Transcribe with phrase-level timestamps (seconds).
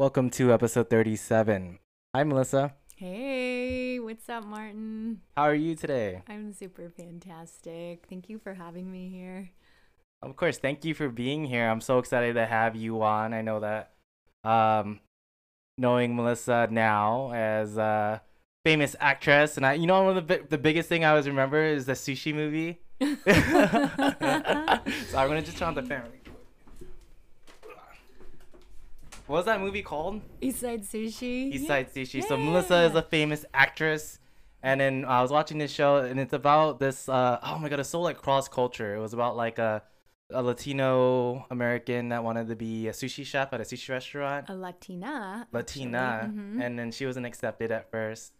[0.00, 1.78] Welcome to episode 37.
[2.14, 2.72] Hi, Melissa.
[2.96, 5.20] Hey, what's up, Martin?
[5.36, 6.22] How are you today?
[6.26, 8.06] I'm super fantastic.
[8.08, 9.50] Thank you for having me here.
[10.22, 11.68] Of course, thank you for being here.
[11.68, 13.34] I'm so excited to have you on.
[13.34, 13.92] I know that
[14.42, 15.00] um,
[15.76, 18.22] knowing Melissa now as a
[18.64, 21.62] famous actress, and I, you know, one of the, the biggest thing I always remember
[21.62, 22.80] is the sushi movie.
[23.02, 23.08] so
[25.18, 26.04] I'm gonna just turn on the fan.
[26.04, 26.30] really quick.
[29.30, 30.22] What was that movie called?
[30.40, 31.52] East Side Sushi.
[31.52, 31.68] East Yeah.
[31.68, 32.24] Side Sushi.
[32.24, 34.18] So Melissa is a famous actress,
[34.60, 37.08] and then I was watching this show, and it's about this.
[37.08, 38.92] Uh, oh my god, it's so like cross culture.
[38.96, 39.84] It was about like a,
[40.30, 44.46] a Latino American that wanted to be a sushi chef at a sushi restaurant.
[44.48, 45.46] A Latina.
[45.52, 46.28] Latina.
[46.34, 46.60] Mhm.
[46.60, 48.32] and then she wasn't accepted at first,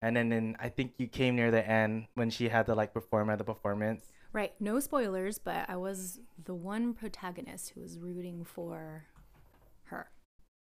[0.00, 2.94] and then, then I think you came near the end when she had to like
[2.94, 4.06] perform at the performance.
[4.32, 4.54] Right.
[4.58, 9.04] No spoilers, but I was the one protagonist who was rooting for
[9.88, 10.08] her.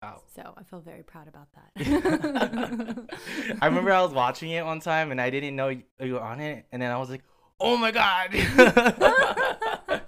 [0.05, 0.21] Wow.
[0.37, 3.07] So I feel very proud about that.
[3.63, 6.41] I remember I was watching it one time and I didn't know you were on
[6.41, 7.23] it, and then I was like,
[7.59, 8.29] "Oh my god!"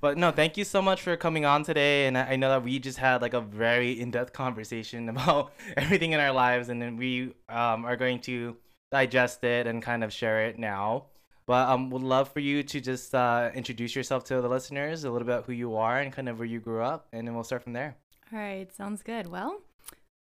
[0.00, 2.64] but no, thank you so much for coming on today, and I I know that
[2.64, 6.96] we just had like a very in-depth conversation about everything in our lives, and then
[6.96, 8.56] we um, are going to
[8.90, 11.04] digest it and kind of share it now.
[11.44, 15.10] But um, would love for you to just uh, introduce yourself to the listeners, a
[15.10, 17.44] little bit who you are and kind of where you grew up, and then we'll
[17.44, 17.96] start from there.
[18.30, 19.26] All right, sounds good.
[19.26, 19.62] Well,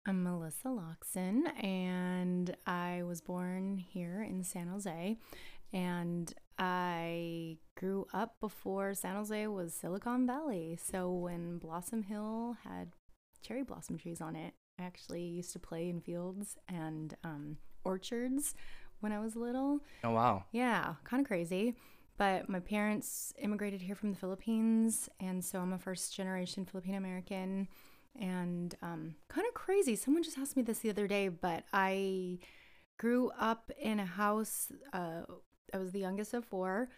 [0.05, 5.17] I'm Melissa Locsin, and I was born here in San Jose.
[5.73, 10.77] And I grew up before San Jose was Silicon Valley.
[10.79, 12.91] So when Blossom Hill had
[13.41, 18.53] cherry blossom trees on it, I actually used to play in fields and um, orchards
[18.99, 19.79] when I was little.
[20.03, 20.43] Oh wow!
[20.51, 21.75] Yeah, kind of crazy.
[22.17, 26.97] But my parents immigrated here from the Philippines, and so I'm a first generation Filipino
[26.97, 27.67] American.
[28.19, 29.95] And um, kind of crazy.
[29.95, 32.39] Someone just asked me this the other day, but I
[32.97, 34.71] grew up in a house.
[34.93, 35.21] Uh,
[35.73, 36.89] I was the youngest of four.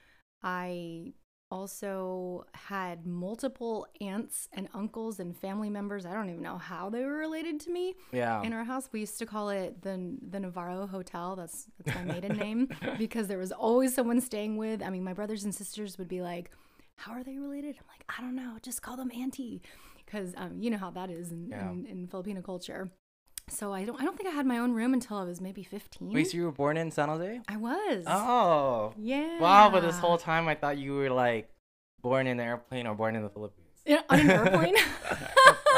[0.44, 1.14] I
[1.50, 6.06] also had multiple aunts and uncles and family members.
[6.06, 8.42] I don't even know how they were related to me Yeah.
[8.44, 11.36] in our house we used to call it the the Navarro Hotel.
[11.38, 14.84] That's that's my maiden name because there was always someone staying with.
[14.84, 16.52] I mean, my brothers and sisters would be like,
[16.98, 18.58] "How are they related?" I'm like, "I don't know.
[18.62, 19.62] Just call them auntie,"
[20.08, 21.70] because um, you know how that is in, Yeah.
[21.70, 22.90] in, in Filipino culture.
[23.50, 25.64] So I don't I don't think I had my own room until I was maybe
[25.64, 26.12] 15.
[26.14, 27.40] Wait, so you were born in San Jose?
[27.48, 28.04] I was.
[28.08, 28.94] Oh.
[28.98, 29.40] Yeah.
[29.40, 31.50] Wow, but this whole time I thought you were like
[32.02, 33.68] born in an airplane or born in the Philippines.
[33.86, 34.76] Yeah, on an airplane.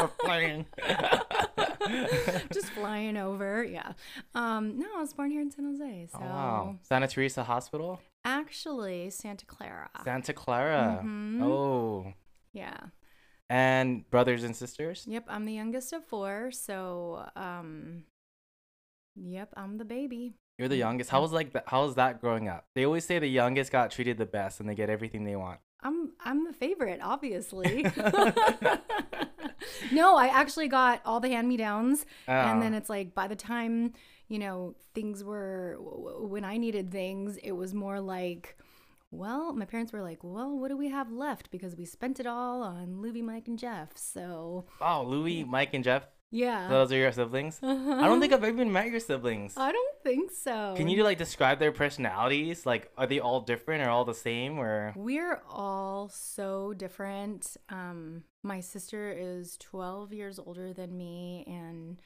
[0.00, 0.66] Airplane.
[2.52, 3.64] Just flying over.
[3.64, 3.92] Yeah.
[4.34, 6.08] Um, no, I was born here in San Jose.
[6.12, 6.76] So Oh, wow.
[6.82, 8.00] Santa Teresa Hospital?
[8.24, 9.88] actually Santa Clara.
[10.04, 11.00] Santa Clara.
[11.04, 11.42] Mhm.
[11.42, 12.12] Oh.
[12.52, 12.76] yeah.
[13.50, 15.04] And brothers and sisters?
[15.08, 18.04] Yep, I'm the youngest of four, so um
[19.16, 20.34] yep, I'm the baby.
[20.58, 21.10] You're the youngest.
[21.10, 21.64] How was like that?
[21.66, 22.66] How was that growing up?
[22.74, 25.58] They always say the youngest got treated the best and they get everything they want.
[25.82, 27.84] I'm I'm the favorite, obviously.
[29.92, 32.76] no, I actually got all the hand-me-downs and then Oh.
[32.76, 33.94] it's like by the time,
[34.28, 38.56] you know, things were when I needed things, it was more like
[39.10, 42.26] well, my parents were like, "Well, what do we have left because we spent it
[42.26, 46.06] all on Louie, Mike and Jeff." So, Oh, Louis, Mike, and Jeff.
[46.30, 46.68] yeah.
[46.68, 47.58] Those are your siblings.
[47.62, 49.54] I don't think I've ever met your siblings.
[49.56, 50.74] I don't think so.
[50.76, 52.64] Can you like describe their personalities?
[52.64, 54.58] Like, are they all different or all the same?
[54.58, 57.56] Or We're all so different.
[57.68, 61.98] Um, my sister is 12 years older than me, and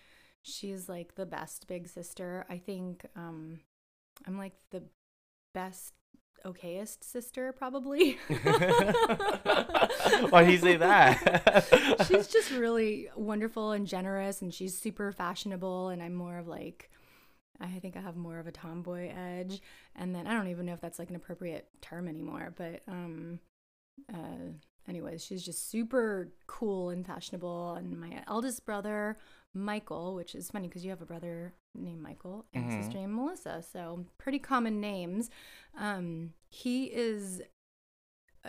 [0.42, 2.47] she's like the best big sister.
[2.48, 3.60] I think um,
[4.26, 4.84] I'm like the
[5.53, 5.92] best,
[6.44, 8.19] okayest sister, probably.
[10.31, 12.05] why do you say that?
[12.09, 16.91] she's just really wonderful and generous, and she's super fashionable, and I'm more of like,
[17.60, 19.60] I think I have more of a tomboy edge.
[19.97, 23.39] And then I don't even know if that's like an appropriate term anymore, but um,
[24.13, 24.51] uh,
[24.89, 27.74] anyways, she's just super cool and fashionable.
[27.74, 29.18] And my eldest brother,
[29.54, 32.83] Michael, which is funny because you have a brother named Michael and a Mhm.
[32.83, 35.30] sister named Melissa, so pretty common names.
[35.78, 37.42] Um, he is.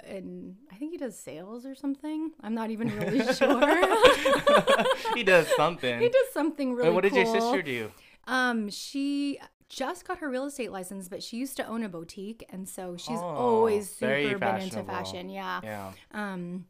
[0.04, 2.32] And I think he does sales or something.
[2.42, 5.16] I'm not even really sure.
[5.16, 6.02] he does something.
[6.02, 7.92] He does something really Wait, what did your sister do?
[8.28, 12.46] Um, she just got her real estate license, but she used to own a boutique,
[12.50, 15.30] and so she's Oh, always super been into fashion.
[15.30, 15.62] Yeah.
[15.64, 15.92] Yeah.
[16.12, 16.66] Um,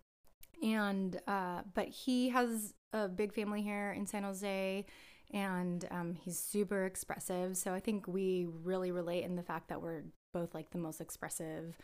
[0.61, 4.85] and uh, but he has a big family here in San Jose,
[5.31, 7.57] and um, he's super expressive.
[7.57, 10.03] So I think we really relate in the fact that we're
[10.35, 11.77] both like the most expressive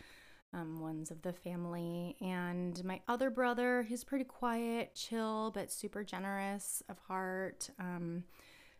[0.53, 2.17] um, ones of the family.
[2.19, 7.69] And my other brother, he's pretty quiet, chill, but super generous of heart.
[7.79, 8.25] Um,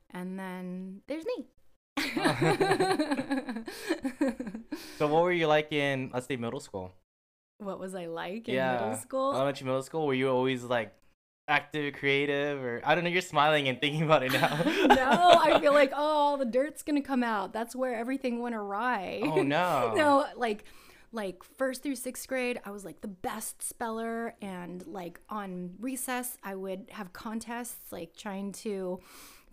[0.09, 1.47] and then there's me.
[4.97, 6.93] So what were you like in let's say middle school?
[7.57, 8.73] what was I like in yeah.
[8.73, 9.33] middle school?
[9.33, 10.05] Elementary middle school?
[10.05, 10.93] Were you always like
[11.51, 14.63] active, creative, or I don't know, you're smiling and thinking about it now.
[14.87, 17.53] no, I feel like oh, all the dirt's gonna come out.
[17.53, 19.21] That's where everything went awry.
[19.23, 19.93] Oh no.
[19.95, 20.63] no, like
[21.11, 26.37] like first through sixth grade, I was like the best speller, and like on recess,
[26.43, 29.01] I would have contests like trying to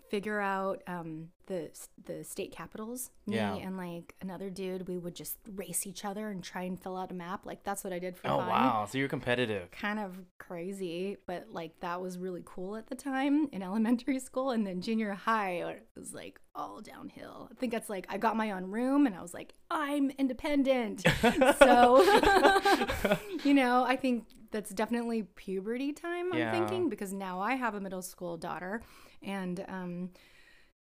[0.08, 1.70] figure out um, the
[2.04, 3.10] the state capitals.
[3.26, 3.54] Me Yeah.
[3.56, 7.10] and like another dude, we would just race each other and try and fill out
[7.10, 7.44] a map.
[7.46, 8.86] Like that's what I did for Oh fun wow.
[8.90, 9.70] So you're competitive.
[9.70, 14.50] kind of crazy, but like that was really cool at the time in elementary school.
[14.50, 17.48] And then junior high, it was like all downhill.
[17.50, 21.04] I think it's like I got my own room and I was like, I'm independent.
[21.58, 22.02] so,
[23.44, 26.52] you know, I think that's definitely puberty time, I'm Yeah.
[26.52, 28.82] thinking, because now I have a middle school daughter.
[29.22, 30.10] And, um,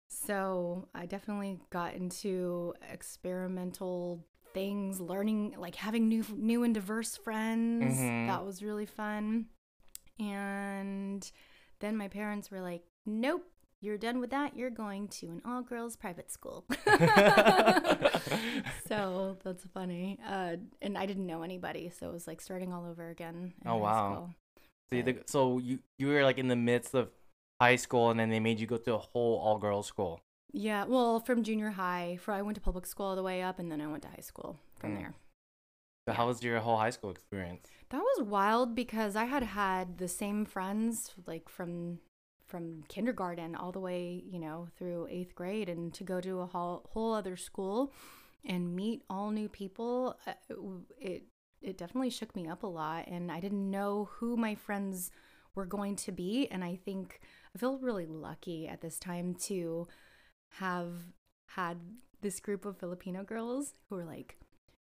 [0.09, 7.99] so I definitely got into experimental things, learning like having new new and diverse friends.
[7.99, 8.27] Mhm.
[8.27, 9.47] That was really fun.
[10.19, 11.29] And
[11.79, 13.45] then my parents were like, "Nope,
[13.81, 14.55] you're done with that.
[14.55, 16.65] You're going to an all girls private school."
[18.87, 20.19] so that's funny.
[20.25, 23.53] Uh, and I didn't know anybody, so it was like starting all over again.
[23.65, 24.13] Oh, wow.
[24.13, 24.33] school.
[24.89, 27.09] So, you, so you you were like in the midst of
[27.59, 30.21] high school, and then they made you go to a whole all girls school.
[30.53, 33.59] Yeah, well, from junior high, for I went to public school all the way up,
[33.59, 34.97] and then I went to high school from Mm.
[34.97, 35.13] there.
[36.07, 37.67] So how was your whole high school experience?
[37.89, 41.99] That was wild because I had had the same friends like from
[42.45, 46.45] from kindergarten all the way, you know, through 8th grade and to go to a
[46.45, 47.91] whole, whole other school
[48.45, 50.31] and meet all new people, uh,
[50.97, 51.25] it
[51.61, 55.11] it definitely shook me up a lot and I didn't know who my friends
[55.55, 57.19] were going to be and I think
[57.57, 59.87] I feel really lucky at this time to
[60.59, 60.93] have
[61.47, 61.79] had
[62.21, 64.37] this group of Filipino girls who were like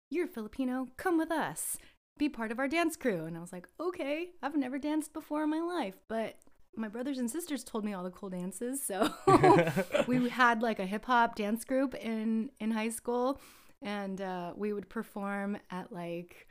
[0.09, 1.77] you're Filipino, come with us
[2.17, 3.25] be part of our dance crew.
[3.25, 6.35] And I was like, okay, I've never danced before in my life, but
[6.75, 8.81] my brothers and sisters told me all the cool dances.
[8.81, 9.11] So
[10.07, 13.41] we had like a hip hop dance group in, in high school
[13.81, 16.47] and uh, we would perform at like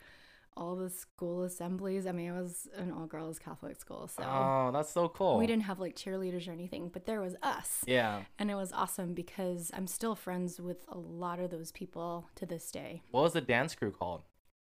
[0.56, 2.06] all the school assemblies.
[2.06, 4.08] I mean, it was an all girls Catholic school.
[4.08, 5.38] So Oh, that's so cool.
[5.38, 7.82] we didn't have like cheerleaders or anything, but there was us.
[7.86, 8.22] Yeah.
[8.38, 12.46] And it was awesome because I'm still friends with a lot of those people to
[12.46, 13.02] this day.
[13.10, 14.22] What was the dance crew called?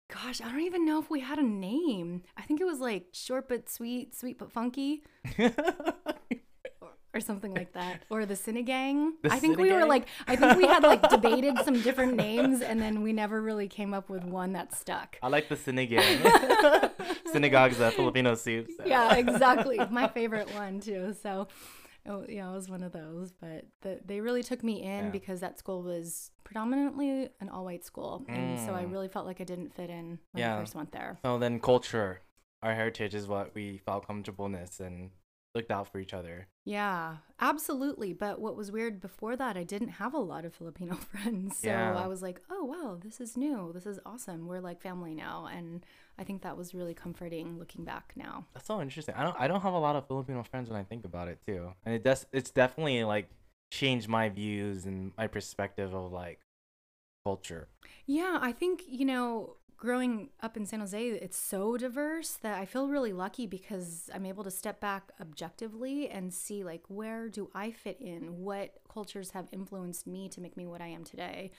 [0.09, 2.23] Gosh, I don't even know if we had a name.
[2.37, 5.03] I think it was like short but sweet, sweet but funky,
[7.17, 8.03] or, something like that.
[8.09, 9.11] Or the Sinigang.
[9.23, 12.61] The I think we were like, I think we had like debated some different names,
[12.61, 15.17] and then we never really came up with one that stuck.
[15.21, 16.17] I like the sinigang.
[17.33, 18.67] Sinigang's a Filipino soup.
[18.77, 19.79] so- Yeah, exactly.
[19.91, 21.13] My favorite one too.
[21.21, 21.47] So,
[22.07, 23.31] oh, yeah, it was one of those.
[23.33, 25.09] But the, they really took me in Yeah.
[25.09, 28.91] because that school was predominantly an all-white school, and so I Mm.
[28.93, 30.55] really felt like I didn't fit in when Yeah.
[30.55, 31.17] I first went there.
[31.23, 32.21] So then culture,
[32.63, 35.11] our heritage is what we felt comfortableness and
[35.55, 36.47] looked out for each other.
[36.65, 38.13] Yeah, absolutely.
[38.13, 41.57] But what was weird before that, I didn't have a lot of Filipino friends.
[41.59, 41.95] So Yeah.
[41.95, 43.71] I was like, oh, wow, this is new.
[43.73, 44.47] This is awesome.
[44.47, 45.47] We're like family now.
[45.51, 45.85] And
[46.19, 48.45] I think that was really comforting looking back now.
[48.53, 49.15] That's so interesting.
[49.15, 51.39] I don't I don't have a lot of Filipino friends when I think about it
[51.47, 51.73] too.
[51.85, 53.29] And it does it's definitely like
[53.71, 56.39] changed my views and my perspective of like
[57.25, 57.67] culture.
[58.05, 62.65] Yeah, I think, you know, growing up in San Jose, it's so diverse that I
[62.65, 67.49] feel really lucky because I'm able to step back objectively and see like where do
[67.53, 68.43] I fit in?
[68.43, 71.51] What cultures have influenced me to make me what I am today?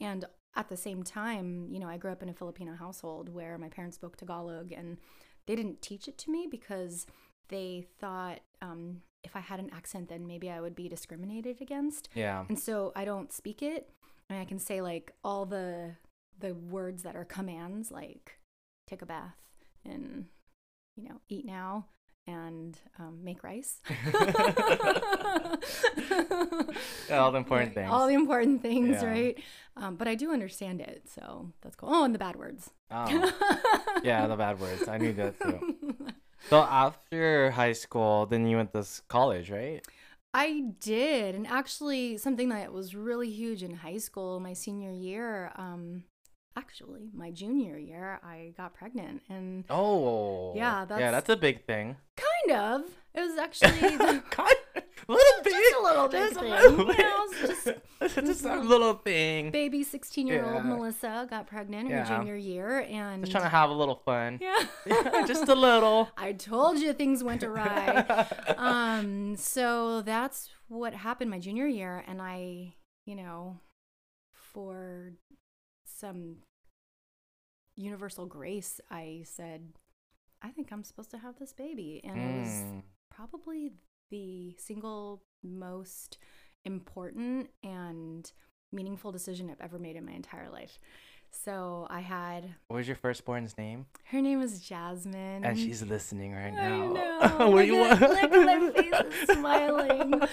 [0.00, 0.24] And
[0.56, 3.68] at the same time, you know, I grew up in a Filipino household where my
[3.68, 4.98] parents spoke Tagalog and
[5.46, 7.06] they didn't teach it to me because
[7.48, 12.08] they thought um, if I had an accent, then maybe I would be discriminated against.
[12.14, 12.44] Yeah.
[12.48, 13.90] And so I don't speak it.
[14.30, 15.96] And I can say like all the
[16.38, 18.38] the words that are commands like
[18.86, 19.36] take a bath
[19.84, 20.26] and
[20.96, 21.86] you know eat now
[22.26, 23.80] and um, make rice.
[27.10, 27.90] All the important things.
[27.90, 29.08] All the important things, Yeah.
[29.08, 29.42] right?
[29.76, 31.90] Um, but I do understand it, so that's cool.
[31.92, 32.70] Oh, and the bad words.
[32.90, 33.06] Oh.
[34.02, 34.88] yeah, the bad words.
[34.88, 35.76] I knew that too.
[36.50, 39.84] So after high school, then you went to college, right?
[40.32, 45.52] I did, and actually, something that was really huge in high school, my senior year,
[45.56, 46.04] um,
[46.56, 50.52] actually, my junior year, I got pregnant, and Oh.
[50.54, 51.96] Yeah, yeah, that's- that's a big thing.
[52.16, 54.56] kind of, it was actually, the- Kind-
[55.08, 56.50] little bit, just a little bit just a thing.
[56.50, 56.98] little You bit.
[56.98, 57.78] know, it's just-
[58.26, 59.50] just a little thing.
[59.50, 60.62] baby 16 year old Yeah.
[60.62, 64.38] Melissa got pregnant in her junior year and Just trying to have a little fun.
[64.40, 64.64] yeah
[65.26, 66.08] just a little.
[66.16, 68.26] I told you things went awry.
[68.56, 73.60] um, so that's what happened my junior year, and I, you know,
[74.52, 75.12] for
[76.04, 76.36] some
[77.76, 79.72] universal grace, I said,
[80.42, 82.82] I think I'm supposed to have this baby, and it was Mm.
[83.10, 83.72] probably
[84.10, 86.18] the single most
[86.64, 88.30] important and
[88.70, 90.78] meaningful decision I've ever made in my entire life.
[91.30, 93.86] So I had What was your firstborn's name?
[94.04, 96.92] her name was Jasmine, And she's listening right I now.
[96.92, 97.50] know.
[97.50, 100.14] Were look, you at, one- look at my face is smiling.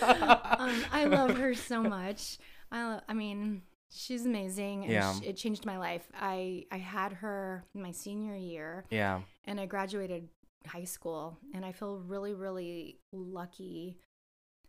[0.61, 2.37] Um, I love her so much.
[2.71, 5.13] I, lo- I mean, she's amazing, and Yeah.
[5.13, 6.09] sh- it changed my life.
[6.13, 9.21] I I had her my senior year, Yeah.
[9.45, 10.29] and I graduated
[10.65, 13.99] high school, and I feel really really lucky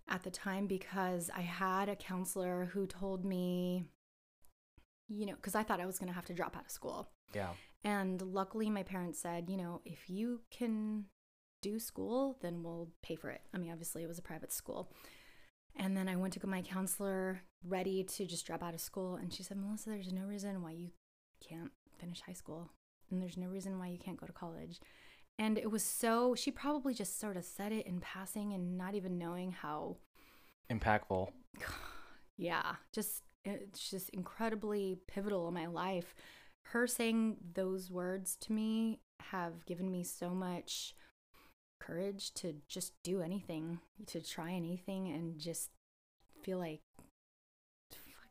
[0.09, 3.85] at the time because I had a counselor who told me,
[5.09, 7.09] you know, because I thought I was going to have to drop out of school.
[7.35, 7.55] Yeah.
[7.85, 11.07] And luckily, my parents said, you know, if you can
[11.63, 13.43] do school, then we'll pay for it.
[13.55, 14.93] I mean, obviously, it was a private school.
[15.77, 19.17] And then I went to my counselor ready to just drop out of school.
[19.17, 20.91] And she said, Melissa, there's no reason why you
[21.47, 22.71] can't finish high school.
[23.11, 24.81] And there's no reason why you can't go to college.
[25.39, 28.95] And it was so, she probably just sort of said it in passing and not
[28.95, 29.97] even knowing how
[30.71, 31.29] Impactful.
[32.39, 36.15] yeah, just it's just incredibly pivotal in my life.
[36.67, 39.01] Her saying those words to me
[39.31, 40.95] have given me so much
[41.81, 45.71] courage to just do anything, to try anything and just
[46.43, 46.81] feel like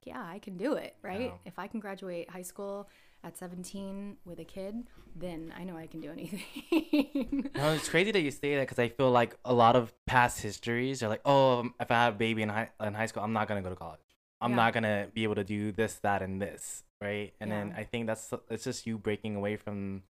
[0.03, 1.22] yeah, I can do it, right?
[1.22, 1.31] Yeah.
[1.46, 2.89] If I can graduate high school
[3.24, 7.50] at 17 with a kid, then I know I can do anything.
[7.55, 10.41] No, it's crazy that you say that because I feel like a lot of past
[10.41, 13.24] histories are like, oh, um, if I have a baby in high, in high school,
[13.24, 14.00] I'm not gonna go to college.
[14.39, 14.55] I'm Yeah.
[14.55, 17.34] not gonna be able to do this, that, and this, right?
[17.39, 20.03] And then I think that's it's just you breaking away from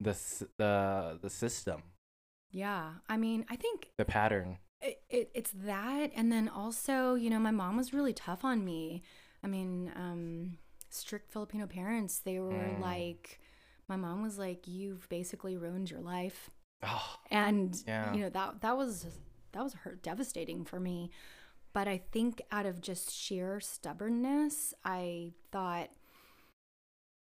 [0.00, 0.16] the
[0.56, 1.82] the the system,
[2.50, 4.58] yeah, I mean, I think the pattern.
[4.80, 8.64] it, it, it's that and then also you know my mom was really tough on
[8.64, 9.02] me
[9.44, 10.56] i mean um
[10.90, 12.80] strict filipino parents they were Mm.
[12.80, 13.40] like
[13.88, 16.50] my mom was like you've basically ruined your life
[16.82, 18.12] Oh, and Yeah.
[18.14, 19.06] you know that that was
[19.52, 21.10] that was hurt devastating for me
[21.72, 25.90] but i think out of just sheer stubbornness i thought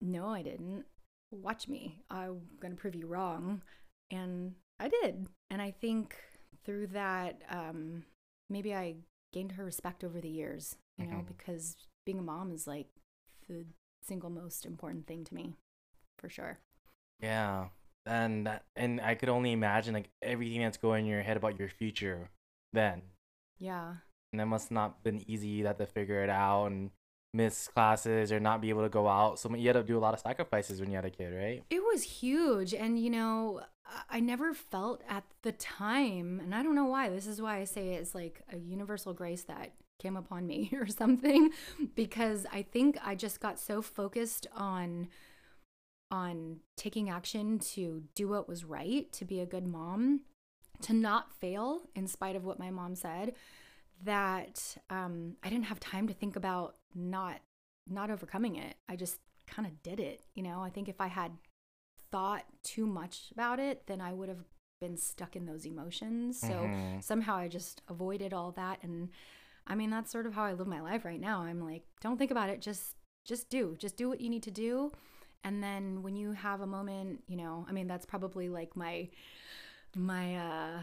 [0.00, 0.84] no i didn't
[1.30, 3.62] watch me i'm going to prove you wrong
[4.10, 6.16] and i did and i think
[6.64, 8.02] through that um
[8.50, 8.94] maybe i
[9.32, 11.26] gained her respect over the years you know Mhm.
[11.26, 12.88] because being a mom is like
[13.48, 13.64] the
[14.06, 15.54] single most important thing to me
[16.18, 16.58] for sure
[17.22, 17.66] yeah.
[18.04, 21.58] And that, and I could only imagine like everything that's going in your head about
[21.58, 22.30] your future
[22.72, 23.02] then.
[23.58, 23.94] yeah
[24.32, 25.62] And that must not been easy.
[25.62, 26.90] Had to figure it out and
[27.32, 29.38] miss classes or not be able to go out.
[29.38, 31.62] So you had to do a lot of sacrifices when you had a kid, right?
[31.70, 32.74] It was huge.
[32.74, 33.60] And, you know,
[34.10, 37.08] I never felt at the time, and I don't know why.
[37.08, 40.86] This is why I say it's like a universal grace that came upon me or
[40.86, 41.50] something,
[41.94, 45.08] because I think I just got so focused on
[46.10, 50.20] on taking action to do what was right, to be a good mom,
[50.82, 53.32] to not fail in spite of what my mom said,
[54.04, 57.40] that um, I didn't have time to think about not
[57.88, 58.76] not overcoming it.
[58.88, 60.20] I just kind of did it.
[60.34, 61.32] You know, I think if I had
[62.12, 64.44] thought too much about it, then I would have
[64.80, 66.38] been stuck in those emotions.
[66.38, 67.02] So Mhm.
[67.02, 69.08] somehow I just avoided all that and
[69.66, 71.42] I mean that's sort of how I live my life right now.
[71.42, 73.76] I'm like, don't think about it, just just do.
[73.78, 74.92] Just do what you need to do.
[75.44, 79.08] And then when you have a moment, you know, I mean that's probably like my
[79.96, 80.82] my uh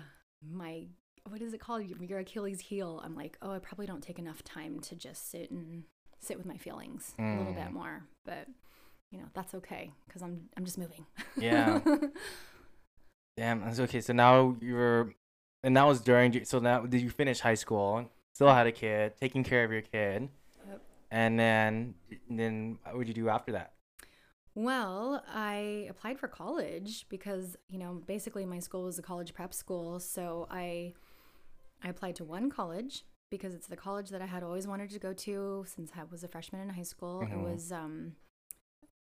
[0.49, 0.85] my
[1.29, 1.83] what is it called?
[2.01, 3.01] Your Achilles heel.
[3.03, 5.83] I'm like, oh, I probably don't take enough time to just sit and
[6.19, 7.73] sit with my feelings a little bit Mm.
[7.73, 8.03] more.
[8.25, 8.47] But
[9.11, 11.05] you know, that's okay because I'm I'm just moving.
[11.37, 11.79] Yeah.
[13.37, 13.61] Damn.
[13.61, 14.01] that's Okay.
[14.01, 15.13] So now you're,
[15.63, 16.43] and that was during.
[16.45, 18.09] So now did you finish high school?
[18.39, 20.29] Still had a kid, taking care of your kid,
[20.65, 20.81] Yep.
[21.11, 21.93] and then
[22.29, 23.73] then what would you do after that?
[24.55, 29.53] Well, I applied for college because, you know, basically my school was a college prep
[29.53, 29.99] school.
[29.99, 30.93] So I
[31.83, 34.99] I applied to one college because it's the college that I had always wanted to
[34.99, 37.19] go to since I was a freshman in high school.
[37.23, 37.43] It Mhm.
[37.43, 38.15] was um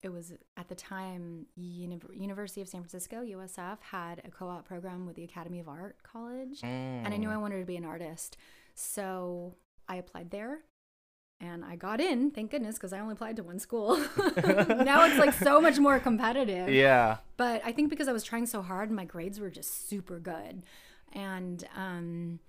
[0.04, 5.06] it was at the time Uni- University of San Francisco, USF had a co-op program
[5.06, 7.42] with the Academy of Art College and I knew I Mm.
[7.42, 8.36] wanted to be an artist.
[8.82, 9.56] So
[9.88, 10.62] I applied there
[11.40, 13.96] and I got in, thank goodness, because I only applied to one school.
[14.46, 16.70] now it's like so much more competitive.
[16.70, 17.18] Yeah.
[17.38, 20.64] But I think because I was trying so hard, my grades were just super good.
[21.14, 22.40] And um,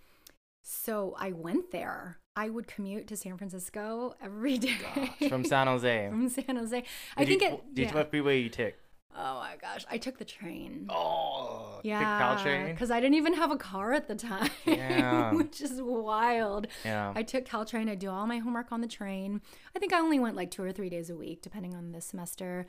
[0.63, 2.19] So I went there.
[2.35, 6.09] I would commute to San Francisco every day Gosh, from San Jose.
[6.09, 6.85] from San Jose.
[7.17, 7.75] I think you, it.
[7.75, 7.95] Did yeah.
[7.95, 8.75] what freeway you took?
[9.15, 10.87] Oh my gosh, I took the train.
[10.89, 15.33] Oh, yeah, because I didn't even have a car at the time, Yeah.
[15.35, 16.67] which is wild.
[16.85, 17.13] Yeah.
[17.15, 17.91] I took Caltrain.
[17.91, 19.43] I do all my homework on the train.
[19.77, 22.01] I think I only went like two or three days a week, depending on the
[22.01, 22.67] semester.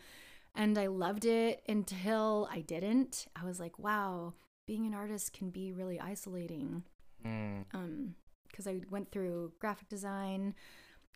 [0.56, 3.26] And I loved it until I didn't.
[3.42, 4.34] I was like, wow,
[4.68, 6.84] being an artist can be really isolating.
[7.26, 7.64] Mm.
[7.74, 8.16] Um,
[8.50, 10.54] because I went through graphic design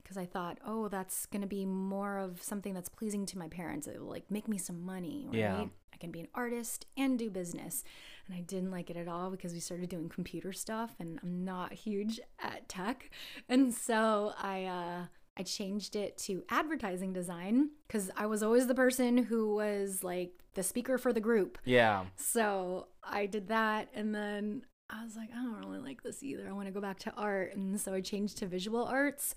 [0.08, 3.50] because I thought, oh, that's going to be more of something that's pleasing to my
[3.50, 3.88] parents.
[3.88, 5.38] It will like make me some money, right?
[5.38, 5.66] Yeah.
[5.94, 7.84] I can be an artist and do business.
[8.26, 11.44] And I didn't like it at all because we started doing computer stuff and I'm
[11.44, 13.10] not huge at tech.
[13.50, 15.06] And so I uh
[15.40, 20.32] I changed it to advertising design because I was always the person who was like
[20.54, 21.58] the speaker for the group.
[21.66, 22.06] Yeah.
[22.16, 26.48] So I did that and then I was like, I don't really like this either.
[26.48, 27.56] I want to go back to art.
[27.56, 29.36] And so I changed to visual arts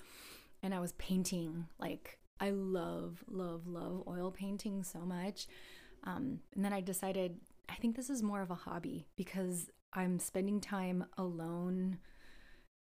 [0.62, 1.66] and I was painting.
[1.78, 5.46] Like, I love, love, love oil painting so much.
[6.04, 7.36] Um, and then I decided,
[7.68, 11.98] I think this is more of a hobby because I'm spending time alone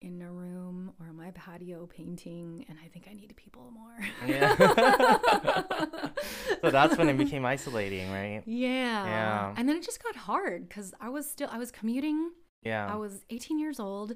[0.01, 3.97] in a room or my patio painting, and I think I need people more.
[4.27, 4.55] Yeah.
[6.61, 8.43] so that's when it became isolating, right?
[8.45, 9.05] Yeah.
[9.05, 9.53] Yeah.
[9.57, 12.31] And then it just got hard because I was still I was commuting.
[12.61, 12.91] Yeah.
[12.91, 14.13] I was 18 years old,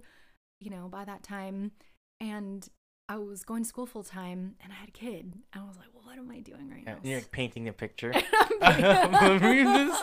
[0.60, 1.72] you know, by that time,
[2.20, 2.68] and
[3.12, 5.34] I was going to school full time, and I had a kid.
[5.52, 6.96] And I was like, well, what am I doing right now?
[7.04, 8.14] You're painting a picture.
[8.62, 10.02] I'm I mean, this,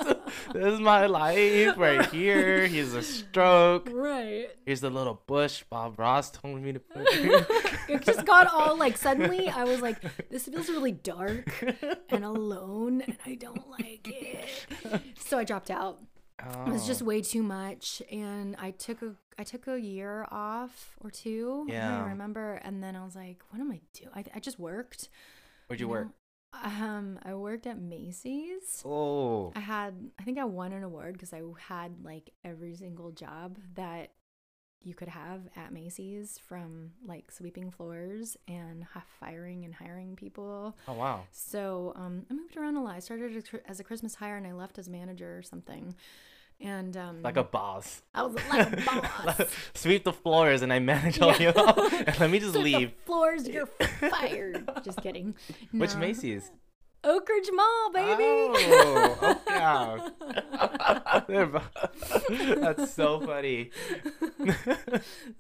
[0.53, 2.67] this is my life right here.
[2.67, 3.89] Here's a stroke.
[3.91, 4.51] right.
[4.67, 7.07] Here's the little bush Bob Ross told me to put
[7.89, 11.65] it just got all like suddenly I was like, this feels really dark
[12.11, 14.67] and alone, and I don't like it.
[15.19, 15.99] So I dropped out.
[16.67, 20.27] It was just Oh, way too much, and I took a I took a year
[20.31, 21.67] off or two.
[21.69, 21.99] I Yeah.
[21.99, 22.55] don't remember.
[22.65, 24.11] And then I was like, what am I doing?
[24.15, 25.09] I, I just worked.
[25.67, 25.93] Where'd you know?
[25.93, 26.09] work?
[26.53, 28.83] Um, I worked at Macy's.
[28.85, 29.53] Oh.
[29.55, 33.59] I had I think I won an award because I had like every single job
[33.75, 34.13] that
[34.81, 38.87] you could have at Macy's from like sweeping floors and
[39.21, 40.77] firing and hiring people.
[40.87, 41.23] Oh wow.
[41.33, 42.95] So um, I moved around a lot.
[42.97, 45.95] I started as a Christmas hire and I left as manager or something.
[46.61, 48.03] And um, Like a boss.
[48.15, 49.43] I was like a boss.
[49.75, 51.53] Sweep the floors and I manage all Yeah.
[51.55, 51.75] you all.
[52.19, 52.93] Let me just Sweep the leave.
[53.07, 54.69] floors, you're fired.
[54.85, 55.37] Just kidding.
[55.73, 56.01] Which No.
[56.01, 56.51] Macy's?
[57.05, 58.25] Oakridge Mall, baby.
[58.25, 59.41] Oh, oh
[61.29, 61.61] yeah.
[62.57, 63.71] That's so funny.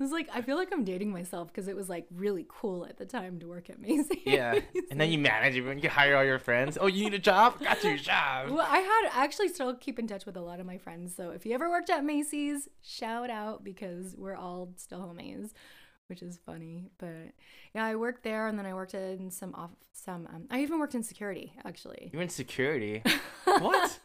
[0.00, 2.96] It's like I feel like I'm dating myself because it was like really cool at
[2.96, 4.18] the time to work at Macy's.
[4.24, 4.58] yeah.
[4.90, 5.80] And then you manage everyone.
[5.80, 6.78] You hire all your friends.
[6.80, 7.60] Oh, you need a job?
[7.60, 8.50] Got you a job.
[8.50, 11.14] Well, I had actually still keep in touch with a lot of my friends.
[11.16, 15.50] So if you ever worked at Macy's, shout out because we're all still homies,
[16.08, 16.90] which is funny.
[16.98, 17.32] But
[17.74, 20.26] yeah, I worked there, and then I worked in some off some.
[20.26, 22.10] Um, I even worked in security actually.
[22.12, 23.02] You're in security.
[23.44, 23.98] what?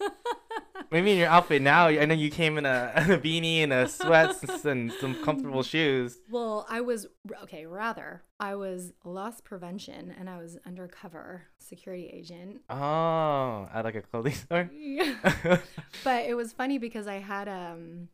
[0.91, 1.87] Maybe in your outfit now.
[1.87, 6.19] I know you came in a, a beanie and a sweats and some comfortable shoes.
[6.29, 7.07] Well, I was
[7.43, 7.65] okay.
[7.65, 12.61] Rather, I was loss prevention, and I was undercover security agent.
[12.69, 14.69] Oh, at like a clothing store.
[14.83, 15.57] Yeah.
[16.03, 18.09] but it was funny because I had um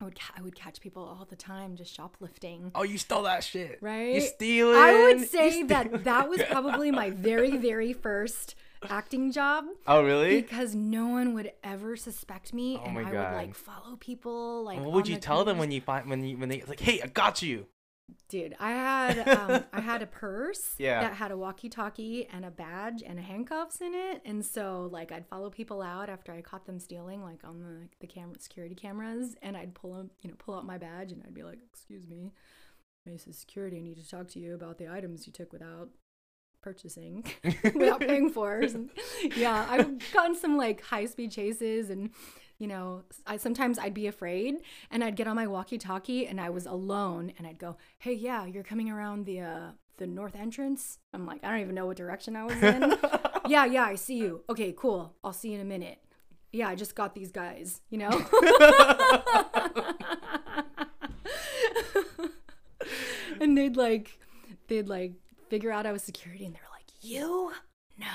[0.00, 2.70] I would ca- I would catch people all the time just shoplifting.
[2.74, 3.78] oh, you stole that shit.
[3.80, 4.14] Right?
[4.14, 4.76] You stealing.
[4.78, 8.54] I would say that that was probably my very very first
[8.90, 10.42] acting job Oh, really?
[10.42, 14.78] because no one would ever suspect me Oh and I would like follow people like
[14.80, 17.06] what would you tell them when you find when you when they like, hey, I
[17.06, 17.66] got you.
[18.28, 21.00] Dude, I had um, I had a purse Yeah.
[21.00, 25.26] that had a walkie-talkie and a badge and handcuffs in it, and so like I'd
[25.26, 29.36] follow people out after I caught them stealing, like on the the camera security cameras,
[29.42, 32.06] and I'd pull them, you know, pull out my badge, and I'd be like, "Excuse
[32.06, 32.32] me,
[33.04, 35.88] Macy's security, I need to talk to you about the items you took without
[36.62, 37.24] purchasing,
[37.74, 38.62] without paying for."
[39.36, 42.10] Yeah, I've gotten some like high-speed chases and
[42.58, 44.56] you know, I sometimes I'd be afraid
[44.90, 48.46] and I'd get on my walkie-talkie and I was alone and I'd go, "Hey, yeah,
[48.46, 51.96] you're coming around the uh the north entrance." I'm like, I don't even know what
[51.96, 52.94] direction I was in.
[53.48, 54.42] yeah, yeah, I see you.
[54.48, 55.14] Okay, cool.
[55.22, 55.98] I'll see you in a minute.
[56.52, 58.10] Yeah, I just got these guys, you know?
[63.40, 64.18] and they'd like
[64.68, 65.12] they'd like
[65.48, 67.52] figure out I was security and they were like, "You?
[67.98, 68.06] No."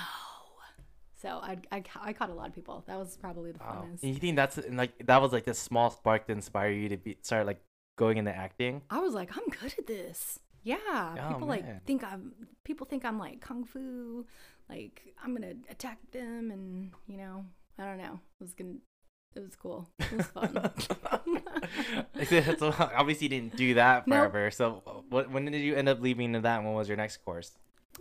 [1.21, 2.83] So I, I, I caught a lot of people.
[2.87, 3.85] That was probably the Wow.
[3.85, 4.01] funnest.
[4.03, 6.97] And you think that's like that was like the small spark to inspire you to
[6.97, 7.61] be start like
[7.97, 8.81] going into acting?
[8.89, 10.39] I was like, I'm good at this.
[10.63, 10.77] Yeah,
[11.19, 11.49] Oh, people man.
[11.49, 12.33] like think I'm.
[12.63, 14.25] People think I'm like kung fu,
[14.69, 17.45] like I'm gonna attack them, and you know,
[17.79, 18.19] I don't know.
[18.39, 18.75] It was gonna
[19.35, 19.89] it was cool.
[19.99, 20.71] It was fun.
[22.59, 24.19] so obviously you didn't do that Nope.
[24.19, 24.51] forever.
[24.51, 26.45] So what when did you end up leaving that?
[26.59, 27.51] and What was your next course?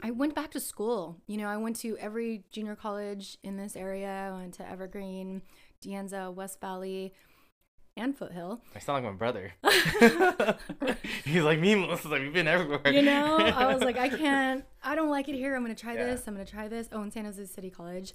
[0.03, 1.17] I went back to school.
[1.27, 4.31] You know, I went to every junior college in this area.
[4.33, 5.43] I went to Evergreen,
[5.81, 7.13] De Anza, West Valley,
[7.97, 8.63] and Foothill.
[8.75, 9.53] I sound like my brother.
[11.25, 12.09] He's like me, Melissa.
[12.09, 12.81] Like we've been everywhere.
[12.93, 15.55] You know, I was like, I can't, I don't like it here.
[15.55, 16.07] I'm going to try Yeah.
[16.07, 16.27] this.
[16.27, 16.89] I'm going to try this.
[16.93, 18.15] Oh, in San Jose City College.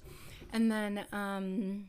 [0.52, 1.86] And then um,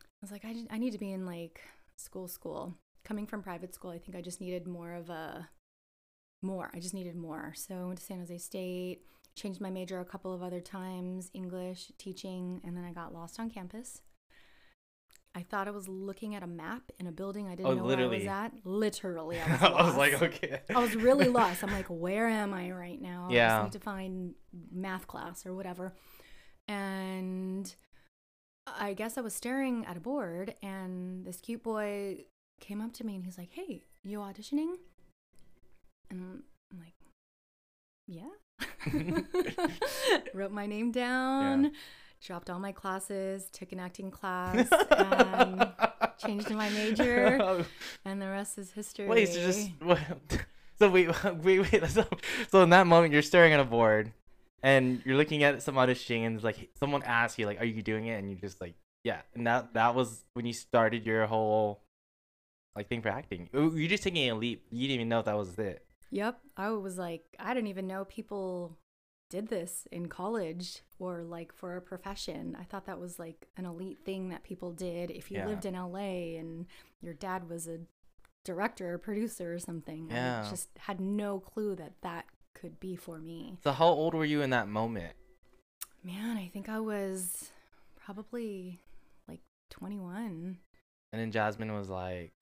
[0.00, 1.60] I was like, I, I need to be in like
[1.96, 2.74] school, school.
[3.04, 5.48] Coming from private school, I think I just needed more of a,
[6.42, 6.70] more.
[6.72, 7.52] I just needed more.
[7.56, 9.00] So I went to San Jose State,
[9.34, 13.38] changed my major a couple of other times English, teaching, and then I got lost
[13.40, 14.02] on campus.
[15.34, 17.84] I thought I was looking at a map in a building I didn't Oh, know
[17.84, 18.52] where I was at.
[18.64, 20.60] Literally, I was, I was like, okay.
[20.74, 21.62] I was really lost.
[21.62, 23.28] I'm like, where am I right now?
[23.30, 23.48] I Yeah.
[23.48, 24.34] just need to find
[24.70, 25.94] math class or whatever.
[26.68, 27.74] And
[28.66, 32.26] I guess I was staring at a board, and this cute boy
[32.60, 34.74] came up to me and he's like, Hey, you auditioning?
[36.10, 36.94] And I'm like,
[38.06, 38.28] Yeah.
[40.34, 41.72] Wrote my name down,
[42.24, 45.68] dropped all my classes, took an acting class, and
[46.18, 47.64] changed my major,
[48.04, 49.06] and the rest is history.
[49.06, 50.00] Wait, so just what-
[50.78, 51.08] so wait,
[51.42, 51.86] wait, wait.
[51.90, 52.04] So,
[52.50, 54.12] so in that moment, you're staring at a board,
[54.62, 57.82] and you're looking at some auditioning, and it's like someone asks you, like, "Are you
[57.82, 61.26] doing it?" And you're just like, "Yeah." And that that was when you started your
[61.26, 61.80] whole
[62.74, 63.48] like thing for acting.
[63.52, 64.64] You're just taking a leap.
[64.70, 65.84] You didn't even know if that was it.
[66.12, 66.38] Yep.
[66.56, 68.78] I was like, I didn't even know people
[69.30, 72.54] did this in college or like for a profession.
[72.60, 75.46] I thought that was like an elite thing that people did if you Yeah.
[75.46, 76.66] lived in LA and
[77.00, 77.80] your dad was a
[78.44, 80.08] director or producer or something.
[80.10, 80.44] Yeah.
[80.46, 83.56] I just had no clue that that could be for me.
[83.64, 85.14] So how old were you in that moment?
[86.04, 87.50] Man, I think I was
[87.96, 88.80] probably
[89.26, 90.58] like 21.
[91.12, 92.32] And then Jasmine was like,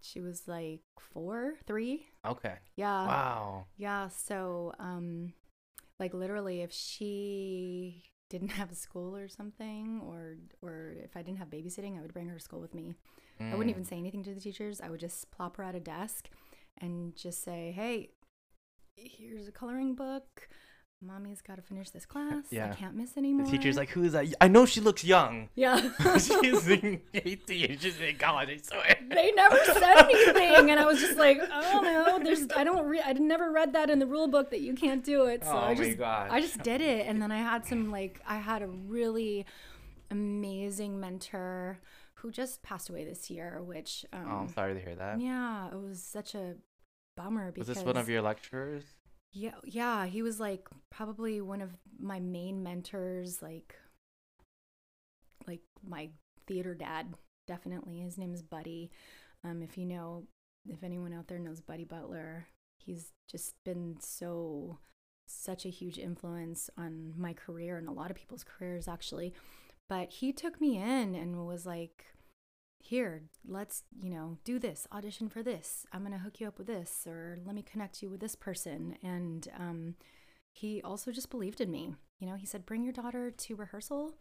[0.00, 2.06] She was like four, three.
[2.24, 3.10] "Okay, Yeah.
[3.10, 5.34] wow, Yeah, so um
[6.00, 11.38] like literally if she didn't have a school or something or or if I didn't
[11.38, 12.94] have babysitting, I would bring her to school with me.
[13.52, 13.74] I wouldn't Mm.
[13.74, 14.80] even say anything to the teachers.
[14.80, 16.30] I would just plop her at a desk
[16.78, 18.10] and just say, "Hey,
[18.96, 20.48] here's a coloring book.
[21.00, 22.44] Mommy's got to finish this class.
[22.50, 22.70] Yeah.
[22.72, 24.26] I can't miss The anymore." teacher's like, "Who is that?
[24.40, 25.48] I know she looks young.
[25.54, 27.78] "Yeah." She's in 18.
[27.78, 28.48] She's in college.
[28.50, 32.46] I swear." they never said anything and i was just like i don't know there's
[32.54, 35.24] i don't re- i never read that in the rule book that you can't do
[35.24, 37.90] it so Oh i my just i just did it and then i had some
[37.90, 39.46] like i had a really
[40.10, 41.78] amazing mentor
[42.16, 45.20] who just passed away this year which um Oh, I'm sorry to hear that.
[45.20, 46.56] yeah it was such a
[47.16, 48.84] bummer Was because this one of your lecturers?
[49.32, 53.74] Yeah yeah he was like probably one of my main mentors like
[55.46, 56.08] like my
[56.46, 57.14] theater dad
[57.46, 58.00] definitely.
[58.00, 58.90] His name is buddy.
[59.44, 60.24] Um if you know
[60.68, 64.78] if anyone out there knows buddy butler he's just been so
[65.26, 69.34] such a huge influence on my career and a lot of people's careers actually.
[69.88, 72.04] But he took me in and was like
[72.80, 75.84] here let's you know do this audition for this.
[75.92, 78.34] I'm going to hook you up with this or let me connect you with this
[78.34, 78.96] person.
[79.02, 79.94] And um,
[80.52, 81.94] he also just believed in me.
[82.18, 84.14] You know he said bring your daughter to rehearsal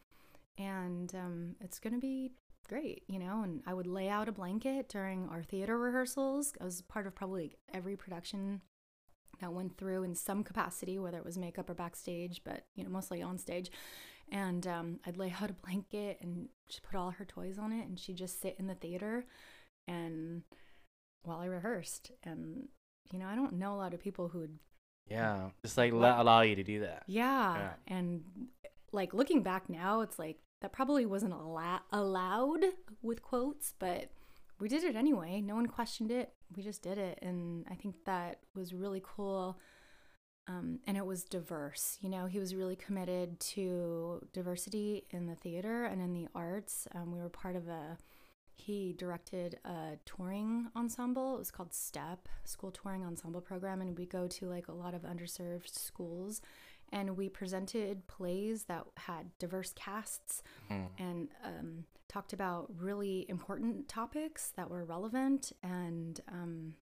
[0.58, 2.32] and um, it's going to be
[2.68, 3.44] great you know?
[3.44, 6.54] And i would lay out a blanket during our theater rehearsals.
[6.60, 8.62] I was part of probably every production
[9.40, 12.90] that went through in some capacity whether it was makeup or backstage but you know
[12.90, 13.70] mostly on stage
[14.32, 17.88] and um, I'd lay out a blanket and she put all her toys on it,
[17.88, 19.26] and she'd just sit in the theater,
[19.88, 20.44] and
[21.24, 22.68] while I rehearsed, and
[23.12, 24.60] you know I don't know a lot of people who would,
[25.10, 27.04] Yeah, just like let, allow you to do that.
[27.08, 27.74] yeah, Yeah.
[27.88, 28.24] and
[28.92, 32.64] like looking back now, it's like that probably wasn't allo- allowed
[33.02, 34.10] with quotes, but
[34.60, 35.40] we did it anyway.
[35.42, 36.32] No one questioned it.
[36.56, 39.60] We just did it, and I think that was really cool.
[40.48, 41.98] Um, and it was diverse.
[42.02, 46.88] You know, he was really committed to diversity in the theater and in the arts.
[46.96, 47.98] Um, we were part of a,
[48.56, 51.36] he directed a touring ensemble.
[51.36, 53.82] It was called STEP, School Touring Ensemble Program.
[53.82, 56.42] And we go to like a lot of underserved schools.
[56.94, 60.88] And we presented plays that had diverse casts Mm.
[60.98, 65.52] and um, talked about really important topics that were relevant.
[65.62, 66.76] And um,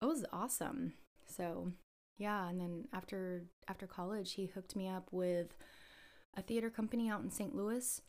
[0.00, 0.92] it was awesome.
[1.26, 1.72] So
[2.20, 5.56] yeah, and then after after college, he hooked me up with
[6.36, 7.54] a theater company out in St.
[7.54, 8.02] Louis,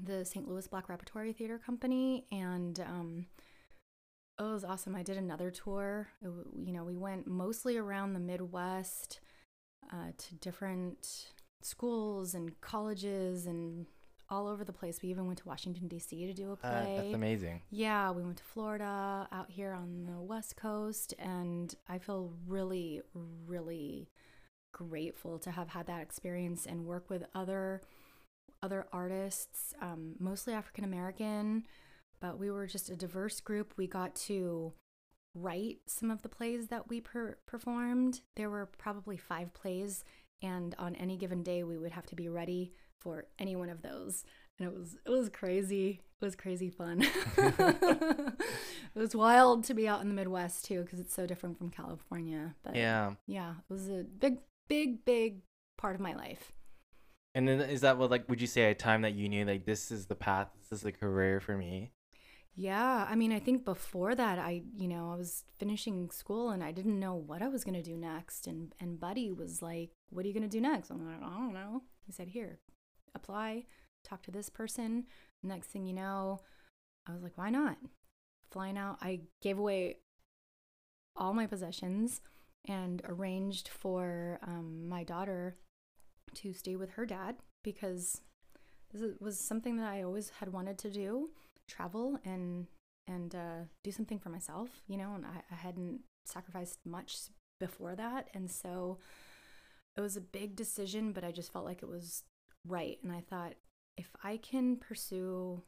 [0.00, 0.46] the St.
[0.48, 3.26] Louis Black Repertory Theater Company, and um,
[4.38, 4.94] it was awesome.
[4.94, 6.10] I did another tour.
[6.22, 6.28] It
[6.64, 9.18] you know, we went mostly around the Midwest
[9.92, 13.86] uh, to different schools and colleges and
[14.30, 15.00] all over the place.
[15.02, 16.26] We even went to Washington D.C.
[16.26, 16.96] to do a Uh, play.
[17.02, 17.62] that's amazing.
[17.70, 23.02] Yeah, we went to Florida, out here on the West Coast, and I feel really,
[23.46, 24.08] really
[24.72, 27.80] grateful to have had that experience and work with other
[28.62, 31.64] other artists, um, mostly African American,
[32.20, 33.74] but we were just a diverse group.
[33.76, 34.72] We got to
[35.34, 38.22] write some of the plays that we per- performed.
[38.36, 40.02] There were probably five plays,
[40.40, 42.72] and on any given day, we would have to be ready
[43.04, 44.24] for any one of those.
[44.58, 46.00] And it was it was crazy.
[46.20, 47.02] It was crazy fun.
[47.36, 48.34] it
[48.94, 52.54] was wild to be out in the Midwest too, because it's so different from California.
[52.64, 53.12] But Yeah.
[53.26, 54.38] yeah, it was a big,
[54.68, 55.42] big, big
[55.76, 56.50] part of my life.
[57.34, 59.66] And then is that what like would you say a time that you knew like
[59.66, 61.90] this is the path, this is the career for me?
[62.56, 66.62] Yeah, I mean, I think before that, I, you know, I was finishing school and
[66.62, 68.46] I didn't know what I was gonna do next.
[68.46, 71.52] And and Buddy was like, "What are you gonna do next?" I'm like, "I don't
[71.52, 72.60] know." He said, "Here,
[73.14, 73.64] apply,
[74.04, 75.06] talk to this person."
[75.42, 76.40] Next thing you know,
[77.06, 77.78] I was like, "Why not?"
[78.50, 79.98] Flying out, I gave away
[81.16, 82.20] all my possessions
[82.66, 85.56] and arranged for um, my daughter
[86.34, 88.22] to stay with her dad because
[88.92, 91.30] this was something that I always had wanted to do
[91.68, 92.66] travel and
[93.06, 95.14] and uh, do something for myself, you know.
[95.14, 97.16] And I, I hadn't sacrificed much
[97.60, 98.98] before that, and so
[99.96, 102.24] it was a big decision, but I just felt like it was
[102.66, 102.98] right.
[103.02, 103.54] And I thought,
[103.96, 105.62] if I can pursue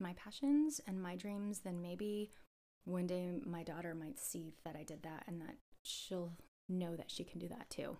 [0.00, 2.30] my passions and my dreams, then maybe
[2.84, 6.32] one day my daughter might see that I did that, and that she'll
[6.68, 7.96] know that she can do that too.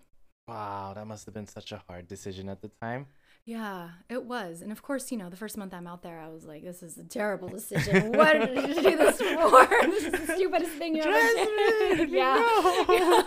[0.47, 3.07] Wow, that must have been such a hard decision at the time.
[3.49, 4.61] Yeah, it was.
[4.61, 6.83] And of course, you know, the first month I'm out there, I was like, this
[6.83, 8.13] is a terrible decision.
[8.13, 9.67] what did you do this for?
[9.87, 12.11] this is the stupidest thing you ever did.
[12.11, 12.35] Yeah.
[12.37, 12.85] No.
[12.93, 13.23] Yeah.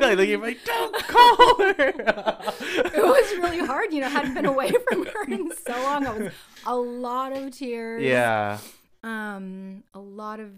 [0.00, 1.74] like, like, you're like, don't call her.
[1.90, 3.92] it was really hard.
[3.92, 6.06] You know, I hadn't been away from her in so long.
[6.06, 6.32] I was
[6.64, 8.02] a lot of tears.
[8.02, 8.56] Yeah.
[9.04, 10.52] Um, a lot of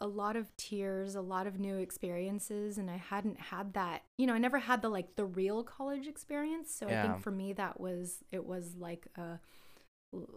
[0.00, 4.02] a lot of tears, a lot of new experiences, and I hadn't had that.
[4.18, 6.74] You know, I never had the like the real college experience.
[6.74, 9.38] So I think for me that was it was like a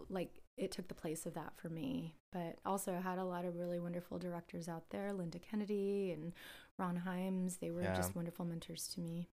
[0.09, 2.15] like it took the place of that for me.
[2.31, 6.33] But also I had a lot of really wonderful directors out there, Linda Kennedy and
[6.77, 7.59] Ron Himes.
[7.59, 7.95] They were Yeah.
[7.95, 9.29] just wonderful mentors to me.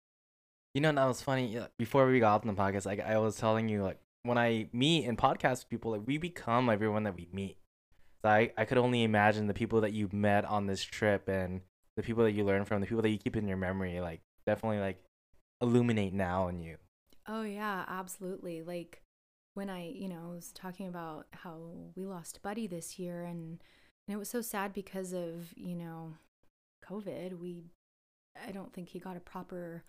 [0.73, 1.57] You know, and that was funny.
[1.57, 4.69] Uh, before we got on the podcast, like I was telling you, like when I
[4.73, 7.57] meet and podcast people, like we become everyone that we meet.
[8.23, 11.61] So I, I could only imagine the people that you met on this trip and
[11.95, 14.21] the people that you learn from, the people that you keep in your memory, like
[14.45, 15.03] definitely like
[15.61, 16.77] illuminate now in you.
[17.27, 18.63] Oh yeah, absolutely.
[18.63, 19.01] Like
[19.53, 21.57] when I, you know, was talking about how
[21.95, 23.59] we lost Buddy this year and
[24.07, 26.13] and it was so sad because of, you know,
[26.89, 27.39] COVID.
[27.39, 27.63] We
[28.47, 29.83] I don't think he got a proper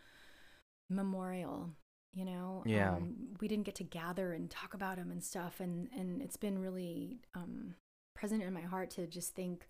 [0.90, 1.70] memorial,
[2.14, 2.62] you know.
[2.66, 2.94] Yeah.
[2.94, 6.36] Um, we didn't get to gather and talk about him and stuff and and it's
[6.36, 7.74] been really um
[8.18, 9.66] present in my heart to just think,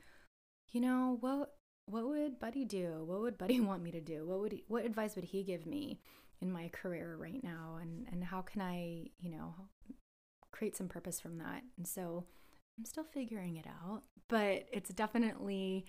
[0.73, 1.55] you know, what
[1.87, 3.05] what would Buddy do?
[3.07, 4.27] What would Buddy want me to do?
[4.27, 6.01] What would he, what advice would he give me
[6.41, 7.79] in my career right now?
[7.81, 9.55] And and how can I, you know,
[10.53, 11.63] create some purpose from that?
[11.77, 12.25] And so
[12.79, 15.85] I'm still figuring it out, but it's definitely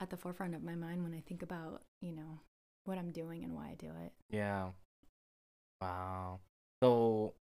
[0.00, 2.40] at the forefront of my mind when I think about, you know,
[2.84, 4.12] what I'm doing and why I do it.
[4.30, 4.70] Yeah.
[5.80, 6.40] Wow.
[6.82, 7.34] So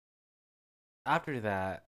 [1.06, 1.86] after that,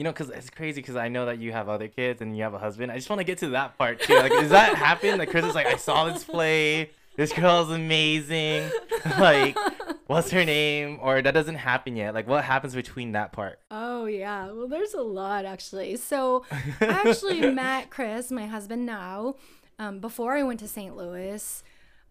[0.00, 2.42] you know, because it's crazy because I know that you have other kids and you
[2.42, 2.90] have a husband.
[2.90, 4.14] I just want to get to that part too.
[4.14, 5.18] Like, does that happen?
[5.18, 6.88] Like, Chris is like, I saw this play.
[7.16, 8.70] This girl's amazing.
[9.18, 9.58] like,
[10.06, 10.98] what's her name?
[11.02, 12.14] Or that doesn't happen yet.
[12.14, 13.58] Like, what happens between that part?
[13.70, 15.96] Oh yeah, well there's a lot actually.
[15.96, 16.46] So
[16.80, 19.34] I actually met Chris, my husband now,
[19.78, 20.96] um, before I went to St.
[20.96, 21.62] Louis.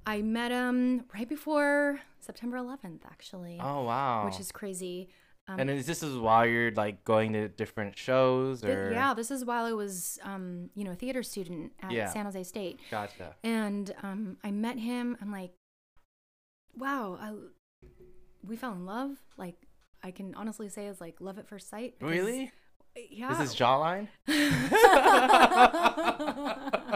[0.06, 4.26] I met him right before September 11th, actually, Oh wow.
[4.26, 5.10] which is crazy.
[5.50, 9.32] Um, and is this is while you're like going to different shows th- yeah, this
[9.32, 12.10] is while I was, um, you know, a theater student at Yeah.
[12.10, 13.36] San Jose State, Gotcha.
[13.44, 15.18] and um, I met him.
[15.22, 15.54] I'm like,
[16.78, 17.34] wow, I,
[18.46, 19.18] we fell in love.
[19.38, 19.56] Like,
[20.04, 21.96] I can honestly say it's like love at first sight.
[22.00, 22.52] Really?
[23.10, 23.30] Yeah.
[23.30, 24.08] This is this jawline?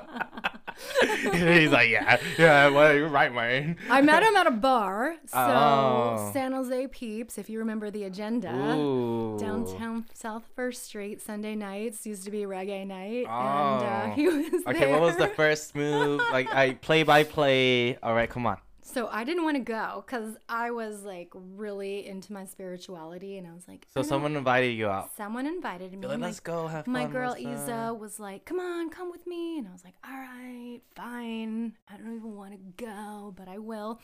[1.59, 3.77] He's like, yeah, yeah, well, you're right, man.
[3.89, 5.15] I met him at a bar.
[5.25, 6.29] So Oh.
[6.33, 8.53] San Jose Peeps, if you remember the agenda.
[8.75, 9.37] Ooh.
[9.39, 13.85] Downtown South First Street Sunday nights used to be reggae night, and Oh.
[13.85, 16.21] uh, he was Okay, what was the first move?
[16.31, 17.97] Like, I play by play.
[17.97, 18.57] All right, come on.
[18.85, 23.47] So I didn't want to go because I was like really into my spirituality, and
[23.47, 25.15] I was like, So I someone invited you out.
[25.15, 26.05] someone invited me.
[26.05, 26.93] Like, let's go have fun.
[26.93, 30.11] my girl Isa was like, "Come on, come with me," and I was like, "All
[30.13, 31.73] right, fine.
[31.89, 34.01] I don't even want to go, but I will."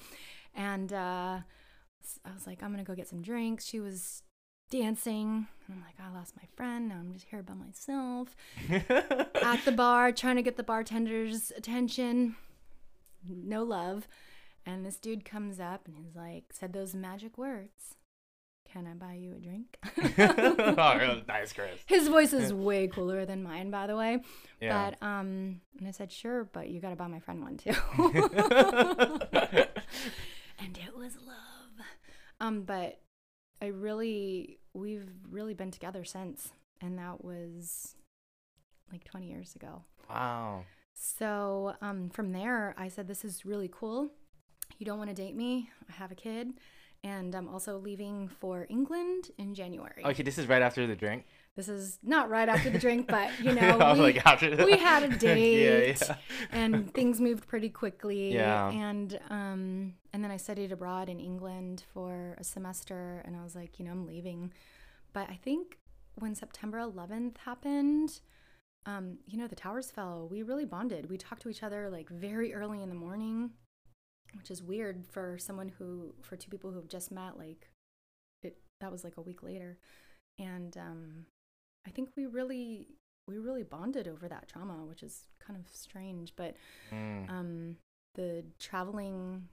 [0.55, 1.39] And uh,
[2.03, 4.23] s- I was like, "I'm gonna go get some drinks." She was
[4.71, 5.47] dancing.
[5.67, 6.87] And I'm like, I lost my friend.
[6.89, 8.35] Now I'm just here by myself
[8.69, 12.35] at the bar, trying to get the bartender's attention.
[13.27, 14.07] No love.
[14.65, 17.95] And this dude comes up and he's like, said those magic words.
[18.71, 19.77] Can I buy you a drink?
[20.77, 21.81] oh, nice, Chris.
[21.87, 24.19] His voice is way cooler than mine, by the way.
[24.61, 24.91] Yeah.
[24.91, 27.71] But um, and I said, sure, but you got to buy my friend one too.
[30.59, 31.85] and it was love.
[32.39, 32.99] Um, but
[33.61, 37.95] I really, we've really been together since, and that was
[38.91, 39.83] like 20 years ago.
[40.09, 40.63] wow.
[40.93, 44.11] So um, from there, I said, this is really cool.
[44.77, 45.69] You don't want to date me.
[45.89, 46.53] I have a kid.
[47.03, 50.03] And I'm also leaving for England in January.
[50.05, 51.25] Okay, this is right after the drink.
[51.55, 55.03] This is not right after the drink, but you know, we, like after we had
[55.03, 56.15] a yeah, date yeah.
[56.51, 58.33] and things moved pretty quickly.
[58.33, 58.69] Yeah.
[58.69, 63.55] And um and then I studied abroad in England for a semester and I was
[63.55, 64.51] like, you know, I'm leaving.
[65.13, 65.77] But I think
[66.15, 68.19] when September 11th happened,
[68.85, 70.27] um, you know, the towers fell.
[70.29, 71.09] We really bonded.
[71.09, 73.51] We talked to each other like very early in the morning,
[74.35, 77.69] which is weird for someone who for two people who have just met like
[78.43, 79.77] it that was like a week later.
[80.37, 81.25] And um
[81.87, 82.87] I think we really
[83.27, 86.55] we really bonded over that trauma, which is kind of strange, but
[86.91, 87.29] Mm.
[87.29, 87.75] um
[88.15, 89.47] the traveling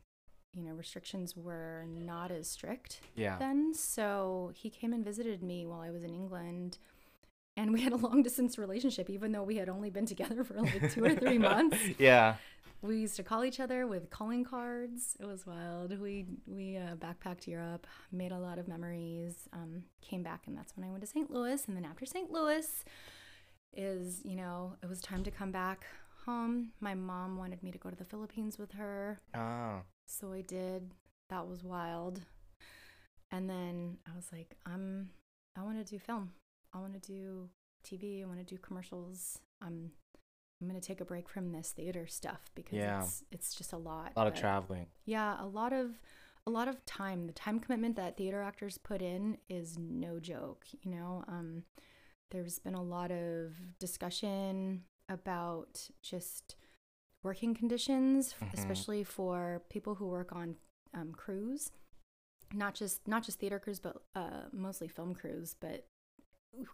[0.55, 3.37] you know restrictions were not as strict Yeah.
[3.39, 6.79] then so he came and visited me while i was in england
[7.59, 10.55] and we had a long distance relationship even though we had only been together for
[10.55, 12.37] like two or three months yeah.
[12.87, 16.95] We used to call each other with calling cards it was wild we we uh,
[16.97, 21.01] backpacked europe made a lot of memories um, came back and that's when i went
[21.03, 22.85] to st louis and then after st louis
[23.75, 25.85] is you know it was time to come back
[26.25, 29.81] home my mom wanted me to go to the philippines with her Oh.
[30.07, 30.93] so I did.
[31.29, 32.21] That was wild.
[33.33, 35.11] And then I was like, I'm
[35.59, 36.31] I want to do film.
[36.73, 37.49] I want to do
[37.85, 38.23] TV.
[38.23, 39.41] I want to do commercials.
[39.61, 39.91] I'm
[40.61, 43.03] I'm going to take a break from this theater stuff because Yeah.
[43.03, 44.13] it's it's just a lot.
[44.17, 44.87] A lot of traveling.
[45.05, 46.01] Yeah, a lot of
[46.47, 47.27] a lot of time.
[47.27, 51.25] The time commitment that theater actors put in is no joke, you know.
[51.29, 51.65] Um
[52.31, 56.57] there's been a lot of discussion about just
[57.23, 58.55] working conditions, Mhm.
[58.55, 60.57] especially for people who work on
[60.95, 61.71] um, crews,
[62.55, 65.55] not just not just theater crews, but uh, mostly film crews.
[65.61, 65.87] But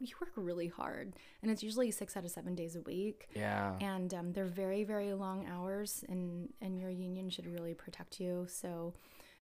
[0.00, 3.74] you work really hard, and it's usually six out of seven days a week, Yeah.
[3.80, 8.46] and um, they're very very long hours, and and your union should really protect you.
[8.48, 8.94] So.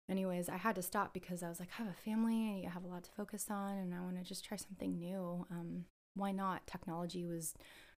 [0.09, 2.71] Anyways, I had to stop because I was like, I have a family, and I
[2.71, 5.45] have a lot to focus on, and I want to just try something new.
[5.51, 6.65] Um, why not?
[6.65, 7.53] Technology was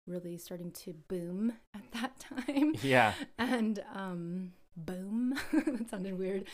[0.08, 3.14] really starting to boom at that time Yeah.
[3.38, 6.46] and um boom that sounded weird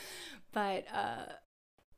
[0.51, 1.27] but uh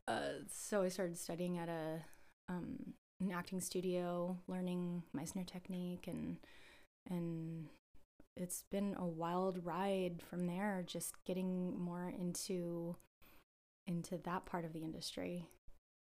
[0.07, 0.21] uh
[0.51, 2.01] so i started studying at a
[2.49, 6.37] um an acting studio learning Meisner technique and
[7.09, 7.67] and
[8.35, 12.95] it's been a wild ride from there just getting more into
[13.87, 15.47] into that part of the industry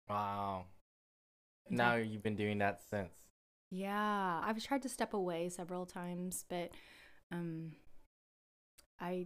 [0.09, 0.65] Wow.
[1.69, 3.13] Now you've been doing that since.
[3.71, 6.71] Yeah, I've tried to step away several times, but
[7.31, 7.71] um
[8.99, 9.25] I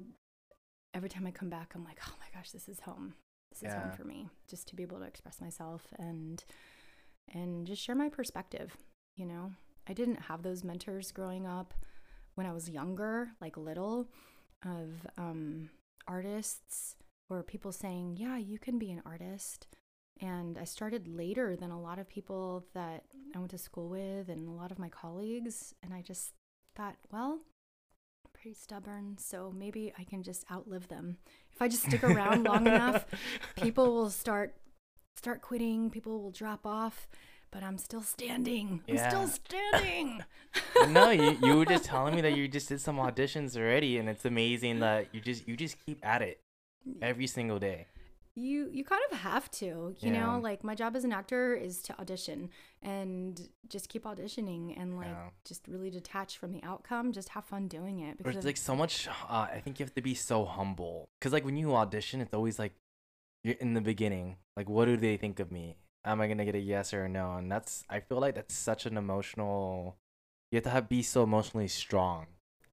[0.94, 3.16] every time I come back I'm like, "Oh my gosh, this is home.
[3.52, 6.44] This is home for me." Just to be able to express myself and
[7.34, 8.76] and just share my perspective,
[9.16, 9.52] you know.
[9.88, 11.74] I didn't have those mentors growing up
[12.36, 14.08] when I was younger, like little
[14.66, 15.70] of um
[16.08, 16.96] artists
[17.30, 19.68] or people saying, "Yeah, you can be an artist."
[20.20, 23.04] And I started later than a lot of people that
[23.36, 25.76] I went to school with and a lot of my colleagues.
[25.84, 26.34] And I just
[26.76, 27.42] thought, well,
[28.34, 31.18] pretty stubborn, so maybe I can just outlive them.
[31.52, 33.06] If I just stick around long enough,
[33.56, 34.56] people will start
[35.18, 37.08] start quitting, people will drop off,
[37.52, 38.82] but I'm still standing.
[38.88, 40.24] I'm still standing.
[40.90, 44.08] no, you you were just telling me that you just did some auditions already, and
[44.10, 46.40] it's amazing that you just you just keep at it
[47.02, 47.88] every single day.
[48.36, 49.68] you you kind of have to
[50.04, 50.18] you Yeah.
[50.18, 52.40] know like my job as an actor is to audition
[52.84, 53.32] and
[53.74, 55.30] just keep auditioning and like Yeah.
[55.50, 58.76] just really detach from the outcome just have fun doing it because it's like so
[58.76, 58.94] much.
[59.36, 62.34] Uh, I think you have to be so humble because like when you audition, it's
[62.40, 62.74] always like
[63.60, 64.38] in the beginning.
[64.56, 65.78] Like, what do they think of me?
[66.06, 67.36] Am I gonna get a yes or a no?
[67.36, 69.98] And that's I feel like that's such an emotional.
[70.52, 72.28] You have to have be so emotionally strong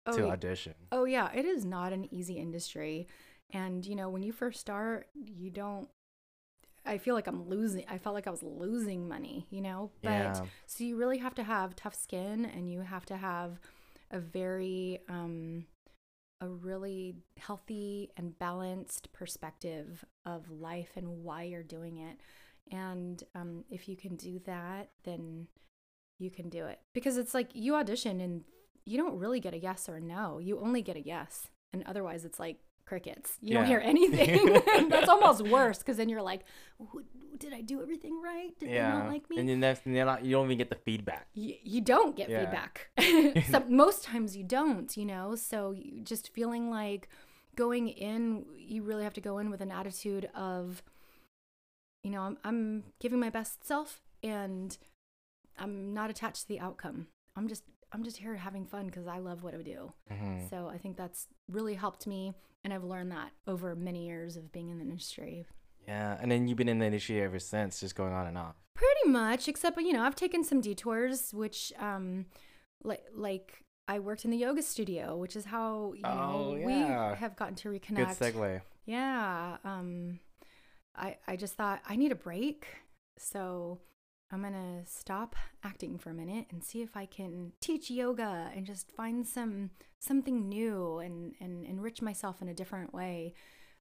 [0.06, 0.74] oh, to audition.
[0.92, 3.06] oh yeah it is not an easy industry
[3.50, 5.88] and you know when you first start you don't
[6.84, 10.10] i feel like i'm losing i felt like i was losing money you know but
[10.10, 10.42] yeah.
[10.66, 13.58] So you really have to have tough skin and you have to have
[14.10, 15.66] a very um
[16.44, 22.18] a really healthy and balanced perspective of life and why you're doing it.
[22.70, 25.48] And um, if you can do that, then
[26.18, 26.80] you can do it.
[26.92, 28.44] Because it's like you audition and
[28.84, 30.38] you don't really get a yes or a no.
[30.38, 31.48] You only get a yes.
[31.72, 33.38] And otherwise, it's like crickets.
[33.40, 34.60] You don't hear anything.
[34.88, 36.44] That's almost worse because then you're like,
[37.38, 38.50] did I do everything right?
[38.58, 39.38] Did they not like me?
[39.38, 41.26] And then and you're not, you don't even get the feedback.
[41.34, 42.40] you, you don't get Yeah.
[42.40, 43.44] feedback.
[43.50, 45.34] Some, most times you don't, you know?
[45.34, 47.08] So you just feeling like
[47.56, 50.82] going in, you really have to go in with an attitude of,
[52.02, 54.76] you know, I'm, I'm giving my best self and
[55.58, 57.06] I'm not attached to the outcome.
[57.36, 59.92] I'm just, I'm just here having fun because I love what I do.
[60.10, 60.50] Mhm.
[60.50, 62.34] So I think that's really helped me.
[62.64, 65.46] And I've learned that over many years of being in the industry.
[65.86, 68.54] Yeah, and then you've been in the industry ever since, just going on and off.
[68.74, 72.24] Pretty much, except you know, I've taken some detours, which um,
[72.82, 77.10] like like I worked in the yoga studio, which is how you know Oh, yeah.
[77.12, 78.18] we have gotten to reconnect.
[78.18, 78.60] Good segue.
[78.86, 79.58] Yeah.
[79.62, 80.20] Um,
[80.96, 82.66] I I just thought I need a break,
[83.18, 83.78] so
[84.34, 88.66] I'm gonna stop acting for a minute and see if I can teach yoga and
[88.66, 89.70] just find some
[90.00, 93.34] something new and and enrich myself in a different way,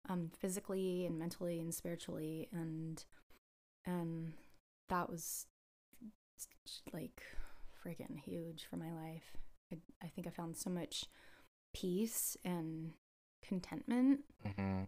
[0.08, 2.50] um, physically and mentally and spiritually.
[2.52, 3.04] And
[3.86, 4.34] and
[4.90, 5.48] that was
[6.94, 7.24] like
[7.84, 9.36] freaking huge for my life.
[9.72, 11.06] I, I think I found so much
[11.74, 12.92] peace and
[13.44, 14.22] contentment
[14.56, 14.84] hmm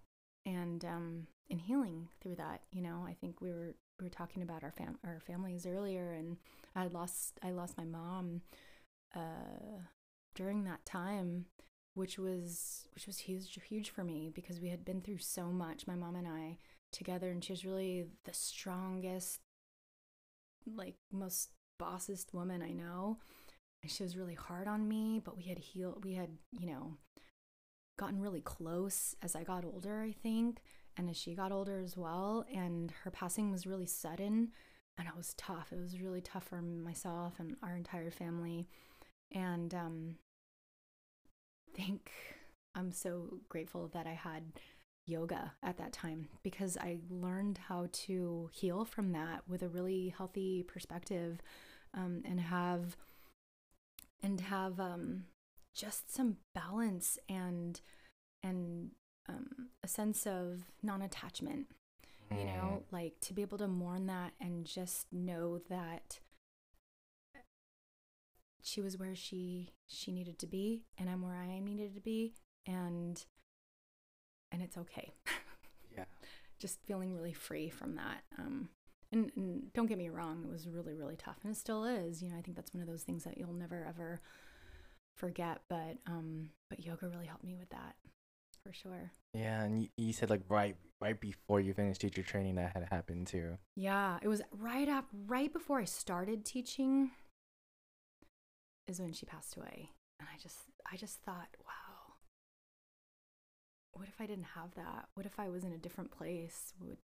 [0.45, 3.03] and um and healing through that you know?
[3.07, 6.37] I think we were we were talking about our fam our families earlier and
[6.75, 8.41] i lost i lost my mom
[9.15, 9.79] uh
[10.35, 11.45] during that time
[11.93, 15.87] which was which was huge huge for me because we had been through so much
[15.87, 16.57] my mom and i
[16.91, 19.39] together and she was really the strongest
[20.75, 23.17] like most bossest woman i know.
[23.83, 26.97] And she was really hard on me but we had healed we had you know
[27.97, 30.59] gotten really close as I got older, I think,
[30.97, 32.45] and as she got older as well.
[32.53, 34.51] And her passing was really sudden,
[34.97, 35.71] and it was tough.
[35.71, 38.67] It was really tough for myself and our entire family.
[39.31, 40.15] And um,
[41.75, 42.11] think
[42.73, 44.43] I'm so grateful that I had
[45.07, 50.13] yoga at that time because I learned how to heal from that with a really
[50.17, 51.41] healthy perspective
[51.93, 52.97] um, and have
[54.23, 55.25] and have um,
[55.75, 57.81] just some balance and
[58.41, 58.91] and
[59.27, 61.67] um, a sense of non-attachment
[62.31, 66.19] you know like to be able to mourn that and just know that
[68.61, 72.33] she was where she she needed to be and i'm where i needed to be
[72.65, 73.25] and
[74.51, 75.11] and it's okay.
[75.95, 76.05] Yeah.
[76.59, 78.69] just feeling really free from that um
[79.11, 82.23] and, and don't get me wrong it was really really tough and it still is
[82.23, 84.21] you know i think that's one of those things that you'll never ever
[85.15, 87.95] forget but um but yoga really helped me with that
[88.65, 89.11] for sure.
[89.33, 92.87] Yeah, and you, you said like right right before you finished teacher training that had
[92.89, 93.57] happened too.
[93.75, 97.11] yeah it was right up right before i started teaching
[98.87, 99.89] is when she passed away.
[100.19, 100.57] And i just
[100.91, 102.13] i just thought wow.
[103.93, 105.07] What if i didn't have that?
[105.15, 106.73] What if i was in a different place?
[106.81, 106.97] Would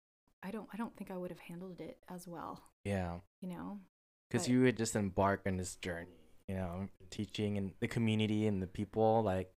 [0.43, 3.79] i don't i don't think i would have handled it as well Yeah, you know?
[4.29, 8.61] Because you would just embark on this journey, you know, teaching and the community and
[8.63, 9.21] the people.
[9.23, 9.51] Like,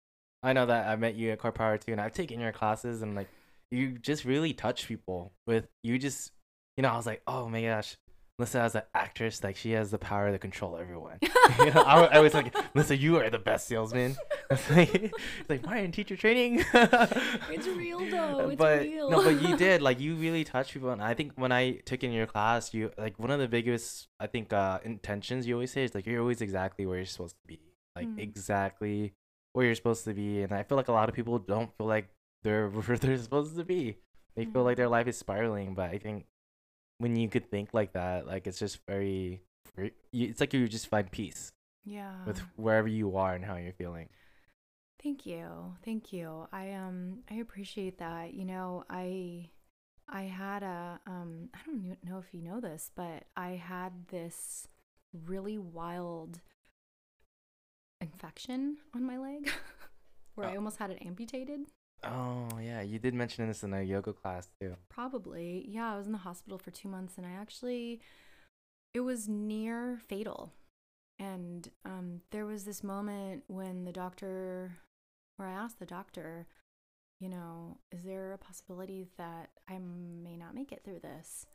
[0.45, 3.03] I know that I met you at Core Power too, and I've taken your classes,
[3.03, 3.29] and like,
[3.71, 5.99] you just really touch people with you.
[5.99, 6.33] Just,
[6.77, 7.97] you know, I was like, oh my gosh,
[8.39, 11.19] Melissa as an actress, like she has the power to control everyone.
[11.59, 14.17] you know, I, I was like, Melissa, you are the best salesman.
[14.51, 15.13] It's like,
[15.49, 16.63] like Brian, teacher training.
[16.75, 18.51] It's real, though.
[18.51, 19.11] It's but real.
[19.11, 22.05] no, but you did like you really touched people, and I think when I took
[22.05, 25.73] in your class, you like one of the biggest I think uh intentions you always
[25.73, 27.59] say is like you're always exactly where you're supposed to be,
[27.97, 28.19] like Mm.
[28.19, 29.15] exactly
[29.55, 31.87] where you're supposed to be, and I feel like a lot of people don't feel
[31.87, 32.09] like
[32.43, 33.97] they're where they're supposed to be.
[34.37, 36.27] They feel like their life is spiraling, but I think
[36.99, 39.41] when you could think like that, like it's just very,
[39.77, 41.53] very it's like you just find peace
[41.85, 44.09] yeah with wherever you are and how you're feeling.
[45.03, 45.47] Thank you.
[45.85, 46.49] Thank you.
[46.53, 48.35] I um I appreciate that.
[48.35, 49.51] You know, I
[50.09, 54.67] I had a um I don't know if you know this, but I had this
[55.27, 56.41] really wild
[58.13, 59.51] infection on my leg
[60.35, 60.57] where I Oh.
[60.57, 61.61] almost had it amputated.
[62.03, 64.77] Oh yeah, you did mention this in a yoga class too.
[64.91, 65.65] Probably.
[65.69, 68.01] Yeah, I was in the hospital for 2 months and I actually
[68.93, 70.53] it was near fatal.
[71.19, 74.73] And um there was this moment when the doctor
[75.37, 76.47] where I asked the doctor,
[77.21, 81.47] you know, is there a possibility that I may not make it through this?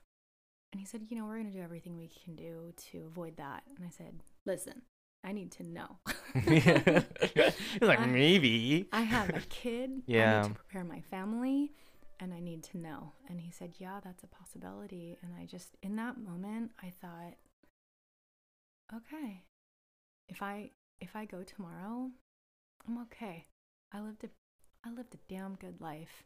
[0.71, 3.37] And he said, you know, we're going to do everything we can do to avoid
[3.37, 3.63] that.
[3.75, 4.83] And I said, listen,
[5.23, 5.99] I need to know.
[6.33, 6.65] He's
[7.81, 8.87] like I- maybe.
[8.91, 10.03] I have a kid.
[10.07, 10.39] Yeah.
[10.39, 11.71] I need to prepare my family.
[12.21, 13.13] and I need to know.
[13.29, 15.17] And he said, Yeah, that's a possibility.
[15.21, 17.35] And I just, in that moment, I thought,
[18.95, 19.43] okay,
[20.27, 22.09] if I if I go tomorrow,
[22.87, 23.45] I'm okay.
[23.93, 24.29] I lived a
[24.85, 26.23] I lived a damn good life.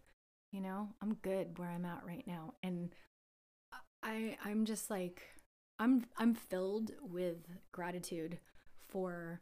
[0.51, 2.53] You know, I'm good where I'm at right now.
[2.63, 2.93] And
[4.03, 5.21] I I'm just like
[5.79, 7.37] I'm I'm filled with
[7.71, 8.39] gratitude
[8.93, 9.41] for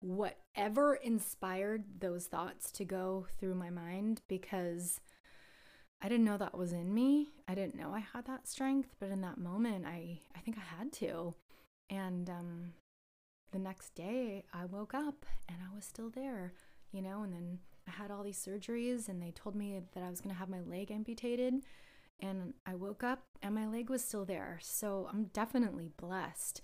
[0.00, 5.00] whatever inspired those thoughts to go through my mind because
[6.02, 7.28] I didn't know that was in me.
[7.46, 10.78] I didn't know I had that strength, but in that moment I I think I
[10.78, 11.34] had to.
[11.88, 12.72] And um
[13.52, 16.52] the next day I woke up and I was still there,
[16.92, 20.10] you know, and then I had all these surgeries and they told me that I
[20.10, 21.54] was going to have my leg amputated
[22.20, 24.58] and I woke up and my leg was still there.
[24.60, 26.60] So I'm definitely blessed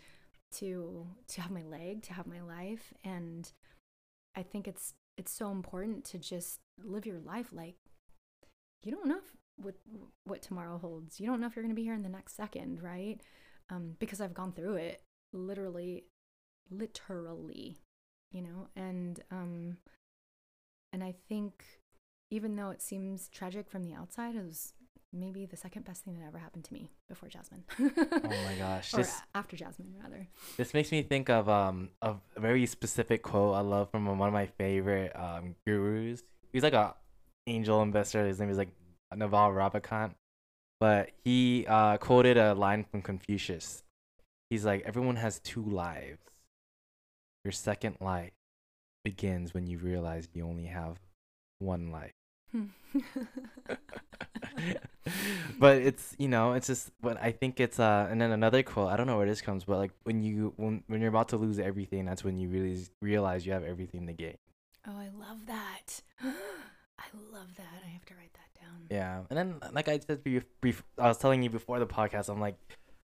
[0.53, 3.53] to to have my leg, to have my life and
[4.37, 7.77] I think it's it's so important to just live your life like
[8.83, 9.75] you don't know if, what
[10.25, 11.21] what tomorrow holds.
[11.21, 13.21] You don't know if you're going to be here in the next second, right?
[13.71, 16.05] Um, because I've gone through it literally
[16.71, 17.79] literally,
[18.33, 19.77] you know, and um
[20.93, 21.65] and I think
[22.31, 24.73] even though it seems tragic from the outside, it was
[25.13, 27.65] maybe the second best thing that ever happened to me before Jasmine.
[27.81, 27.91] oh
[28.23, 28.95] my gosh.
[28.95, 30.27] or This after Jasmine rather.
[30.57, 34.33] this makes me think of um a very specific quote I love from one of
[34.33, 36.23] my favorite um gurus.
[36.53, 36.95] He's like a
[37.47, 38.27] angel investor.
[38.27, 38.71] His name is like
[39.15, 40.15] Naval Ravikant.
[40.81, 43.83] But he uh quoted a line from Confucius.
[44.51, 46.19] He's like, Everyone has two lives.
[47.45, 48.33] Your second life
[49.05, 50.99] begins when you realize you only have
[51.59, 52.13] one life.
[55.59, 58.91] but it's you know it's just but i think it's uh and then another quote
[58.91, 61.37] i don't know where this comes but like when you when when you're about to
[61.37, 64.37] lose everything that's when you really realize you have everything to gain
[64.87, 66.01] oh, I love that.
[66.23, 67.83] I love that.
[67.85, 68.87] I have to write that down.
[68.91, 70.23] yeah and then like i said
[70.61, 72.57] brief i was telling you before the podcast i'm like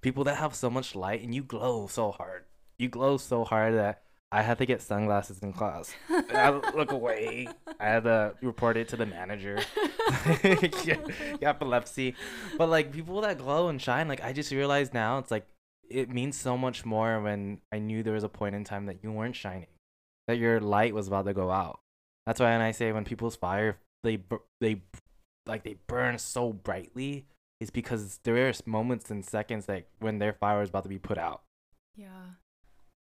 [0.01, 2.43] people that have so much light and you glow so hard
[2.77, 4.03] you glow so hard that
[4.33, 7.47] i had to get sunglasses in class i look away
[7.79, 9.59] i had to report it to the manager
[11.41, 12.15] epilepsy.
[12.57, 15.47] But like people that glow and shine, like I just realized now, it's like
[15.89, 19.03] it means so much more when I knew there was a point in time that
[19.03, 19.67] you weren't shining,
[20.27, 21.79] that your light was about to go out.
[22.25, 24.19] That's why when I say when people's fire, they
[24.61, 24.81] they
[25.45, 27.25] like they burn so brightly,
[27.59, 30.99] is because there are moments and seconds like when their fire is about to be
[30.99, 31.43] put out.
[31.95, 32.37] Yeah.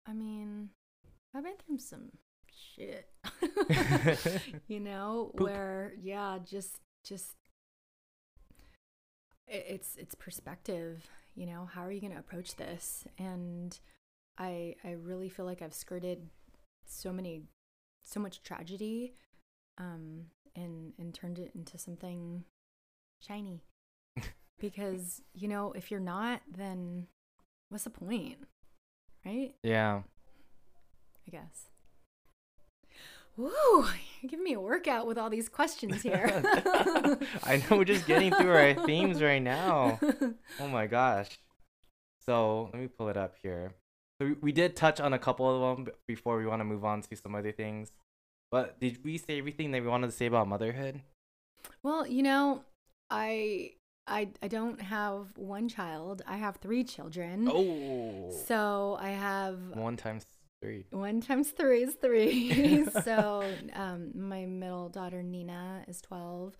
[0.06, 0.70] I mean,
[1.34, 2.10] I've been through some
[2.76, 3.08] shit.
[4.68, 5.46] you know, Poop.
[5.46, 7.36] where yeah, just just
[9.46, 13.04] it's it's perspective, you know, how are you going to approach this?
[13.18, 13.78] And
[14.38, 16.28] I I really feel like I've skirted
[16.86, 17.42] so many
[18.02, 19.14] so much tragedy
[19.78, 20.26] um
[20.56, 22.44] and and turned it into something
[23.20, 23.62] shiny.
[24.60, 27.06] because, you know, if you're not, then
[27.68, 28.36] what's the point?
[29.24, 29.54] Right?
[29.62, 30.02] Yeah.
[31.26, 31.66] I guess.
[33.36, 33.50] Woo!
[34.20, 36.26] You're giving me a workout with all these questions here.
[37.44, 39.98] I know we're just getting through our themes right now.
[40.60, 41.38] Oh my gosh.
[42.26, 43.72] So let me pull it up here.
[44.20, 46.84] So we, we did touch on a couple of them before we want to move
[46.84, 47.92] on to some other things.
[48.50, 51.00] But did we say everything that we wanted to say about motherhood?
[51.82, 52.64] well, you know,
[53.10, 53.72] I
[54.06, 56.20] I I don't have one child.
[56.26, 57.48] I have three children.
[57.50, 60.26] Oh, So I have one times
[60.60, 60.86] three.
[60.90, 62.84] one times three is three.
[63.04, 63.44] so
[63.74, 66.54] um, my middle daughter Nina is twelve,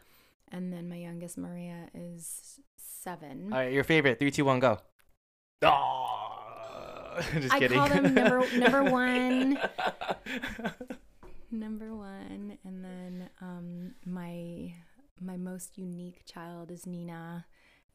[0.51, 3.53] and then my youngest Maria is seven.
[3.53, 4.19] All right, your favorite.
[4.19, 4.79] Three, two, one, go.
[7.13, 7.77] Oh, just I kidding.
[7.79, 9.59] call them number- number one.
[11.51, 14.73] number one and then um my
[15.21, 17.45] my most unique child is nina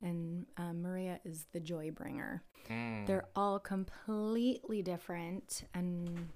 [0.05, 3.05] and um, maria is the joy bringer Mm.
[3.05, 6.29] they're all completely different and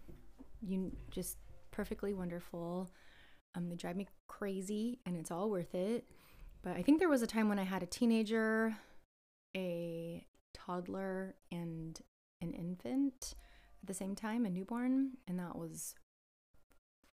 [0.62, 1.38] you just
[1.72, 2.88] perfectly wonderful
[3.56, 6.06] um they drive me crazy and it's all worth it
[6.62, 8.76] but i think there was a time when i had a teenager
[9.58, 12.02] a toddler and
[12.42, 13.34] an infant
[13.82, 15.96] at the same time a newborn and that was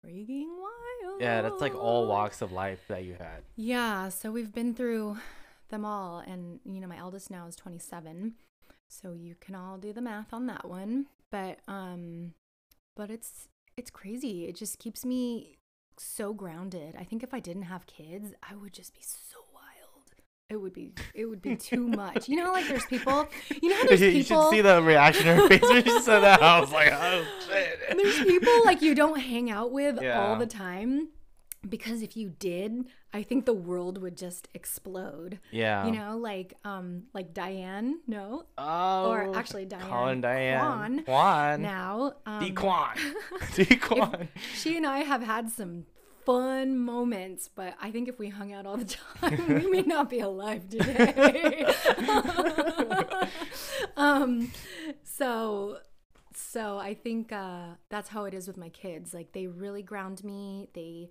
[0.05, 3.43] freaking wild yeah, that's like all walks of life that you had.
[3.57, 5.17] yeah, so we've been through
[5.69, 8.35] them all and you know my eldest now is 27.
[8.89, 12.35] So you can all do the math on that one, but um
[12.95, 14.47] but it's it's crazy.
[14.47, 15.59] It just keeps me
[15.99, 16.95] so grounded.
[16.99, 20.15] I think if I didn't have kids, I would just be so wild.
[20.49, 22.29] It would be it would be too much.
[22.29, 23.29] You know like there's people,
[23.61, 26.01] you know how there's you people should see the reaction in her face when she
[26.01, 26.43] said that.
[26.43, 27.97] I was like, oh shit.
[27.97, 31.09] there's people like you don't hang out with all the time
[31.69, 35.39] because if you did, I think the world would just explode.
[35.51, 35.87] Yeah.
[35.87, 38.45] You know, like um like Diane, no.
[38.59, 39.11] Oh.
[39.11, 39.89] Or actually Diane.
[39.89, 40.59] Colin Diane.
[40.61, 40.99] Juan.
[41.07, 41.63] Juan.
[41.63, 42.97] Now, um, Dequan.
[43.55, 44.29] Dequan.
[44.55, 45.87] she and I have had some
[46.27, 48.85] fun moments, but I think if we hung out all the
[49.21, 51.73] time, we may not be alive today.
[53.97, 54.51] um,
[55.05, 55.79] so,
[56.35, 59.15] so I think uh, that's how it is with my kids.
[59.15, 60.69] Like they really ground me.
[60.75, 61.11] They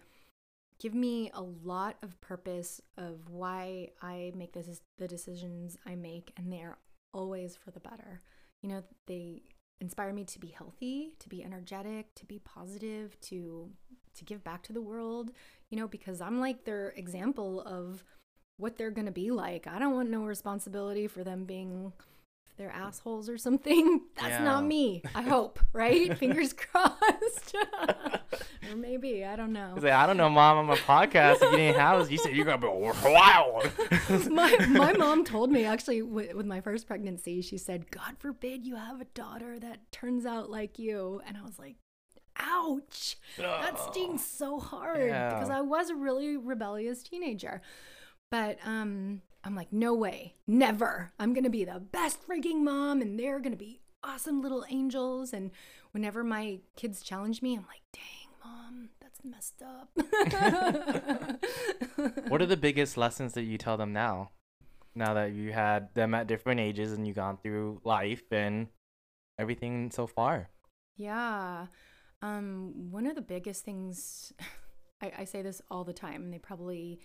[0.80, 6.32] give me a lot of purpose of why I make this the decisions I make,
[6.38, 6.78] and they are
[7.14, 8.22] always for the better.
[8.62, 9.44] You know, they
[9.82, 13.70] inspire me to be healthy, to be energetic, to be positive, to
[14.16, 15.32] to give back to the world,
[15.70, 18.04] you know, because I'm like their example of
[18.58, 19.68] what they're going to be like.
[19.68, 21.92] I don't want no responsibility for them being
[22.58, 24.02] they're assholes or something.
[24.16, 24.44] That's Yeah.
[24.44, 25.02] not me.
[25.14, 26.18] I hope, right?
[26.18, 27.56] Fingers crossed.
[28.70, 29.72] or maybe, I don't know.
[29.76, 30.58] He's like, I don't know, mom.
[30.58, 33.72] On my podcast, if you didn't have us, you said you're gonna be wild.
[34.30, 38.66] my my mom told me actually with, with my first pregnancy she said god forbid
[38.66, 41.76] you have a daughter that turns out like you and i was like
[42.38, 45.34] ouch that stings so hard Yeah.
[45.34, 47.62] because i was a really rebellious teenager
[48.32, 53.20] but um i'm like no way never i'm gonna be the best freaking mom and
[53.20, 55.52] they're gonna be awesome little angels and
[55.92, 59.90] whenever my kids challenge me i'm like dang mom that's messed up
[62.28, 64.32] What are the biggest lessons that you tell them now?
[64.96, 68.68] Now that you had them at different ages and you've gone through life and
[69.38, 70.50] everything so far.
[70.98, 71.68] Yeah.
[72.22, 74.34] Um, one of the biggest things,
[75.02, 77.00] I, I say this all the time, and they probably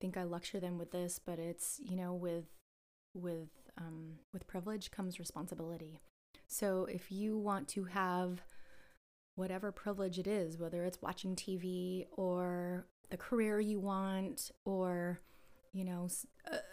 [0.00, 2.44] think I lecture them with this, but it's, you know, with,
[3.14, 6.00] with, um, with privilege comes responsibility.
[6.46, 8.42] So if you want to have
[9.34, 15.20] whatever privilege it is, whether it's watching TV or the career you want or,
[15.72, 16.08] you know,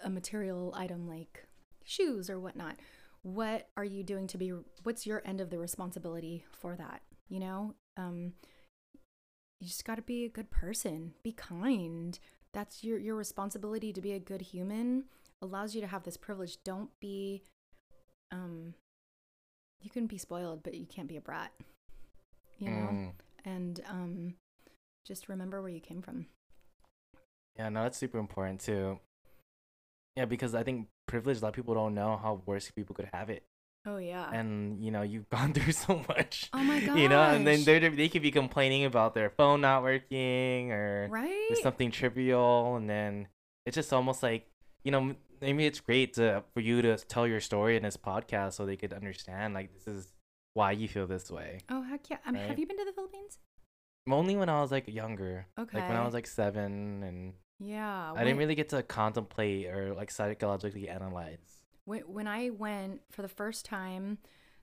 [0.03, 1.47] a material item like
[1.83, 2.77] shoes or whatnot,
[3.23, 4.53] what are you doing to be,
[4.83, 7.01] what's your end of the responsibility for that?
[7.29, 8.33] You know, um,
[9.59, 12.17] you just got to be a good person, be kind.
[12.53, 15.05] That's your, your responsibility to be a good human
[15.41, 16.57] allows you to have this privilege.
[16.63, 17.43] Don't be,
[18.31, 18.73] um,
[19.81, 21.51] you can be spoiled, but you can't be a brat,
[22.59, 22.89] you know?
[22.91, 23.11] Mm.
[23.45, 24.33] and um,
[25.05, 26.27] just remember where you came from.
[27.57, 28.99] Yeah, no, that's super important too.
[30.15, 33.09] Yeah, because I think privilege, a lot of people don't know how worse people could
[33.13, 33.43] have it.
[33.85, 34.29] Oh yeah.
[34.31, 36.49] And, you know, you've gone through so much.
[36.53, 36.97] oh my god.
[36.99, 41.07] You know, and then they they could be complaining about their phone not working or
[41.09, 41.57] right.
[41.61, 43.27] something trivial and then
[43.65, 44.47] it's just almost like
[44.83, 48.53] you know maybe it's great to for you to tell your story in this podcast
[48.53, 50.13] so they could understand like this is
[50.53, 52.17] why you feel this way oh heck yeah.
[52.17, 52.49] Um, I mean, Right?
[52.49, 53.37] have you been to the Philippines?
[54.09, 55.77] only when i was like younger Okay.
[55.79, 58.11] like when i was like seven and yeah.
[58.15, 63.21] i didn't really get to contemplate or like psychologically analyze when, when I went for
[63.21, 64.17] the first time,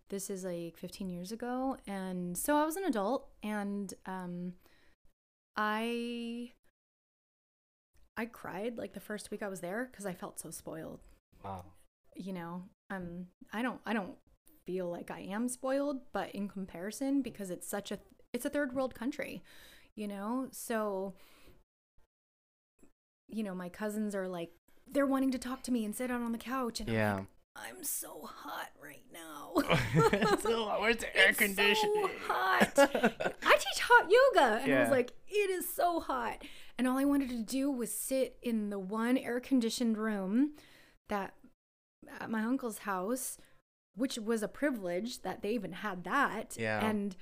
[0.09, 4.55] this is like 15 years ago, and so I was an adult, and um,
[5.57, 6.53] I
[8.17, 11.01] I cried like the first week I was there because I felt so spoiled.
[11.45, 11.65] wow
[12.17, 14.17] You know, um, I don't I don't
[14.67, 17.99] feel like I am spoiled, but in comparison, because it's such a
[18.33, 19.43] it's a third world country,
[19.95, 21.15] you know, so
[23.29, 24.51] you know my cousins are like
[24.93, 27.15] they're wanting to talk to me and sit out on the couch and I'm yeah
[27.15, 27.27] like,
[27.57, 29.53] I'm so hot right now.
[30.43, 32.73] so where's the air It's so conditioning hot.
[32.77, 36.43] I teach hot yoga, and I was like, it is so hot.
[36.77, 40.53] And all I wanted to do was sit in the one air conditioned room
[41.09, 41.35] that
[42.21, 43.39] at my uncle's house,
[43.97, 46.57] which was a privilege that they even had that.
[46.59, 46.85] Yeah.
[46.85, 47.17] And,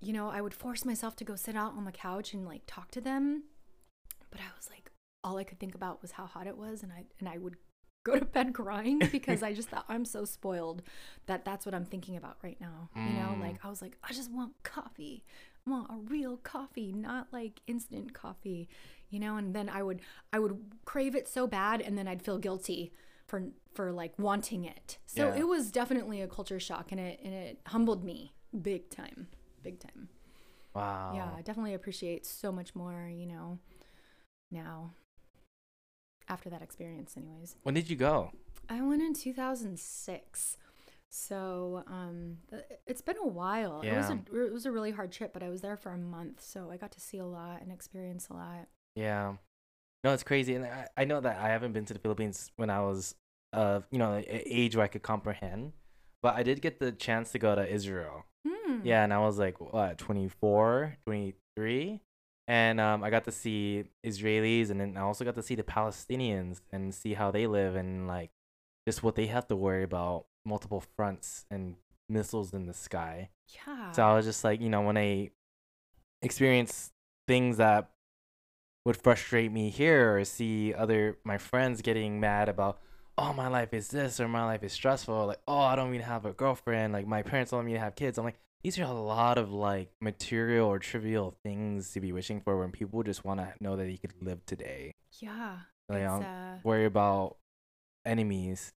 [0.00, 2.62] you know, I would force myself to go sit out on the couch and like
[2.66, 3.44] talk to them.
[4.30, 4.90] But I was like,
[5.24, 6.82] all I could think about was how hot it was.
[6.82, 7.56] And I, and I would
[8.04, 10.82] go to bed crying because I just thought I'm so spoiled
[11.26, 12.90] that that's what I'm thinking about right now.
[13.04, 13.40] You know, Mm.
[13.40, 15.24] like I was like, I just want coffee.
[15.66, 18.68] I want a real coffee, not like instant coffee.
[19.10, 20.00] You know, and then I would
[20.32, 22.92] I would crave it so bad and then I'd feel guilty
[23.28, 23.44] for
[23.74, 24.98] for like wanting it.
[25.06, 25.36] So Yeah.
[25.38, 29.28] it was definitely a culture shock and it and it humbled me big time.
[29.62, 30.08] Big time.
[30.74, 33.58] wow Yeah, I definitely appreciate so much more, you know,
[34.50, 34.92] now
[36.28, 37.56] after that experience anyways.
[37.62, 38.30] when did you go
[38.68, 40.56] I went in 2006.
[41.10, 42.38] So, um
[42.86, 43.82] it's been a while.
[43.82, 45.98] It was a it was a really hard trip, but I was there for a
[45.98, 48.68] month, so I got to see a lot and experience a lot.
[48.94, 49.34] Yeah.
[50.04, 50.54] No, it's crazy.
[50.54, 53.14] And I, I know that I haven't been to the Philippines when I was,
[53.52, 55.72] uh, you know, age where I could comprehend.
[56.22, 58.24] But I did get the chance to go to Israel.
[58.46, 58.80] Hmm.
[58.82, 59.04] Yeah.
[59.04, 62.00] And I was like, what, 24, 23?
[62.48, 65.62] And um, I got to see Israelis, and then I also got to see the
[65.62, 68.30] Palestinians and see how they live and like
[68.86, 71.76] just what they have to worry about multiple fronts and
[72.08, 73.30] missiles in the sky.
[73.48, 73.92] Yeah.
[73.92, 75.30] So I was just like, you know, when I
[76.20, 76.90] experience
[77.28, 77.90] things that
[78.84, 82.80] would frustrate me here or see other my friends getting mad about
[83.18, 86.00] oh my life is this or my life is stressful like oh i don't even
[86.00, 88.78] have a girlfriend like my parents don't want me to have kids i'm like these
[88.78, 93.02] are a lot of like material or trivial things to be wishing for when people
[93.02, 95.56] just want to know that you could live today yeah.
[95.88, 97.36] like don't uh, worry about
[98.04, 98.72] enemies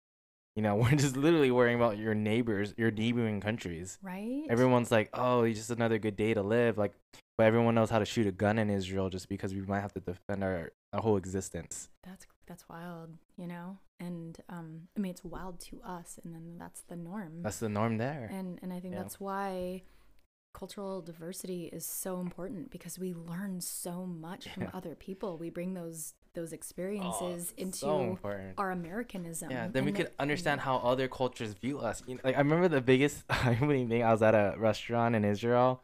[0.56, 4.44] you know we're just literally worrying about your neighbors your neighboring countries right.
[4.48, 6.78] everyone's like, oh, it's just another good day to live.
[6.78, 6.92] Like,
[7.36, 9.92] but everyone knows how to shoot a gun in Israel just because we might have
[9.94, 11.88] to defend our, our whole existence.
[12.04, 13.78] That's that's wild, you know.
[14.00, 17.42] And um, I mean, it's wild to us, and then that's the norm.
[17.42, 18.28] That's the norm there.
[18.32, 19.02] and and I think Yeah.
[19.02, 19.82] that's why
[20.54, 25.38] cultural diversity is so important because we learn so much from other people.
[25.38, 28.18] We bring those those experiences into so
[28.58, 29.50] our Americanism.
[29.50, 32.02] Yeah, then we and could it- understand how other cultures view us.
[32.06, 34.02] You know, like I remember the biggest eye-opening thing.
[34.02, 35.82] I was at a restaurant in Israel,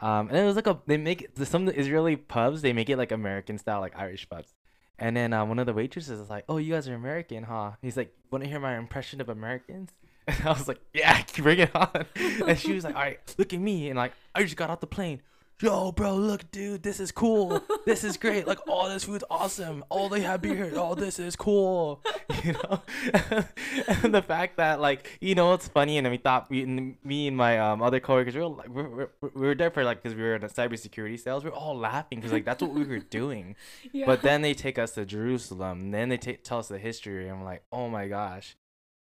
[0.00, 2.88] um, and it was like a they make some of the Israeli pubs they make
[2.90, 4.54] it like American style, like Irish pubs.
[5.00, 7.72] And then uh, one of the waitresses is like, "Oh, you guys are American, huh?"
[7.80, 9.90] He's like, "Want to hear my impression of Americans?"
[10.26, 13.52] And I was like, "Yeah, bring it on." and she was like, "All right, look
[13.54, 15.22] at me." And like, I just got off the plane.
[15.62, 17.62] Yo, bro, look, dude, this is cool.
[17.84, 18.46] This is great.
[18.46, 19.84] Like, all this food's awesome.
[19.90, 20.72] All they have beer.
[20.74, 22.02] Oh, this is cool.
[22.42, 22.80] You know,
[23.86, 27.26] and the fact that like, you know, it's funny, and we thought we, and me
[27.28, 30.02] and my um other coworkers, we were like, we were, we were there for like,
[30.02, 31.44] because we were in a cybersecurity sales.
[31.44, 33.56] We are all laughing because like that's what we were doing.
[33.92, 34.06] Yeah.
[34.06, 35.80] But then they take us to Jerusalem.
[35.80, 38.56] And then they ta- tell us the history, and I'm like, oh my gosh,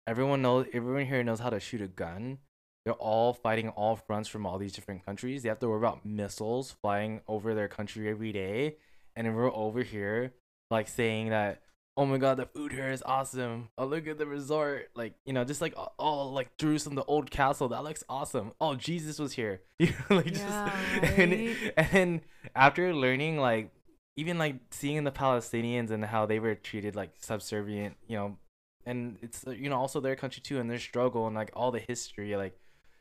[0.08, 0.66] everyone knows.
[0.74, 2.40] Everyone here knows how to shoot a gun.
[2.88, 5.44] They're all fighting all fronts from all these different countries.
[5.44, 8.78] They have to worry about missiles flying over their country every day,
[9.14, 10.32] and then we're over here
[10.72, 11.64] like saying that.
[11.98, 13.68] Oh my god, the food here is awesome.
[13.78, 14.88] Oh, look at the resort.
[14.96, 17.68] Like, you know, just like, oh, like Jerusalem, the old castle.
[17.68, 18.54] That looks awesome.
[18.62, 19.64] Oh, Jesus was here.
[19.80, 20.72] You know, like, just, Yeah,
[21.18, 21.88] and, right?
[21.92, 22.22] and
[22.56, 23.70] after learning, like,
[24.16, 28.38] even like seeing the Palestinians and how they were treated like subservient, you know,
[28.86, 31.82] and it's you know also their country too and their struggle and like all the
[31.82, 32.58] history, like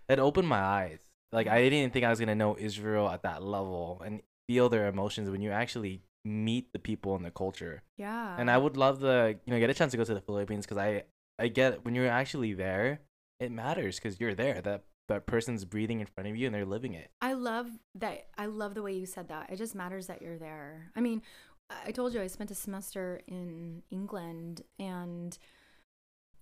[0.09, 0.99] that opened my eyes.
[1.33, 4.87] Like I didn't think I was gonna know Israel at that level and feel their
[4.87, 7.83] emotions when you actually meet the people and the culture.
[7.97, 8.35] yeah.
[8.39, 10.67] And I would love to you know get a chance to go to the Philippines
[10.67, 11.05] because I
[11.39, 13.01] I get when you're actually there,
[13.41, 14.61] it matters because you're there.
[14.61, 17.11] That that person's breathing in front of you and they're living it.
[17.21, 18.27] I love that.
[18.37, 19.51] I love the way you said that.
[19.51, 20.91] It just matters that you're there.
[20.97, 21.23] I mean,
[21.71, 25.37] I told you I spent a semester in England and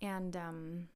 [0.01, 0.89] and um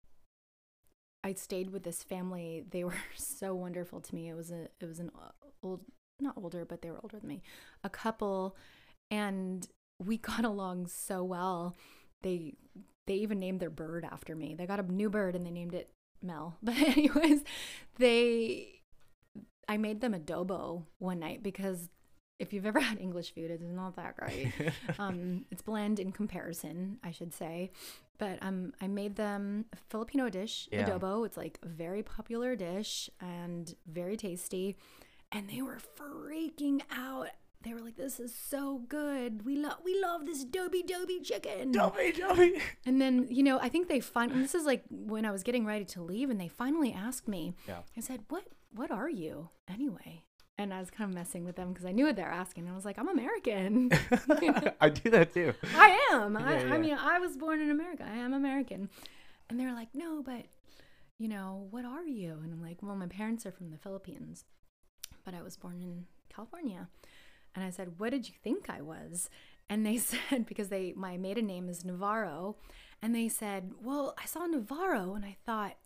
[1.29, 2.65] I stayed with this family.
[2.71, 4.29] They were so wonderful to me.
[4.29, 5.31] It was a it was an uh,
[5.63, 5.83] old
[6.21, 7.43] not older, but they were older than me.
[7.85, 8.57] A couple
[9.11, 9.67] and
[10.03, 11.77] we got along so well.
[12.23, 12.55] They
[13.07, 14.55] they even named their bird after me.
[14.55, 15.91] They got a new bird and they named it
[16.23, 16.57] Mel.
[16.63, 17.45] But anyways,
[17.99, 18.81] they
[19.69, 21.91] I made them adobo one night because
[22.39, 24.53] if you've ever had English food, it's not that great.
[24.99, 27.71] um, it's bland in comparison, I should say.
[28.19, 30.89] But um, I made them a Filipino dish, Yeah.
[30.89, 31.25] adobo.
[31.27, 34.77] It's like a very popular dish and very tasty.
[35.31, 37.29] And they were freaking out.
[37.63, 39.45] They were like, "This is so good.
[39.45, 42.61] We love, we love this doby doby chicken." Joey, Joey.
[42.87, 45.43] And then, you know, I think they find and this is like when I was
[45.43, 47.55] getting ready to leave and they finally asked me.
[47.67, 47.81] Yeah.
[47.97, 50.25] I said, "What what are you anyway?"
[50.59, 52.65] And I was kind of messing with them because I knew what they were asking.
[52.65, 53.91] And I was like, "I'm American."
[54.81, 55.55] I do that too.
[55.77, 56.37] I am.
[56.37, 56.75] I, Yeah, yeah.
[56.75, 58.05] I mean, I was born in America.
[58.05, 58.91] I am American.
[59.49, 60.47] And they're like, "No, but
[61.19, 64.45] you know, what are you?" And I'm like, "Well, my parents are from the Philippines,
[65.25, 66.89] but I was born in California."
[67.55, 69.31] And I said, "What did you think I was?"
[69.71, 72.57] And they said because they my maiden name is Navarro,
[73.01, 75.77] and they said, "Well, I saw Navarro and I thought,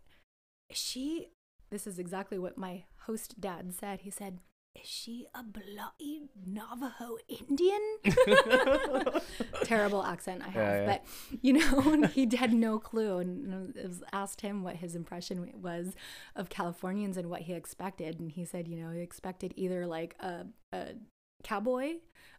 [0.75, 1.29] she
[1.70, 4.01] this is exactly what my host dad said.
[4.03, 4.41] He said,
[4.75, 7.81] "Is she a bloody Navajo Indian?"
[9.64, 10.87] Terrible accent I have, Yeah, yeah.
[10.87, 11.05] but
[11.43, 13.18] you know, he had no clue.
[13.18, 15.95] And it was asked him what his impression was
[16.37, 20.16] of Californians and what he expected, and he said, you know, he expected either like
[20.20, 20.95] a, a
[21.43, 21.95] cowboy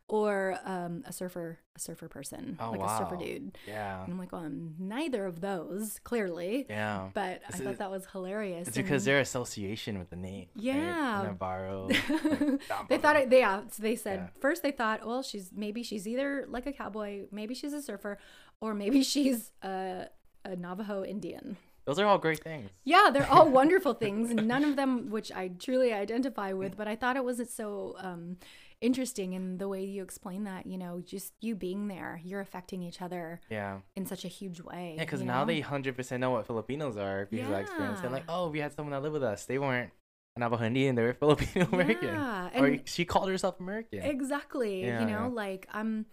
[0.09, 3.57] or um, a surfer, a surfer person, Oh, like a surfer dude.
[3.67, 4.03] Yeah.
[4.03, 6.65] And I'm like, well, I'm neither of those, clearly.
[6.69, 7.09] Yeah.
[7.13, 8.67] But I thought that was hilarious.
[8.67, 10.47] It's because their association with the name.
[10.55, 10.63] right?
[10.65, 11.23] Yeah.
[11.25, 11.87] Navarro.
[12.89, 13.29] they thought it.
[13.29, 13.61] They yeah.
[13.71, 14.39] So they said Yeah.
[14.41, 18.17] first they thought, well, she's maybe she's either like a cowboy, maybe she's a surfer,
[18.61, 20.07] or maybe she's a,
[20.45, 21.57] a Navajo Indian.
[21.85, 22.69] Those are all great things.
[22.85, 24.33] Yeah, they're all wonderful things.
[24.33, 27.95] None of them which I truly identify with, but I thought it wasn't so.
[27.99, 28.37] Um,
[28.83, 30.67] interesting in the way you explain that.
[30.67, 33.79] You know, just you being there, you're affecting each other Yeah.
[33.95, 34.93] in such a huge way.
[34.97, 35.45] Yeah, because now know?
[35.47, 38.01] they hundred percent know what Filipinos are because of that experience.
[38.01, 39.45] They're like, oh, we had someone that lived with us.
[39.45, 39.91] They weren't
[40.37, 42.09] Navajo Indian; they were Filipino American.
[42.09, 44.03] Yeah, Or she called herself American.
[44.03, 44.83] Exactly.
[44.85, 45.27] Yeah, you know, yeah.
[45.27, 46.05] like I'm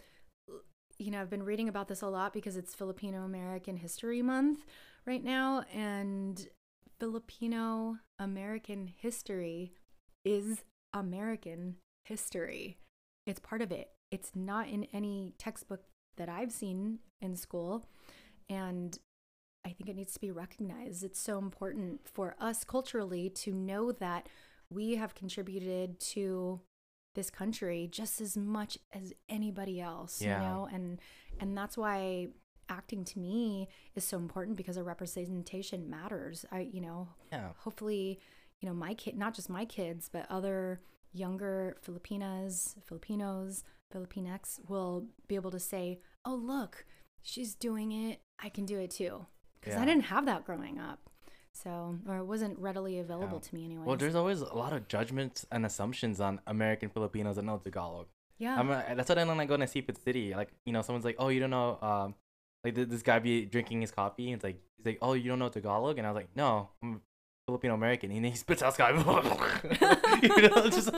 [0.98, 4.66] you know, I've been reading about this a lot because it's Filipino American History Month
[5.06, 6.46] right now and
[6.98, 9.72] Filipino American history
[10.26, 10.62] is
[10.92, 11.76] American
[12.10, 12.76] history.
[13.26, 13.90] It's part of it.
[14.10, 15.84] It's not in any textbook
[16.16, 17.86] that I've seen in school
[18.48, 18.98] and
[19.64, 21.04] I think it needs to be recognized.
[21.04, 24.28] It's so important for us culturally to know that
[24.70, 26.60] we have contributed to
[27.14, 30.34] this country just as much as anybody else, Yeah.
[30.42, 30.68] you know?
[30.72, 31.00] And
[31.38, 32.28] and that's why
[32.68, 36.44] acting to me is so important because our representation matters.
[36.50, 37.52] I you know, Yeah.
[37.58, 38.18] hopefully,
[38.60, 40.80] you know, my kid, not just my kids, but other
[41.12, 46.84] younger Filipinas, Filipinos, Filipinx will be able to say, "Oh, look,
[47.22, 48.20] she's doing it.
[48.38, 49.26] I can do it too."
[49.60, 49.82] Because Yeah.
[49.82, 51.10] I didn't have that growing up,
[51.52, 53.48] so or it wasn't readily available Yeah.
[53.48, 53.84] to me anyway.
[53.86, 58.06] Well, there's always a lot of judgments and assumptions on American Filipinos and know Tagalog.
[58.38, 60.34] yeah, I'm a, that's what I learned when I go to Seafood City.
[60.34, 62.14] Like, you know, someone's like, "Oh, you don't know," um,
[62.64, 65.28] like th- this guy be drinking his coffee, and it's like, he's like, "Oh, you
[65.28, 67.02] don't know Tagalog," and I was like, "No, I'm
[67.50, 68.90] Filipino American," and then he spits out Sky.
[70.22, 70.90] you know, just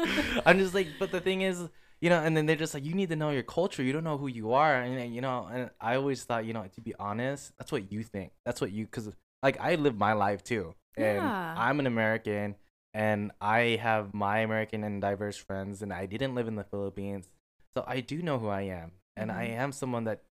[0.47, 1.69] I'm just like, but the thing is,
[2.01, 3.83] you know, and then they're just like, you need to know your culture.
[3.83, 6.65] You don't know who you are, and you know, and I always thought, you know,
[6.75, 8.33] to be honest, that's what you think.
[8.45, 9.09] That's what you, cause
[9.43, 11.53] like I live my life too, and Yeah.
[11.57, 12.57] I'm an American,
[12.95, 17.31] and I have my American and diverse friends, and I didn't live in the Philippines,
[17.75, 19.59] so I do know who I am, and I Mhm.
[19.65, 20.23] am someone that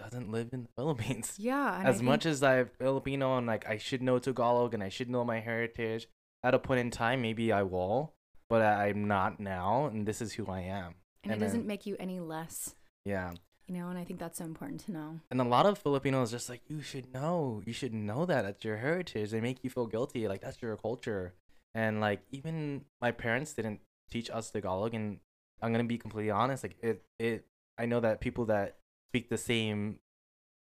[0.00, 1.78] doesn't live in the Philippines yeah.
[1.78, 5.10] and as much as I'm Filipino and like I should know Tagalog and I should
[5.10, 6.08] know my heritage,
[6.42, 8.14] at a point in time maybe I will,
[8.48, 10.94] but I'm not now, and this is who I am.
[11.22, 12.74] and it then- doesn't make you any less,
[13.04, 13.32] Yeah,
[13.66, 13.88] you know.
[13.90, 15.20] And I think that's so important to know.
[15.30, 18.64] and a lot of Filipinos just like you should know, you should know that that's
[18.64, 19.30] your heritage.
[19.30, 21.34] They make you feel guilty, like that's your culture,
[21.74, 23.80] and like even my parents didn't
[24.10, 25.20] teach us Tagalog, and
[25.62, 27.44] I'm gonna be completely honest, like it it
[27.78, 28.76] I know that people that
[29.10, 29.98] speak the same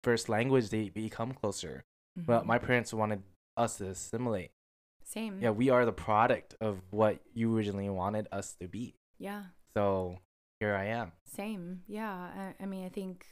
[0.02, 1.84] first language they become closer.
[2.16, 2.48] But Mhm.
[2.48, 3.24] my parents wanted
[3.58, 4.52] us to assimilate.
[5.04, 8.96] same, Yeah, we are the product of what you originally wanted us to be.
[9.18, 9.46] yeah.
[9.76, 10.20] So
[10.60, 11.14] here I am.
[11.26, 11.84] Same.
[11.88, 12.54] Yeah.
[12.60, 13.26] I, I mean, I think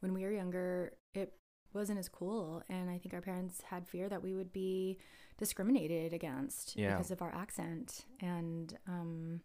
[0.00, 1.38] when we were younger, it
[1.74, 2.62] wasn't as cool.
[2.70, 4.98] And I think our parents had fear that we would be
[5.36, 6.92] discriminated against Yeah.
[6.96, 8.06] because of our accent.
[8.20, 9.42] And, um,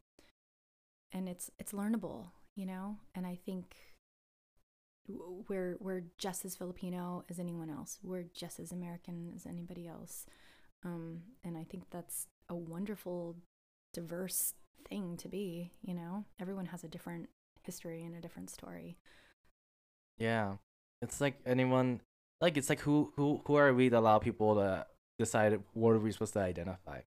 [1.11, 2.97] and it's, it's learnable, you know?
[3.13, 3.75] And I think
[5.07, 7.99] we're, we're just as Filipino as anyone else.
[8.03, 10.25] We're just as American as anybody else.
[10.85, 13.35] Um, and I think that's a wonderful,
[13.93, 14.53] diverse
[14.87, 16.25] thing to be, you know?
[16.39, 17.29] Everyone has a different
[17.63, 18.97] history and a different story.
[20.17, 20.55] Yeah.
[21.01, 22.01] It's like anyone
[22.41, 24.85] like it's like who who who are we to allow people to
[25.17, 26.99] decide what are we supposed to identify?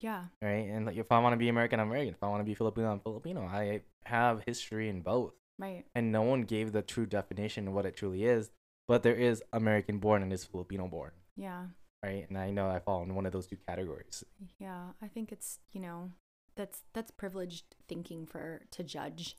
[0.00, 0.24] Yeah.
[0.40, 0.68] Right?
[0.68, 2.14] And like if I want to be American, I'm American.
[2.14, 3.42] If I want to be Filipino, I'm Filipino.
[3.42, 5.32] I have history in both.
[5.58, 5.84] Right.
[5.94, 8.50] And no one gave the true definition of what it truly is.
[8.88, 11.12] But there is American born and is Filipino born.
[11.36, 11.66] Yeah.
[12.02, 12.26] Right?
[12.28, 14.24] And I know I fall in one of those two categories.
[14.58, 14.88] Yeah.
[15.00, 16.10] I think it's, you know,
[16.56, 19.36] that's that's privileged thinking for to judge,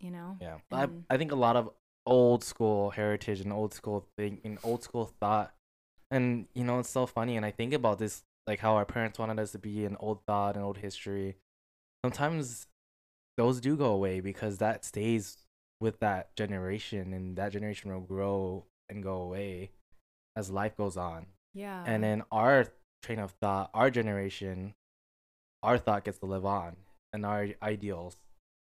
[0.00, 0.36] you know?
[0.40, 1.70] Yeah, I I think a lot of
[2.06, 5.54] old school heritage and old school thing and old school thought,
[6.10, 7.36] and you know it's so funny.
[7.36, 10.24] And I think about this like how our parents wanted us to be an old
[10.26, 11.36] thought and old history.
[12.04, 12.66] Sometimes
[13.38, 15.38] those do go away because that stays
[15.80, 19.70] with that generation, and that generation will grow and go away
[20.36, 21.26] as life goes on.
[21.54, 21.84] Yeah.
[21.86, 22.66] And then our
[23.02, 24.74] train of thought, our generation,
[25.62, 26.76] our thought gets to live on,
[27.12, 28.16] and our ideals.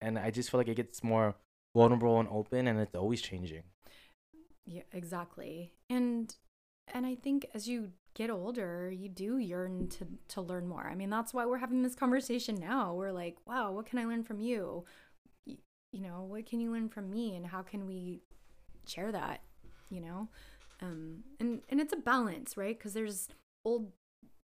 [0.02, 1.36] And I just feel like it gets more
[1.76, 3.64] vulnerable and open, and it's always changing.
[4.66, 5.74] Yeah, exactly.
[5.92, 6.36] And
[6.92, 10.88] and I think as you get older, you do yearn to to learn more.
[10.88, 12.94] I mean, that's why we're having this conversation now.
[12.96, 14.86] We're like, wow, what can I learn from you?
[15.46, 18.22] You know, what can you learn from me and how can we
[18.88, 19.42] share that,
[19.90, 20.30] you know?
[20.82, 22.80] Um and and it's a balance, right?
[22.80, 23.30] Cuz there's
[23.64, 23.92] old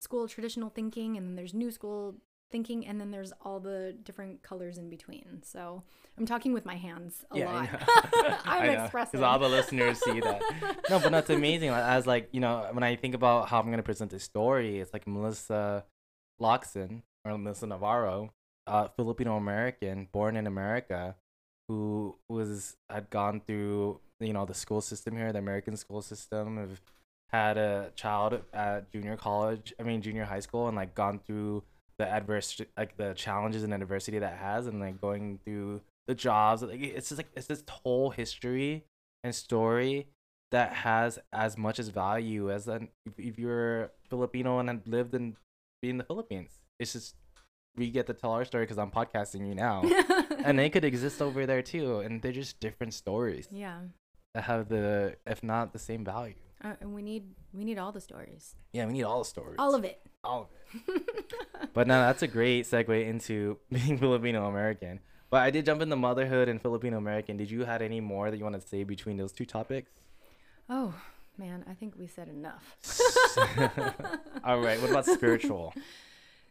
[0.00, 2.16] school traditional thinking and then there's new school
[2.50, 5.42] thinking and then there's all the different colors in between.
[5.44, 5.82] So,
[6.18, 7.68] I'm talking with my hands a lot.
[8.44, 9.12] I'm expressive.
[9.12, 10.42] because all the listeners see that.
[10.90, 11.70] No, but that's amazing.
[11.70, 14.92] As like you know, when I think about how I'm gonna present this story, it's
[14.92, 15.84] like Melissa
[16.40, 18.32] Locsin or Melissa Navarro,
[18.66, 21.14] uh, Filipino American, born in America,
[21.68, 26.56] who was had gone through you know the school system here, the American school system,
[26.56, 26.80] have
[27.30, 31.62] had a child at junior college, I mean junior high school, and like gone through
[31.98, 36.62] the adverse like the challenges and adversity that has and like going through the jobs
[36.62, 38.84] like it's just like it's this whole history
[39.24, 40.06] and story
[40.50, 45.36] that has as much as value as an if, if you're Filipino and lived in
[45.82, 46.58] the Philippines.
[46.78, 47.14] It's just
[47.76, 49.82] we get to tell our story because I'm podcasting you now,
[50.44, 53.78] and they could exist over there too, and they're just different stories yeah.
[54.34, 56.34] that have the if not the same value.
[56.62, 58.56] Uh, and we need we need all the stories.
[58.72, 59.56] Yeah, we need all the stories.
[59.58, 60.00] All of it.
[60.24, 61.02] All of it.
[61.74, 65.00] But no, that's a great segue into being Filipino American.
[65.30, 67.36] But I did jump into motherhood and Filipino American.
[67.36, 69.90] Did you had any more that you want to say between those two topics?
[70.70, 70.94] oh
[71.38, 72.76] man, I think we said enough.
[74.44, 74.80] All right.
[74.80, 75.72] What about spiritual?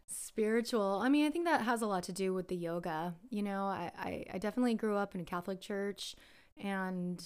[0.07, 1.01] Spiritual.
[1.03, 3.15] I mean, I think that has a lot to do with the yoga.
[3.29, 6.15] You know, I, I, I definitely grew up in a Catholic church,
[6.57, 7.23] and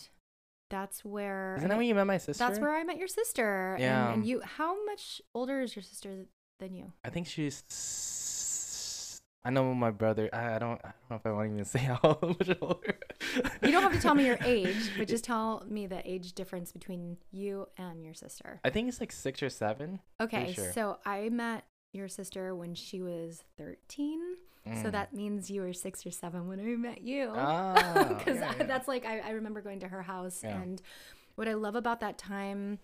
[0.72, 2.44] that's where Isn't that when you met my sister?
[2.44, 3.78] that's where I met your sister.
[3.80, 4.08] Yeah.
[4.08, 6.26] And, and you, how much older is your sister
[6.60, 6.94] than you?
[7.04, 7.64] I think she's.
[9.44, 10.30] I know my brother.
[10.32, 10.80] I, I don't.
[10.84, 12.98] I don't know if I want to even say how much older.
[13.62, 16.72] You don't have to tell me your age, but just tell me the age difference
[16.72, 18.60] between you and your sister.
[18.64, 20.00] I think it's like six or seven.
[20.20, 20.72] Okay, sure.
[20.72, 23.44] so I met your sister when she was
[24.66, 24.84] 13.
[24.84, 24.92] So Mm.
[24.94, 27.32] that means you were six or seven when I met you.
[27.36, 28.64] Ah, Because yeah, yeah.
[28.64, 30.42] that's like, I, I remember going to her house.
[30.44, 30.62] Yeah.
[30.62, 30.82] And
[31.36, 32.80] what I love about that time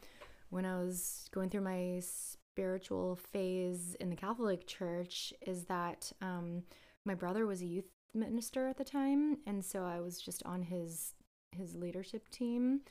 [0.50, 6.64] when I was going through my spiritual phase in the Catholic Church is that um,
[7.06, 9.38] my brother was a youth minister at the time.
[9.46, 11.14] And so I was just on his
[11.56, 12.82] his leadership team.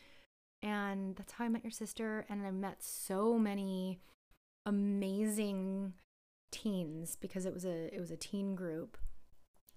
[0.63, 2.25] And that's how I met your sister.
[2.29, 4.01] And I met so many
[4.65, 5.93] amazing
[6.51, 8.97] teens because it was a it was a teen group.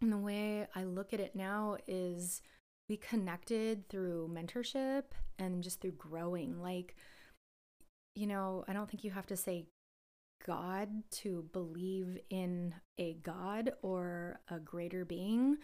[0.01, 2.41] And the way I look at it now is
[2.87, 5.03] we connected through mentorship
[5.37, 6.61] and just through growing.
[6.61, 6.95] Like,
[8.15, 9.67] you know, I don't think you have to say
[10.45, 15.57] God to believe in a God or a greater being.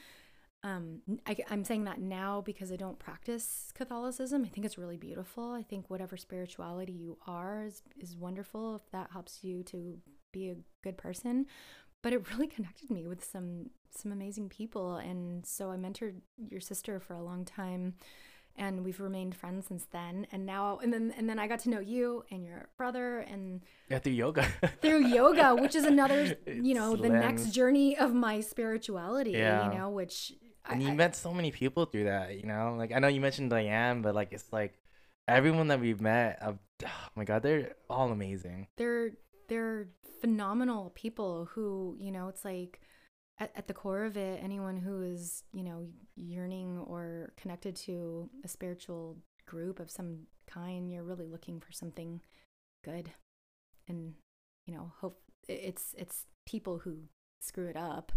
[0.63, 4.43] Um, I, I'm saying that now because I don't practice Catholicism.
[4.43, 5.51] I think it's really beautiful.
[5.53, 9.99] I think whatever spirituality you are is, is wonderful if that helps you to
[10.39, 11.45] be a good person.
[12.01, 16.15] But it really connected me with some some amazing people, and so I mentored
[16.49, 17.93] your sister for a long time,
[18.57, 20.27] and we've remained friends since then.
[20.33, 23.61] And now, and then and then I got to know you and your brother, and
[23.89, 24.43] Yeah, through yoga.
[24.81, 29.31] through yoga, which is another, you know, It's the next journey of my spirituality.
[29.31, 29.71] Yeah.
[29.71, 30.33] You know, which
[30.69, 32.75] and I, you I- met so many people through that, you know.
[32.77, 34.73] Like I know you mentioned Diane, but like it's like
[35.27, 36.37] everyone that we've met.
[36.41, 38.67] Of, oh my god, they're all amazing.
[38.77, 39.11] they're
[39.47, 39.87] they're
[40.21, 42.81] phenomenal people who you know it's like
[43.39, 45.85] at, at the core of it anyone who is you know
[46.15, 52.21] yearning or connected to a spiritual group of some kind you're really looking for something
[52.83, 53.11] good.
[53.87, 54.13] And
[54.65, 56.97] you know hope it's it's people who
[57.39, 58.11] screw it up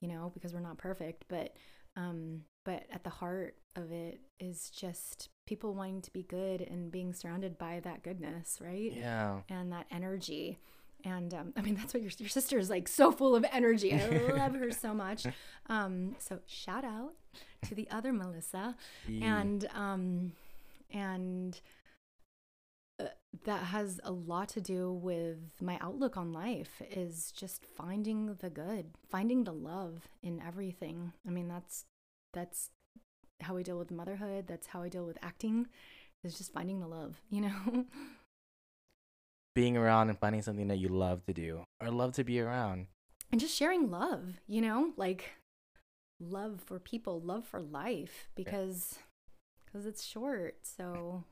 [0.00, 1.56] you know because we're not perfect but
[1.96, 6.90] um but at the heart of it is just people wanting to be good and
[6.92, 9.40] being surrounded by that goodness right Yeah.
[9.48, 10.58] and that energy.
[11.04, 13.92] And um, I mean, that's what your, your sister is like so full of energy.
[13.94, 15.26] I love her so much.
[15.68, 17.12] Um, so shout out
[17.68, 18.76] to the other Melissa.
[19.08, 19.40] Yeah.
[19.40, 20.32] And, um,
[20.90, 21.58] and
[23.00, 23.06] uh,
[23.44, 28.50] that has a lot to do with my outlook on life is just finding the
[28.50, 31.12] good, finding the love in everything.
[31.26, 31.84] I mean, that's,
[32.32, 32.70] that's
[33.40, 34.46] how I deal with motherhood.
[34.46, 35.66] That's how I deal with acting
[36.24, 37.84] is just finding the love, you know?
[39.54, 42.86] being around and finding something that you love to do or love to be around.
[43.30, 45.32] and just sharing love you know like
[46.20, 48.98] love for people love for life because
[49.66, 51.24] because it's short so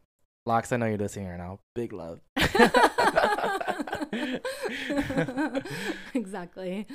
[0.47, 1.61] Lox, I know you're listening right now.
[1.75, 2.21] Big love.
[6.15, 6.87] exactly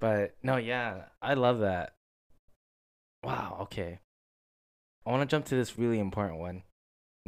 [0.00, 1.94] But no, yeah, I love that.
[3.24, 3.58] Wow.
[3.62, 3.98] Okay.
[5.06, 6.62] I want to jump to this really important one.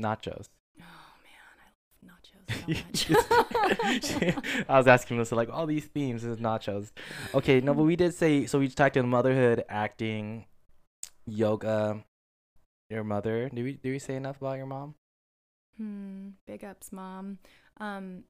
[0.00, 0.48] Nachos.
[0.80, 6.22] oh man i love nachos so much I was asking Melissa like all these themes
[6.24, 6.90] is nachos.
[7.34, 8.58] Okay, no, but we did say so.
[8.58, 10.44] We talked about motherhood, acting,
[11.26, 12.04] yoga.
[12.90, 13.48] Your mother.
[13.48, 14.94] Did we did we say enough about your mom?
[15.76, 17.38] hmm, big ups mom
[17.78, 18.24] um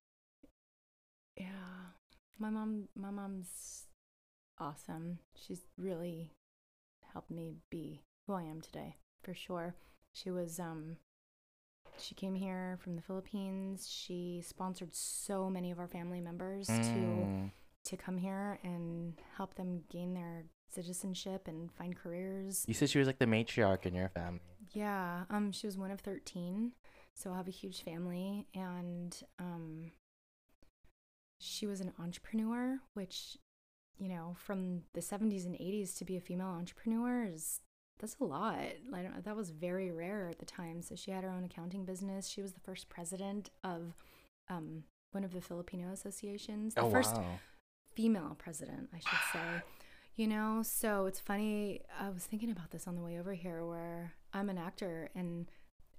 [1.37, 1.93] yeah
[2.39, 3.85] my mom my mom's
[4.59, 6.31] awesome she's really
[7.13, 9.75] helped me be who i am today for sure
[10.13, 10.97] she was um
[11.99, 16.73] she came here from the philippines she sponsored so many of our family members to
[16.75, 17.51] Mm.
[17.85, 22.99] to come here and help them gain their citizenship and find careers You said she
[22.99, 24.41] was like the matriarch in your family.
[24.73, 26.73] yeah, um, she was one of thirteen,
[27.15, 29.93] so I have a huge family, and um,
[31.39, 33.39] she was an entrepreneur, which
[33.99, 37.61] you know, from the 70s and 80s to be a female entrepreneur is
[37.99, 38.59] that's a lot.
[38.90, 40.82] Like that was very rare at the time.
[40.82, 42.28] So she had her own accounting business.
[42.28, 43.94] She was the first president of
[44.49, 46.74] um, one of the Filipino associations.
[46.74, 47.24] The oh first wow.
[47.94, 49.62] female president, I should say.
[50.14, 51.82] You know, so it's funny.
[51.99, 55.47] I was thinking about this on the way over here where I'm an actor and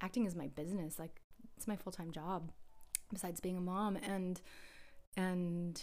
[0.01, 0.99] acting is my business.
[0.99, 1.21] Like
[1.55, 2.51] it's my full-time job
[3.11, 4.41] besides being a mom and
[5.15, 5.81] and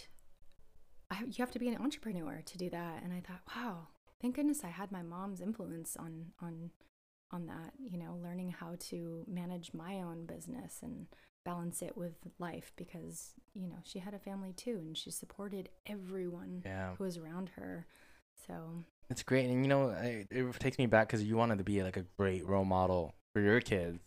[1.20, 3.02] I, you have to be an entrepreneur to do that.
[3.02, 3.88] And I thought, wow,
[4.20, 6.70] thank goodness I had my mom's influence on on
[7.30, 11.06] on that, you know, learning how to manage my own business and
[11.44, 15.68] balance it with life because, you know, she had a family too and she supported
[15.86, 16.94] everyone Yeah.
[16.96, 17.86] who was around her.
[18.46, 21.64] So, It's great, and you know, I, it takes me back because you wanted to
[21.64, 24.00] be like a great role model for your kids,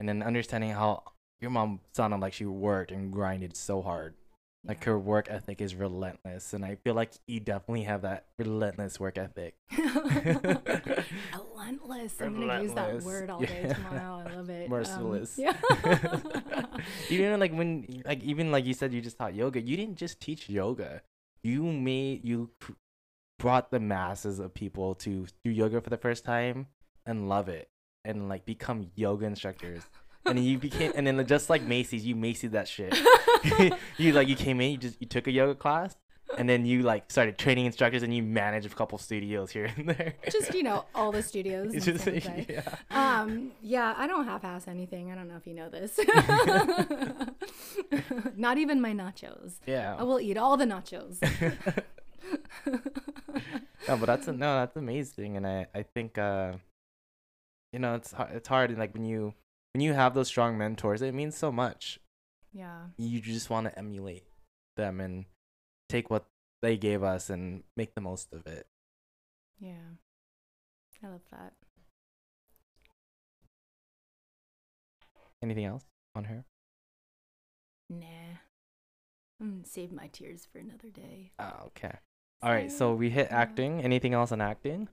[0.00, 1.02] and then understanding how
[1.40, 4.14] your mom sounded like she worked and grinded so hard.
[4.64, 8.98] Like her work ethic is relentless, and I feel like you definitely have that relentless
[8.98, 9.54] work ethic.
[9.76, 11.06] Relentless.
[12.20, 13.72] I'm gonna use that word all day Yeah.
[13.74, 14.24] tomorrow.
[14.26, 14.64] I love it.
[14.64, 15.38] Um, Merciless.
[15.38, 15.56] yeah.
[17.08, 19.60] you know, like when, like even like you said, you just taught yoga.
[19.60, 21.02] You didn't just teach yoga.
[21.42, 22.50] You made you
[23.38, 26.66] brought the masses of people to do yoga for the first time
[27.04, 27.68] and love it
[28.04, 29.82] and like become yoga instructors.
[30.26, 32.96] And then you became, and then just like Macy's, you Macy's that shit.
[33.98, 35.96] you like you came in, you just you took a yoga class,
[36.36, 39.88] and then you like started training instructors, and you managed a couple studios here and
[39.88, 40.14] there.
[40.30, 41.72] just you know all the studios.
[41.84, 42.62] Just yeah.
[42.90, 45.12] Um, yeah, I don't half-ass anything.
[45.12, 45.98] I don't know if you know this.
[48.36, 49.54] Not even my nachos.
[49.66, 49.96] Yeah.
[49.98, 51.18] I will eat all the nachos.
[53.88, 56.54] no, but that's no, that's amazing, and I I think uh,
[57.72, 59.34] you know, it's it's hard, and like when you
[59.76, 62.00] when you have those strong mentors, it means so much.
[62.50, 64.24] yeah, You just want to emulate
[64.78, 65.26] them and
[65.90, 66.24] take what
[66.62, 68.66] they gave us and make the most of it.
[69.60, 69.98] yeah.
[71.04, 71.52] I love that.
[75.42, 76.46] Anything else on her?
[77.90, 78.06] Nah.
[79.38, 81.32] I'm gonna save my tears for another day.
[81.38, 81.98] Oh, okay.
[82.42, 83.82] All right, so we hit acting.
[83.82, 84.88] Anything else on acting?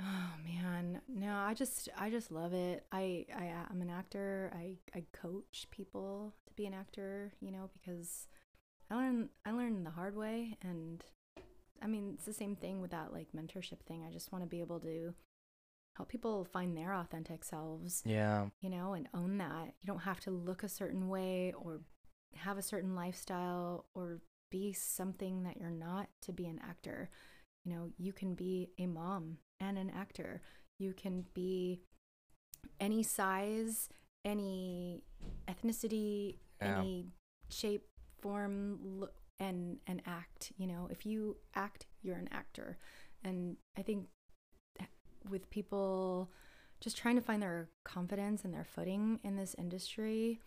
[0.00, 2.84] Oh man, no, I just I just love it.
[2.90, 4.50] I I uh, I'm an actor.
[4.54, 8.26] I I coach people to be an actor, you know, because
[8.90, 11.04] I learn I learned the hard way and
[11.80, 14.04] I mean, it's the same thing with that like mentorship thing.
[14.06, 15.14] I just want to be able to
[15.96, 18.46] help people find their authentic selves, Yeah.
[18.60, 19.74] you know, and own that.
[19.80, 21.80] You don't have to look a certain way or
[22.36, 24.20] have a certain lifestyle or
[24.50, 27.10] be something that you're not to be an actor.
[27.64, 30.42] You know, you can be a mom and an actor.
[30.78, 31.80] You can be
[32.80, 33.88] any size,
[34.24, 35.02] any
[35.48, 36.80] ethnicity, Yeah.
[36.80, 37.12] any
[37.48, 37.86] shape,
[38.20, 39.08] form,
[39.38, 40.52] and and act.
[40.56, 42.78] You know, if you act, you're an actor.
[43.24, 44.08] And I think
[45.28, 46.30] with people
[46.80, 50.40] just trying to find their confidence and their footing in this industry,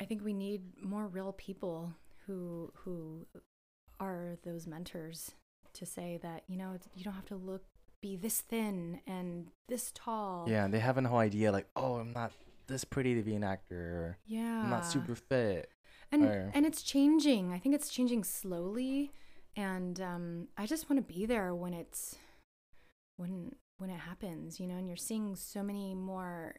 [0.00, 1.94] I think we need more real people
[2.26, 3.26] who who
[4.00, 5.32] are those mentors
[5.74, 7.64] to say that you know it's- you don't have to look
[8.02, 10.46] be this thin and this tall.
[10.48, 12.32] Yeah, they have no idea like, "Oh, I'm not
[12.66, 14.62] this pretty to be an actor." Or, Yeah.
[14.64, 15.70] I'm not super fit.
[16.10, 17.52] and or- and it's changing.
[17.52, 19.12] I think it's changing slowly,
[19.56, 22.16] and um, I just want to be there when it's
[23.16, 24.76] when when it happens, you know.
[24.76, 26.56] And you're seeing so many more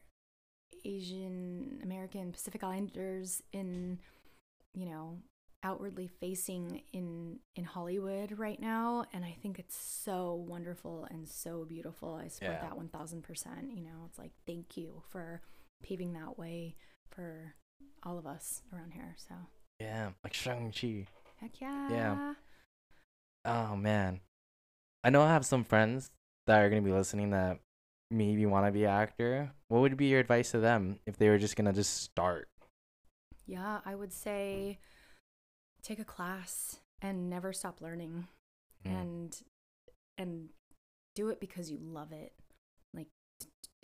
[0.85, 3.99] Asian American Pacific Islanders in,
[4.73, 5.19] you know,
[5.63, 11.65] outwardly facing in in Hollywood right now, and I think it's so wonderful and so
[11.65, 12.15] beautiful.
[12.15, 12.61] I support Yeah.
[12.61, 13.71] that one thousand percent.
[13.73, 15.41] You know, it's like thank you for
[15.81, 16.75] paving that way
[17.09, 17.55] for
[18.03, 19.15] all of us around here.
[19.17, 19.35] So
[19.79, 21.07] Yeah, like Shang-Chi.
[21.39, 21.89] heck yeah.
[21.89, 22.33] Yeah.
[23.45, 24.21] Oh man,
[25.03, 26.11] I know I have some friends
[26.47, 27.59] that are gonna be listening that
[28.11, 29.51] maybe want to be an actor.
[29.69, 32.47] What would be your advice to them if they were just gonna just start?
[33.45, 34.79] Yeah, I would say
[35.83, 38.27] take a class and never stop learning
[38.85, 39.01] Mm.
[39.01, 39.43] and
[40.17, 40.49] and
[41.15, 42.33] do it because you love it.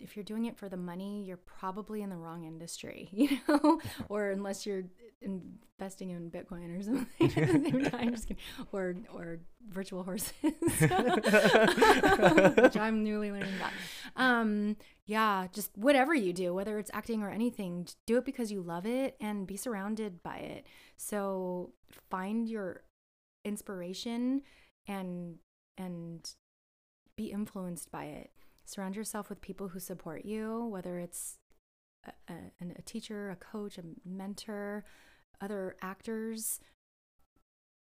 [0.00, 2.44] Like t- t- if you're doing it for the money, you're probably in the wrong
[2.44, 3.80] industry, you know?
[4.08, 4.84] or unless you're
[5.22, 8.42] investing in Bitcoin or something at the same time, just kidding.
[8.72, 10.56] or or virtual horses, which
[12.76, 13.72] I'm newly learning about.
[14.16, 18.62] Um, yeah, just whatever you do, whether it's acting or anything, do it because you
[18.62, 20.66] love it and be surrounded by it.
[20.96, 21.72] So
[22.10, 22.82] find your
[23.44, 24.42] inspiration
[24.86, 25.36] and
[25.78, 26.30] and
[27.16, 28.30] be influenced by it.
[28.70, 31.38] Surround yourself with people who support you, whether it's
[32.06, 34.84] a, a, a teacher, a coach, a mentor,
[35.40, 36.60] other actors.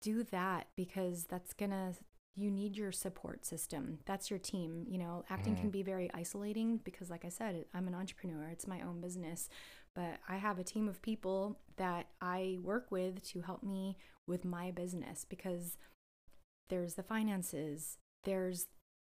[0.03, 1.93] do that because that's gonna
[2.35, 3.97] you need your support system.
[4.05, 5.25] That's your team you know?
[5.31, 5.71] Acting can mm-hmm.
[5.71, 8.47] be very isolating because like i said i'm an entrepreneur.
[8.51, 9.49] It's my own business.
[9.95, 13.97] But i have a team of people that i work with to help me
[14.27, 15.75] with my business because
[16.69, 18.67] there's the finances there's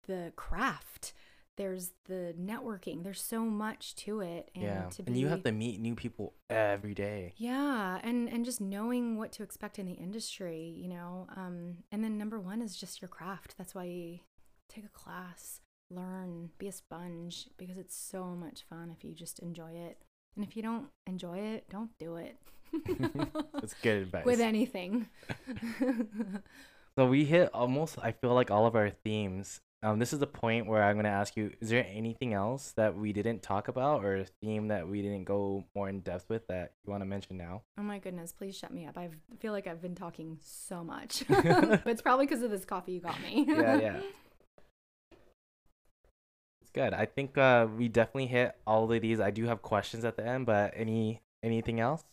[0.06, 1.12] the craft
[1.56, 4.88] there's the networking there's so much to it and yeah.
[4.90, 7.34] to and you have to meet new people every day.
[7.36, 11.26] yeah, and and just knowing what to expect in the industry, you know.
[11.36, 13.54] Um, and then number one is just your craft.
[13.58, 14.20] That's why you
[14.68, 15.60] take a class,
[15.90, 19.98] learn, be a sponge because it's so much fun if you just enjoy it.
[20.36, 22.36] And if you don't enjoy it, don't do it.
[23.52, 24.24] That's good advice.
[24.24, 25.08] With anything.
[26.98, 29.60] So we hit almost I feel like all of our themes.
[29.82, 32.94] Um, this is the point where I'm gonna ask you: Is there anything else that
[32.96, 36.46] we didn't talk about, or a theme that we didn't go more in depth with
[36.48, 37.62] that you want to mention now?
[37.78, 38.98] oh my goodness, please shut me up.
[38.98, 41.24] I've- feel like I've been talking so much.
[41.28, 43.46] but it's probably because of this coffee you got me.
[43.48, 44.00] yeah, yeah.
[46.62, 46.92] It's good.
[46.94, 49.18] I think uh, we definitely hit all of these.
[49.18, 52.04] I do have questions at the end, but any anything else?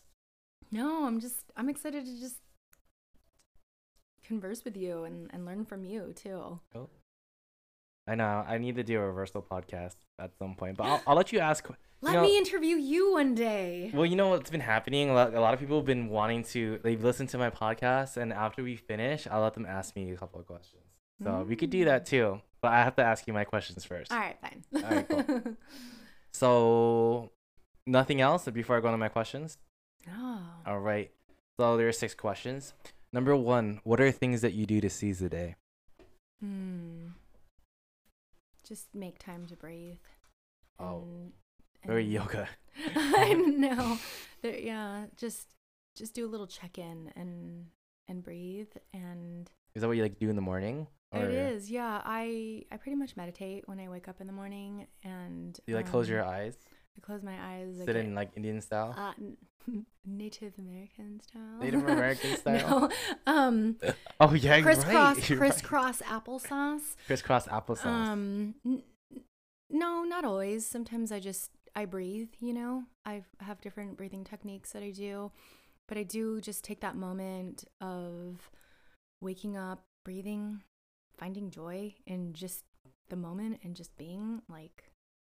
[0.72, 2.38] No, I'm just I'm excited to just
[4.26, 6.60] converse with you and, and learn from you too.
[8.08, 11.16] I know I need to do a reversal podcast at some point, but I'll, I'll
[11.16, 11.68] let you ask.
[12.02, 13.92] Let know- me interview you one day.
[13.94, 15.10] Well, you know what's been happening?
[15.10, 16.80] A lot, a lot of people have been wanting to.
[16.84, 20.16] They've listened to my podcast, and after we finish, I'll let them ask me a
[20.16, 20.84] couple of questions.
[21.24, 24.12] So we could do that too, but I have to ask you my questions first.
[24.12, 24.64] All right, fine.
[24.84, 25.42] All right, cool.
[26.34, 27.32] So,
[27.88, 29.58] nothing else before I go into my questions.
[30.08, 30.42] oh.
[30.68, 31.10] All right.
[31.60, 32.74] So there are six questions.
[33.12, 35.56] Number one, what are things that you do to seize the day?
[36.40, 37.08] Hmm.
[38.68, 39.98] Just make time to breathe.
[40.80, 41.32] Oh, and-
[41.86, 42.50] Very and- yoga.
[42.96, 43.98] I know.
[44.42, 45.48] There, yeah, just
[45.96, 47.68] just do a little check in and
[48.08, 50.88] and breathe and Is that what you like do in the morning?
[51.14, 54.88] it is yeah i i pretty much meditate when i wake up in the morning
[55.04, 56.58] and Do you like close your um, eyes?
[56.98, 57.80] I close my eyes.
[57.86, 58.96] Sit in like Indian style?
[58.98, 61.60] uh, n- Native American style.
[61.60, 62.90] Native American style?
[63.28, 63.32] no.
[63.32, 63.78] Um,
[64.20, 65.30] oh yeah, you're crisscross, right.
[65.30, 65.52] you're right.
[65.52, 66.96] crisscross applesauce.
[67.06, 67.86] Crisscross applesauce.
[67.86, 68.84] Um, n-
[69.70, 70.66] no, not always.
[70.66, 72.30] Sometimes I just I breathe.
[72.40, 75.32] You know, I have different breathing techniques that I do,
[75.88, 78.50] but I do just take that moment of
[79.22, 80.62] waking up, breathing,
[81.18, 82.64] finding joy in just
[83.10, 84.86] the moment, and just being like,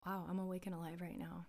[0.06, 1.46] wow, I'm awake and alive right now.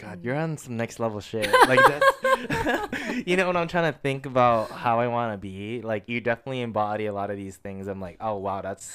[0.00, 0.24] God, Mm.
[0.24, 1.50] you're on some next level shit.
[1.68, 5.82] Like that's, you know, when I'm trying to think about how I want to be,
[5.82, 7.86] like you definitely embody a lot of these things.
[7.86, 8.90] I'm like, oh wow, that's,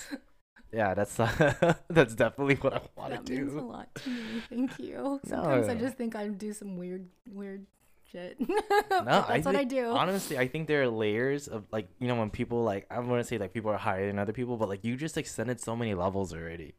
[0.73, 1.15] yeah, that's
[1.89, 3.35] that's definitely what I want to do.
[3.35, 4.41] that means a lot to me.
[4.49, 5.19] Thank you.
[5.25, 7.65] Sometimes I just think I do some weird, weird
[8.11, 8.37] shit.
[8.39, 8.57] No,
[9.05, 9.85] that's I what I do.
[9.91, 13.21] Honestly, I think there are layers of like, you know, when people like, I want
[13.21, 15.75] to say like people are higher than other people, but like you just extended so
[15.75, 16.75] many levels already.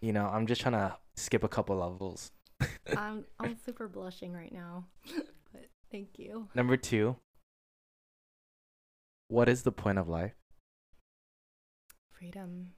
[0.00, 2.32] You know, I'm just trying to skip a couple levels.
[2.96, 4.86] I'm I'm super blushing right now.
[5.52, 6.48] but thank you.
[6.54, 7.16] Number two,
[9.28, 10.34] what is the point of life?
[12.12, 12.72] Freedom.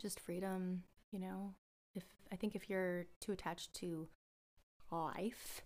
[0.00, 1.54] Just freedom, you know.
[1.94, 4.08] If I think if you're too attached to
[4.90, 5.62] life,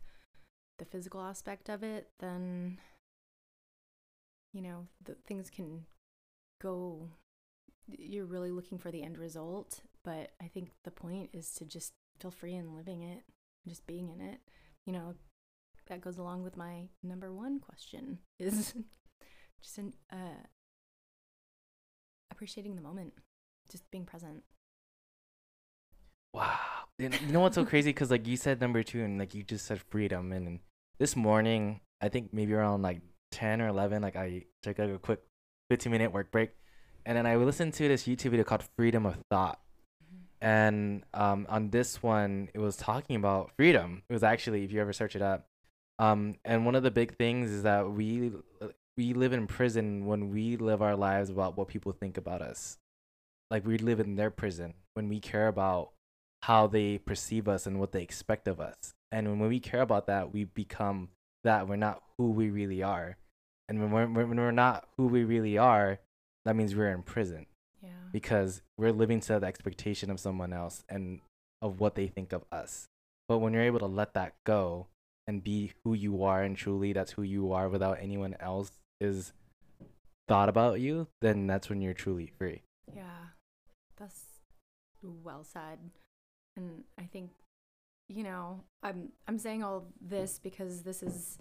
[0.78, 2.78] the physical aspect of it, then
[4.52, 5.84] you know, the things can
[6.60, 7.08] go
[7.86, 11.92] you're really looking for the end result, but I think the point is to just
[12.20, 13.22] feel free in living it,
[13.66, 14.40] just being in it.
[14.86, 15.14] You know,
[15.88, 18.74] that goes along with my number one question is
[19.62, 20.46] just an, uh,
[22.30, 23.12] appreciating the moment,
[23.70, 24.42] just being present.
[26.32, 26.56] Wow.
[26.98, 27.90] Know, you know what's so crazy?
[27.90, 30.32] Because like you said number two, and like you just said freedom.
[30.32, 30.60] And
[30.98, 33.00] this morning, I think maybe around like
[33.30, 35.20] ten or eleven, like I took like a quick
[35.70, 36.50] fifteen minute work break,
[37.06, 39.60] and then I listened to this YouTube video called Freedom of Thought.
[40.40, 44.02] And um, on this one, it was talking about freedom.
[44.08, 45.46] It was actually, if you ever search it up,
[45.98, 48.32] um, and one of the big things is that we
[48.96, 52.78] we live in prison when we live our lives about what people think about us.
[53.50, 55.90] Like we live in their prison when we care about
[56.42, 58.94] how they perceive us and what they expect of us.
[59.10, 61.10] And when we care about that, we become
[61.44, 61.68] that.
[61.68, 63.16] We're not who we really are.
[63.68, 66.00] And when we're, when we're not who we really are,
[66.44, 67.46] that means we're in prison
[67.88, 68.08] Yeah.
[68.12, 71.20] because we're living to the expectation of someone else and
[71.60, 72.88] of what they think of us.
[73.28, 74.86] But when you're able to let that go
[75.26, 79.32] and be who you are and truly that's who you are without anyone else is
[80.28, 82.62] thought about you, then that's when you're truly free.
[82.94, 83.32] Yeah,
[83.96, 84.22] that's
[85.02, 85.78] well said.
[86.56, 87.30] And I think,
[88.08, 91.38] you know, I'm I'm saying all this because this is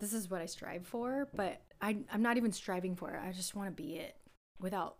[0.00, 3.20] this is what I strive for, but I I'm not even striving for it.
[3.22, 4.16] I just want to be it
[4.60, 4.96] without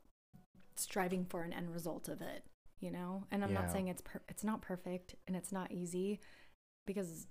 [0.80, 2.44] striving for an end result of it,
[2.80, 3.24] you know?
[3.30, 3.60] And I'm Yeah.
[3.62, 6.20] not saying it's per- it's not perfect and it's not easy
[6.86, 7.26] because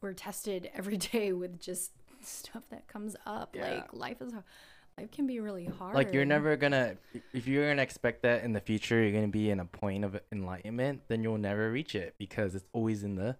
[0.00, 1.92] we're tested every day with just
[2.22, 3.54] stuff that comes up.
[3.56, 3.74] Yeah.
[3.76, 4.32] Like life is
[4.98, 5.94] life can be really hard.
[5.94, 6.96] Like you're never gonna
[7.32, 10.20] if you're gonna expect that in the future you're gonna be in a point of
[10.30, 13.36] enlightenment, then you'll never reach it because it's always in the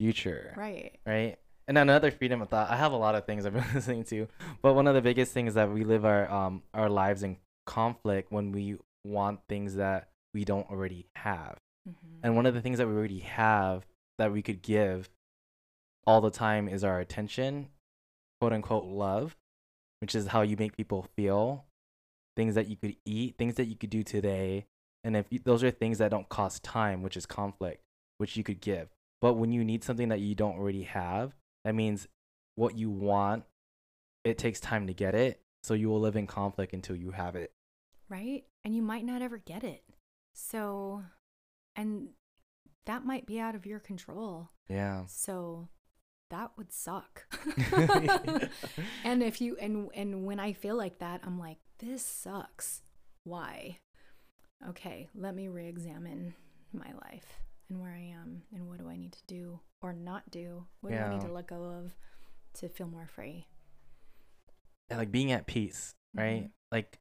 [0.00, 0.52] future.
[0.56, 0.98] right.
[1.06, 1.38] right?
[1.66, 2.68] And another freedom of thought.
[2.70, 4.28] I have a lot of things I've been listening to,
[4.60, 7.36] but one of the biggest things is that we live our um our lives in
[7.66, 11.58] conflict when we want things that we don't already have.
[11.88, 12.20] Mhm.
[12.22, 13.86] And one of the things that we already have
[14.18, 15.10] that we could give
[16.06, 17.70] all the time is our attention,
[18.40, 19.36] quote unquote love,
[20.00, 21.66] which is how you make people feel,
[22.36, 24.66] things that you could eat, things that you could do today.
[25.02, 27.82] And if you, those are things that don't cost time, which is conflict,
[28.18, 28.88] which you could give.
[29.20, 31.34] But when you need something that you don't already have,
[31.64, 32.08] that means
[32.56, 33.44] what you want,
[34.24, 35.40] it takes time to get it.
[35.64, 37.50] So you will live in conflict until you have it.
[38.10, 38.44] right?
[38.64, 39.82] And you might not ever get it.
[40.34, 41.02] So,
[41.74, 42.08] and
[42.84, 44.50] that might be out of your control.
[44.68, 45.06] Yeah.
[45.06, 45.68] So
[46.28, 47.26] that would suck.
[49.04, 52.82] and if you and and when I feel like that, I'm like, this sucks.
[53.24, 53.78] Why?
[54.68, 56.34] Okay, let me re-examine
[56.74, 57.38] my life
[57.70, 60.66] and where I am and what do I need to do or not do?
[60.82, 61.94] What do I need to let go of
[62.60, 63.46] to feel more free?
[64.90, 66.44] Like being at peace, right?
[66.44, 66.50] Mhm.
[66.70, 66.98] Like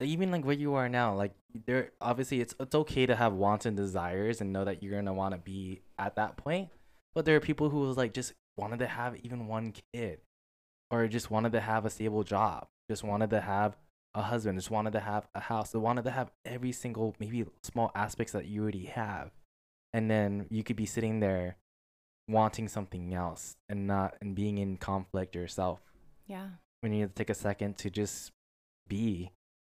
[0.00, 1.32] even like where you are now, like
[1.66, 5.14] there obviously it's it's okay to have wants and desires and know that you're gonna
[5.14, 6.68] want to be at that point.
[7.14, 10.20] But there are people who was like just wanted to have even one kid,
[10.90, 13.76] or just wanted to have a stable job, just wanted to have
[14.14, 17.44] a husband, just wanted to have a house, they wanted to have every single maybe
[17.62, 19.32] small aspects that you already have,
[19.92, 21.56] and then you could be sitting there
[22.28, 25.80] wanting something else and not and being in conflict yourself
[26.26, 26.48] Yeah.
[26.84, 28.30] When you need to take a second to just
[28.86, 29.32] be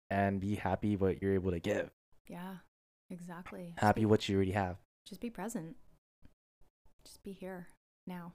[0.10, 1.92] and be happy what you're able to give
[2.28, 2.56] Yeah.
[3.12, 3.76] Exactly.
[3.78, 4.78] Happy be- what you already have
[5.08, 5.76] just be present.
[7.06, 7.68] Just be here
[8.08, 8.34] now.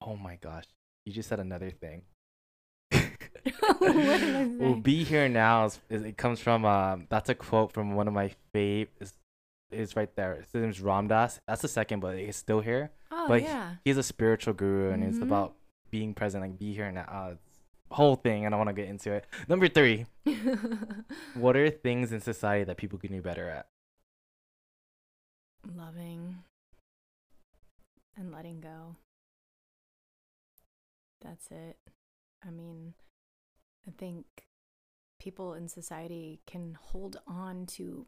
[0.00, 0.64] oh my gosh
[1.04, 2.00] you just said another thing
[2.92, 7.34] What did I well be here now is, is it comes from um that's a
[7.34, 9.12] quote from one of my fav is
[9.70, 13.26] is right there his name's Ram Dass that's the second but he's still here Oh
[13.28, 13.74] but yeah.
[13.84, 15.22] he's a spiritual guru and it's Mhm.
[15.24, 15.56] about
[15.90, 17.49] being present like be here now uh, it's
[17.90, 20.06] whole thing and i don't want to get into it number three
[21.34, 23.66] what are things in society that people can do better at
[25.76, 26.36] Loving
[28.16, 28.96] and letting go.
[31.22, 31.76] That's it.
[32.46, 32.94] I mean,
[33.86, 34.24] I think
[35.18, 38.06] people in society can hold on to,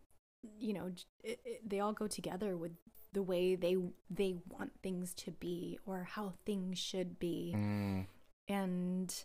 [0.59, 0.91] you know,
[1.23, 2.73] it, it, they all go together with
[3.13, 3.77] the way they
[4.09, 7.55] they want things to be or how things should be.
[7.55, 8.07] Mm,
[8.49, 9.25] and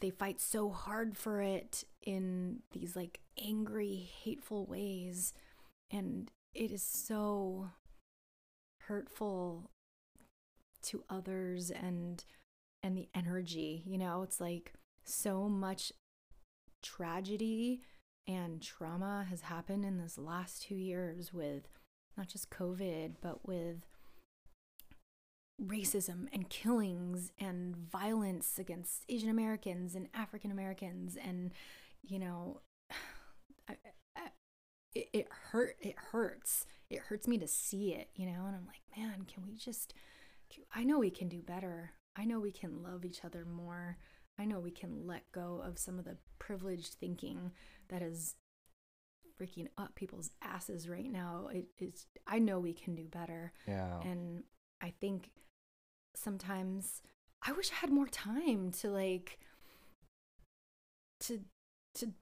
[0.00, 5.32] they fight so hard for it in these like angry hateful ways
[5.90, 7.70] and it is so
[8.82, 9.70] hurtful
[10.82, 12.24] to others and
[12.82, 14.22] and the energy you know?
[14.22, 15.92] It's like so much
[16.82, 17.80] tragedy
[18.26, 21.68] and trauma has happened in this last 2 years with
[22.16, 23.87] not just covid but with
[25.62, 31.52] racism and killings and violence against Asian Americans and African Americans and
[32.02, 32.60] you know
[33.68, 33.76] I,
[34.16, 34.20] I,
[34.94, 36.66] it, it hurt it hurts.
[36.90, 39.94] It hurts me to see it you know and I'm like man can we just
[40.74, 41.92] I know we can do better.
[42.16, 43.98] I know we can love each other more.
[44.38, 47.52] I know we can let go of some of the privileged thinking
[47.88, 48.36] that is
[49.40, 51.48] freaking up people's asses right now.
[51.52, 53.52] It is I know we can do better.
[53.66, 54.00] Yeah.
[54.02, 54.44] And
[54.80, 55.30] I think
[56.14, 57.02] sometimes
[57.46, 59.38] I wish I had more time to like
[61.20, 61.40] to
[61.96, 62.12] to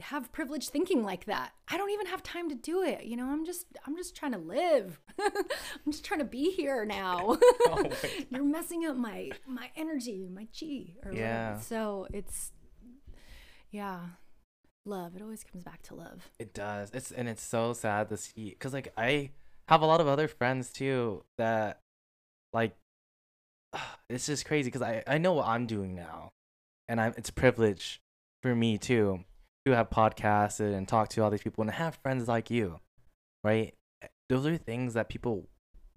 [0.00, 1.52] have privileged thinking like that.
[1.68, 3.04] I don't even have time to do it.
[3.04, 5.00] You know, I'm just I'm just trying to live.
[5.20, 7.36] I'm just trying to be here now.
[7.66, 7.84] Oh
[8.30, 11.48] You're messing up my my energy, my chi or Yeah.
[11.50, 11.62] whatever.
[11.64, 12.52] So it's
[13.70, 14.00] yeah.
[14.86, 15.14] Love.
[15.14, 16.30] It always comes back to love.
[16.38, 16.90] It does.
[16.94, 19.30] It's and it's so sad to see because like I
[19.68, 21.80] have a lot of other friends too that
[22.52, 22.74] like
[24.10, 26.32] it's just crazy because I I know what I'm doing now,
[26.88, 28.00] and I'm it's a privilege
[28.42, 29.24] for me too
[29.66, 32.80] to have podcasts and talk to all these people and have friends like you,
[33.44, 33.74] right?
[34.28, 35.48] Those are things that people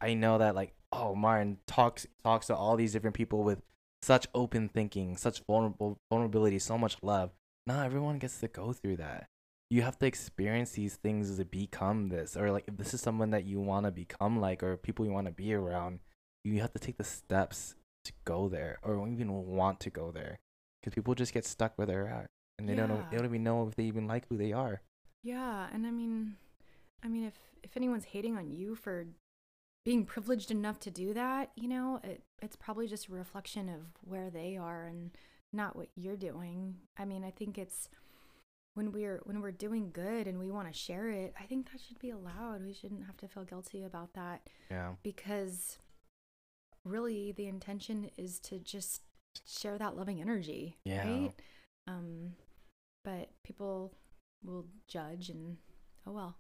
[0.02, 3.62] I know that like oh Martin talks talks to all these different people with
[4.02, 7.32] such open thinking, such vulnerable vulnerability, so much love.
[7.66, 9.28] Not everyone gets to go through that
[9.74, 13.32] you have to experience these things to become this or like if this is someone
[13.32, 16.00] that you want to become like or people you want to be around
[16.44, 17.76] you have to take the steps
[18.06, 20.38] to go there or even want to go there
[20.82, 22.28] because people just get stuck where they're at
[22.60, 24.82] and they don't know they don't even know if they even like who they are.
[25.24, 26.36] Yeah, and I mean,
[27.04, 29.06] I mean, if if anyone's hating on you for
[29.86, 33.82] being privileged enough to do that, you know, it it's probably just a reflection of
[34.04, 35.12] where they are and
[35.54, 36.76] not what you're doing.
[36.98, 37.88] I mean, I think it's
[38.74, 41.80] when we're when we're doing good and we want to share it, I think that
[41.80, 42.66] should be allowed.
[42.66, 44.94] We shouldn't have to feel guilty about that Yeah.
[45.04, 45.78] because
[46.84, 49.02] really the intention is to just
[49.48, 51.08] share that loving energy, Yeah.
[51.08, 51.32] right?
[51.88, 52.34] Um
[53.04, 53.94] but people
[54.44, 55.58] will judge and
[56.08, 56.38] oh well.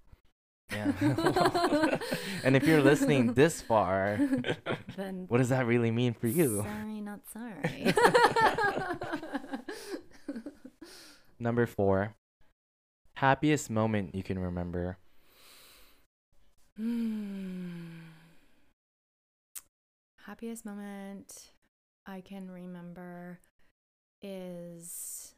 [0.72, 0.92] Yeah.
[2.44, 4.18] and if you're listening this far,
[4.96, 6.64] then what does that really mean for you?
[6.64, 7.94] Sorry, not sorry.
[11.40, 12.16] Number four,
[13.16, 14.98] happiest moment you can remember.
[16.78, 17.83] Hmm.
[20.26, 21.52] Happiest moment
[22.06, 23.40] I can remember
[24.22, 25.36] is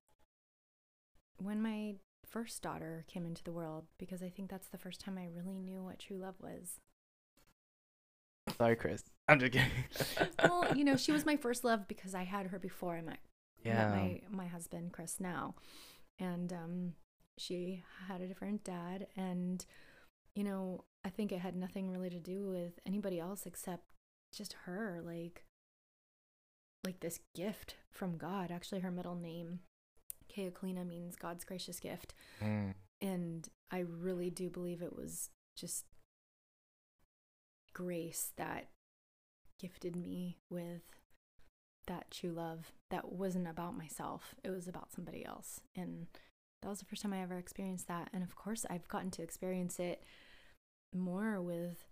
[1.38, 1.95] when my
[2.26, 5.57] first daughter came into the world because I think that's the first time I really
[5.57, 6.80] knew what true love was.
[8.57, 9.03] Sorry, Chris.
[9.28, 9.72] I'm just kidding.
[10.44, 13.20] well, you know, she was my first love because I had her before I met,
[13.64, 13.90] yeah.
[13.90, 15.56] met my my husband Chris now,
[16.20, 16.94] and um,
[17.40, 19.66] she had a different dad, and
[20.36, 23.95] you know, I think it had nothing really to do with anybody else except
[24.36, 25.45] just her, like
[26.84, 28.52] like this gift from God.
[28.52, 29.60] Actually, her middle name,
[30.32, 32.76] Keoklina, means God's gracious gift, Mm.
[33.02, 35.86] and I really do believe it was just
[37.74, 38.70] grace that
[39.60, 40.84] gifted me with
[41.88, 46.07] that true love that wasn't about myself it was about somebody else and
[46.62, 49.22] that was the first time i ever experienced that and of course i've gotten to
[49.22, 50.02] experience it
[50.94, 51.86] more with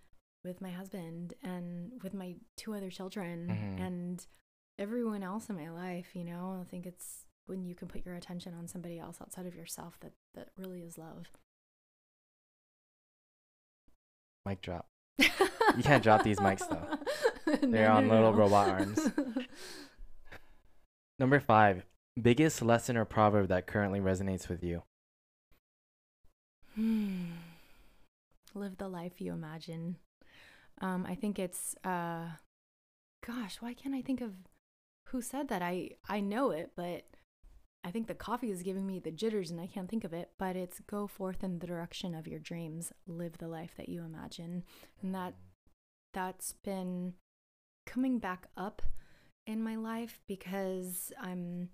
[0.44, 3.86] with my husband and with my two other children Mhm.
[3.86, 4.28] and
[4.80, 8.16] everyone else in my life you know i think it's when you can put your
[8.16, 11.28] attention on somebody else outside of yourself that that really is love
[14.46, 14.88] Mic drop.
[15.78, 16.98] You can't drop these mics, though.
[17.68, 18.38] They're no, on no, little no.
[18.38, 19.00] robot arms.
[21.20, 21.86] Number five,
[22.22, 24.84] biggest lesson or proverb that currently resonates with you.
[26.76, 27.24] Hmm.
[28.54, 29.96] Live the life you imagine.
[30.84, 32.28] Um, I think it's uh
[33.26, 34.34] gosh, why can't I think of
[35.08, 35.62] who said that?
[35.62, 37.06] I I know it, but
[37.86, 40.32] I think the coffee is giving me the jitters and I can't think of it,
[40.38, 44.04] but it's go forth in the direction of your dreams, live the life that you
[44.04, 44.64] imagine.
[45.02, 45.36] And that
[46.14, 47.14] that's been
[47.86, 48.82] coming back up
[49.48, 51.70] in my life because I'm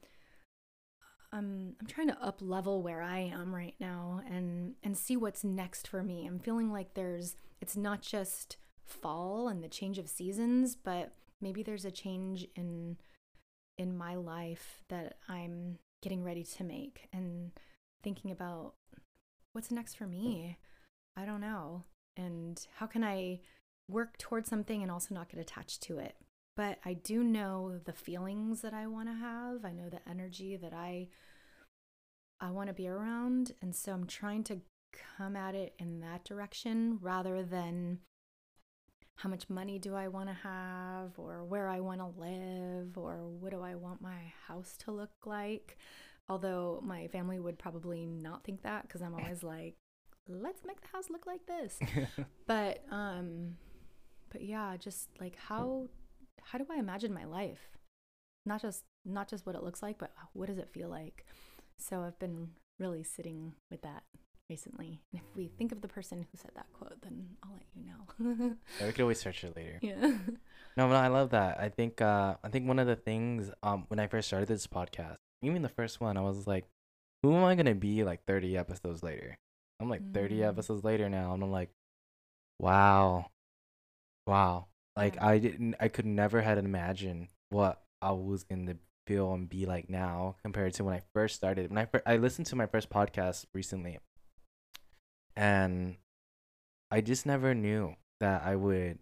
[1.32, 5.44] I'm I'm trying to up level where I am right now and and see what's
[5.44, 6.28] next for me.
[6.28, 8.58] I'm feeling like there's it's not just
[8.90, 12.98] fall and the change of seasons, but maybe there's a change in
[13.78, 17.52] in my life that I'm getting ready to make and
[18.04, 18.74] thinking about
[19.54, 20.58] what's next for me.
[21.16, 21.84] I don't know.
[22.18, 23.40] And how can I
[23.90, 26.16] work towards something and also not get attached to it?
[26.58, 29.64] But I do know the feelings that I want to have.
[29.64, 31.08] I know the energy that I
[32.42, 34.62] I want to be around, and so I'm trying to
[35.18, 38.00] come at it in that direction rather than
[39.20, 43.28] how much money do I want to have or where I want to live or
[43.28, 45.78] what do I want my house to look like.
[46.30, 49.76] Although my family would probably not think that because I'm always like,
[50.30, 51.80] let's make the house look like this.
[52.48, 53.58] But um
[54.32, 55.90] but yeah, just like how
[56.42, 57.78] how do I imagine my life?
[58.46, 61.26] Not just not just what it looks like, but what does it feel like?
[61.78, 64.04] So I've been really sitting with that
[64.50, 65.02] recently.
[65.14, 67.84] And if we think of the person who said that quote, then I'll let you
[67.86, 68.56] know.
[68.80, 69.80] Yeah, we could always search it later.
[69.82, 70.18] yeah.
[70.78, 71.60] No, no, I love that.
[71.60, 74.66] I think uh I think one of the things um when I first started this
[74.68, 76.66] podcast, even the first one, I was like,
[77.22, 79.38] who am I gonna be like 30 episodes later?
[79.82, 80.48] I'm like 30 Mm.
[80.48, 81.72] episodes later now, and I'm like,
[82.60, 83.26] wow,
[84.28, 84.68] wow.
[84.96, 85.28] Like Yeah.
[85.28, 88.76] I didn't, I could never had imagined what I was gonna
[89.08, 91.70] feel and be like now compared to when I first started.
[91.72, 94.00] When I fir- I listened to my first podcast recently,
[95.36, 95.96] and
[96.92, 99.00] I just never knew that I would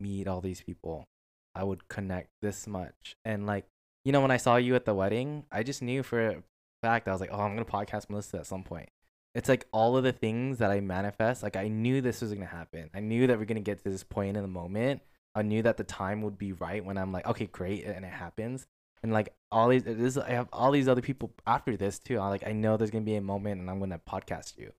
[0.00, 1.08] meet all these people.
[1.54, 3.16] I would connect this much.
[3.24, 3.66] And like,
[4.04, 6.42] you know, when I saw you at the wedding, I just knew for a
[6.82, 8.88] fact I was like, oh, I'm gonna podcast Melissa at some point.
[9.34, 11.42] It's like all of the things that I manifest.
[11.42, 12.90] Like I knew this was gonna happen.
[12.94, 15.02] I knew that we're gonna get to this point in the moment.
[15.34, 18.12] I knew that the time would be right when I'm like, okay, great, and it
[18.12, 18.66] happens.
[19.02, 22.18] And like all these, this I have all these other people after this too.
[22.18, 24.72] I like I know there's gonna be a moment, and I'm gonna podcast you.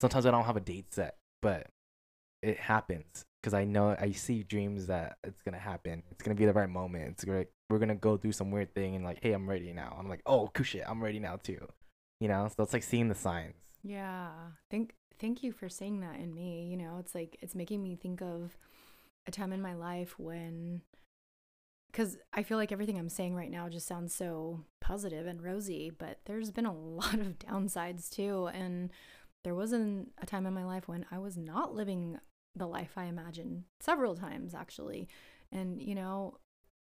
[0.00, 1.66] Sometimes I don't have a date set, but
[2.42, 6.02] it happens because I know I see dreams that it's gonna happen.
[6.10, 7.10] It's gonna be the right moment.
[7.12, 9.96] It's gonna we're gonna go do some weird thing and like, hey, I'm ready now.
[9.98, 11.66] I'm like, oh, cool shit, I'm ready now too.
[12.20, 13.54] You know, so it's like seeing the signs.
[13.82, 14.30] Yeah.
[14.70, 16.68] Thank thank you for saying that in me.
[16.70, 18.56] You know, it's like it's making me think of
[19.26, 20.82] a time in my life when
[21.92, 25.90] cuz I feel like everything I'm saying right now just sounds so positive and rosy,
[25.90, 28.90] but there's been a lot of downsides too and
[29.44, 32.18] there wasn't a time in my life when I was not living
[32.54, 35.08] the life I imagined several times actually.
[35.52, 36.38] And you know,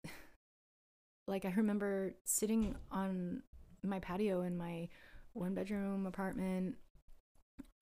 [1.26, 3.42] like I remember sitting on
[3.82, 4.88] my patio in my
[5.32, 6.76] one bedroom apartment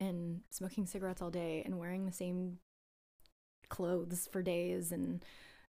[0.01, 2.59] and smoking cigarettes all day and wearing the same
[3.69, 5.25] clothes for days and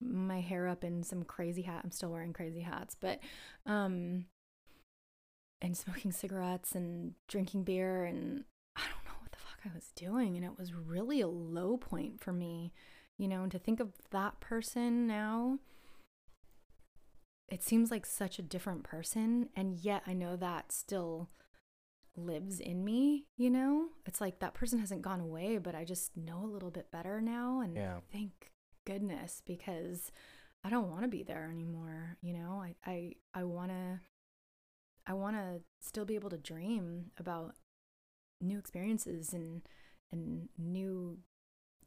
[0.01, 1.81] my hair up in some crazy hat.
[1.83, 3.19] I'm still wearing crazy hats, but
[3.65, 4.25] um
[5.61, 8.45] and smoking cigarettes and drinking beer and
[8.75, 11.77] I don't know what the fuck I was doing and it was really a low
[11.77, 12.73] point for me,
[13.17, 15.59] you know, and to think of that person now
[17.49, 21.29] it seems like such a different person and yet I know that still
[22.15, 23.87] lives in me, you know?
[24.05, 27.21] It's like that person hasn't gone away, but I just know a little bit better
[27.21, 27.99] now and Yeah.
[28.11, 28.51] thank
[28.85, 30.11] goodness because
[30.63, 32.61] I don't want to be there anymore, you know?
[32.61, 33.99] I I I want to
[35.07, 37.55] I want to still be able to dream about
[38.41, 39.61] new experiences and
[40.11, 41.17] and new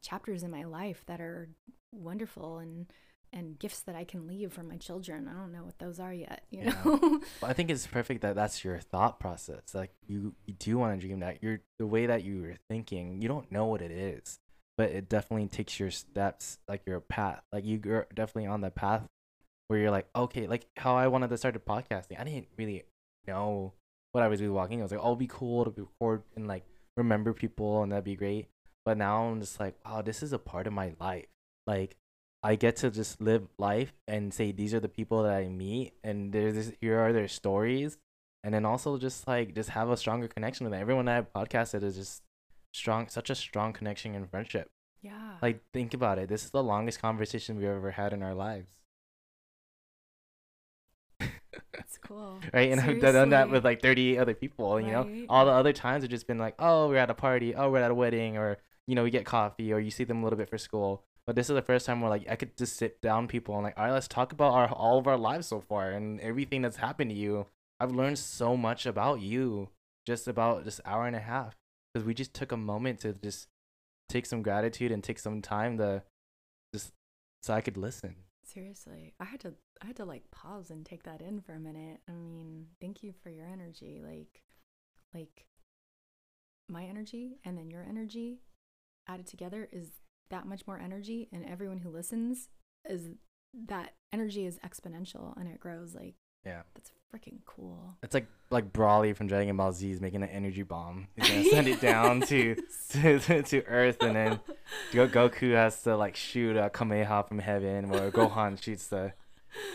[0.01, 1.49] chapters in my life that are
[1.91, 2.87] wonderful and
[3.31, 5.27] and gifts that I can leave for my children.
[5.27, 6.75] I don't know what those are yet, you Yeah.
[6.85, 7.19] know.
[7.41, 9.73] But I think it's perfect that that's your thought process.
[9.73, 11.41] Like you, you do want to dream that.
[11.41, 13.23] You're the way that you are thinking.
[13.23, 14.39] You don't know what it is,
[14.77, 17.41] but it definitely takes your steps, like your path.
[17.51, 19.01] Like you- you're definitely on the path
[19.67, 22.19] where you're like, okay, like how I wanted to start a podcasting.
[22.19, 22.83] I didn't really
[23.25, 23.73] know
[24.13, 24.79] what I was really walking.
[24.79, 26.63] I was like, oh, it'd be cool to record and like
[26.95, 28.47] remember people, and that'd be great.
[28.85, 31.25] But now I'm just like, wow, this is a part of my life.
[31.67, 31.97] Like
[32.43, 35.93] I get to just live life and say these are the people that I meet
[36.03, 37.97] and there's this, here are their stories
[38.43, 40.81] and then also just like just have a stronger connection with them.
[40.81, 42.21] Everyone that I've podcasted is just
[42.73, 44.69] strong such a strong connection and friendship.
[45.01, 45.37] yeah.
[45.41, 46.27] Like think about it.
[46.27, 48.75] This is the longest conversation we've ever had in our lives.
[51.73, 52.39] That's cool.
[52.53, 52.71] right?
[52.71, 55.25] And I've done that with like 38 other people, you know?
[55.29, 57.81] All the other times have just been like, oh, we're at a party, oh, we're
[57.81, 58.57] at a wedding, or,
[58.87, 61.03] you know, we get coffee, or you see them a little bit for school.
[61.25, 63.63] But this is the first time where like I could just sit down people and
[63.63, 66.61] like, all right, let's talk about our all of our lives so far and everything
[66.61, 67.47] that's happened to you.
[67.79, 69.69] I've learned so much about you
[70.05, 71.55] just about this hour and a half
[71.93, 73.47] because we just took a moment to just
[74.09, 76.03] take some gratitude and take some time to
[76.73, 76.91] just
[77.41, 78.15] so I could listen.
[78.43, 81.59] Seriously, I had to I had to like pause and take that in for a
[81.59, 81.99] minute.
[82.07, 84.01] I mean, thank you for your energy.
[84.03, 84.41] Like
[85.13, 85.47] like
[86.69, 88.39] my energy and then your energy
[89.07, 89.89] added together is
[90.29, 92.47] that much more energy and everyone who listens
[92.89, 93.09] is
[93.67, 96.15] that energy is exponential and it grows like
[96.45, 96.63] Yeah.
[96.73, 97.95] that's freaking cool.
[98.01, 101.07] It's like like Broly from Dragon Ball Z is making an energy bomb.
[101.15, 102.55] He's gonna send it down to,
[102.91, 104.39] to, to Earth, and then
[104.91, 109.13] Goku has to like shoot a Kamehameha from heaven, where Gohan shoots the.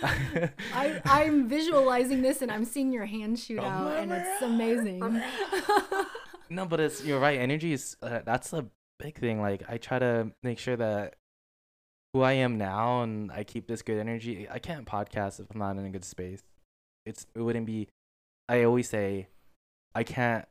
[0.02, 5.22] I, I'm visualizing this and I'm seeing your hand shoot out and it's amazing.
[6.50, 7.38] no, but it's you're right.
[7.38, 8.66] Energy is uh, that's a
[8.98, 9.40] big thing.
[9.40, 11.14] Like I try to make sure that
[12.12, 14.48] who I am now, and I keep this good energy.
[14.50, 16.42] I can't podcast if I'm not in a good space.
[17.08, 17.88] It's it wouldn't be.
[18.48, 19.28] I always say,
[19.94, 20.46] I can't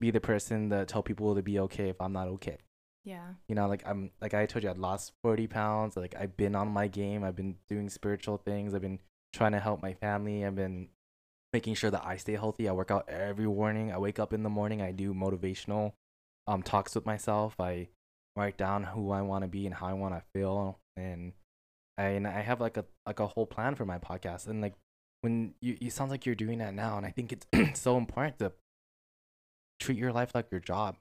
[0.00, 2.58] be the person that tell people to be okay if I'm not okay.
[3.04, 3.34] yeah.
[3.48, 5.96] You know, like I'm like I told you, I lost forty pounds.
[5.96, 7.24] Like I've been on my game.
[7.24, 8.74] I've been doing spiritual things.
[8.74, 9.00] I've been
[9.32, 10.44] trying to help my family.
[10.44, 10.88] I've been
[11.52, 12.68] making sure that I stay healthy.
[12.68, 13.92] I work out every morning.
[13.92, 14.82] I wake up in the morning.
[14.82, 15.92] I do motivational
[16.46, 17.60] um talks with myself.
[17.60, 17.88] I
[18.36, 21.32] write down who I want to be and how I want to feel, and
[21.98, 24.46] I and I have like a like a whole plan for my podcast.
[24.46, 24.74] And like
[25.20, 27.46] when you you sounds like you're doing that now, and I think it's
[27.80, 28.52] so important to
[29.78, 30.96] treat your life like your job.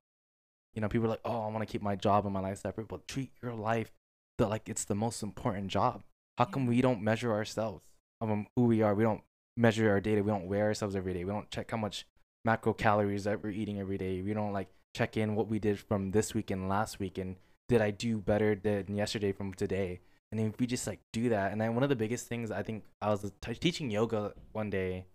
[0.73, 2.59] You know, people are like, "Oh, I want to keep my job and my life
[2.59, 3.91] separate," but treat your life
[4.37, 6.03] the like it's the most important job.
[6.37, 7.83] How come we don't measure ourselves
[8.21, 8.95] of who we are?
[8.95, 9.21] We don't
[9.57, 10.23] measure our data.
[10.23, 11.25] We don't weigh ourselves every day.
[11.25, 12.05] We don't check how much
[12.45, 14.21] macro calories that we're eating every day.
[14.21, 17.35] We don't like check in what we did from this week and last week and
[17.67, 19.99] did I do better than yesterday from today?
[20.31, 22.61] And if we just like do that, and then one of the biggest things I
[22.61, 25.05] think I was t- teaching yoga one day,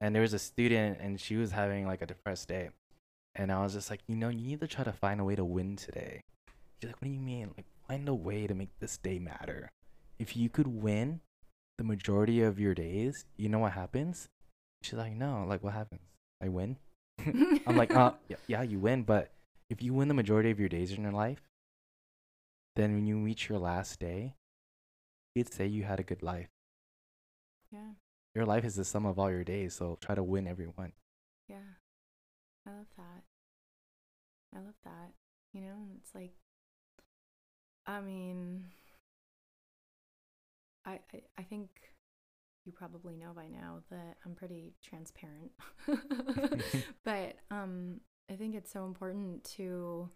[0.00, 2.70] and there was a student and she was having like a depressed day,
[3.34, 5.36] and I was just like, you know, you need to try to find a way
[5.36, 6.22] to win today.
[6.80, 7.50] She's like, what do you mean?
[7.56, 9.70] Like, find a way to make this day matter.
[10.18, 11.20] If you could win
[11.78, 14.28] the majority of your days, you know what happens?
[14.82, 16.02] She's like, no, like what happens?
[16.42, 16.76] I win.
[17.66, 19.30] I'm like, uh, yeah, yeah, you win, but
[19.70, 21.48] if you win the majority of your days in your life,
[22.76, 24.34] then when you reach your last day,
[25.38, 26.48] you'd say you had a good life.
[27.72, 27.92] Yeah.
[28.34, 30.92] Your life is the sum of all your days, so try to win every one.
[31.48, 31.78] Yeah.
[32.66, 33.22] I love that.
[34.54, 35.12] I love that.
[35.52, 36.32] You know, it's like
[37.86, 38.64] I mean
[40.84, 41.70] I I, I think
[42.66, 45.52] you probably know by now that I'm pretty transparent.
[47.04, 48.00] but um
[48.30, 50.10] I think it's so important to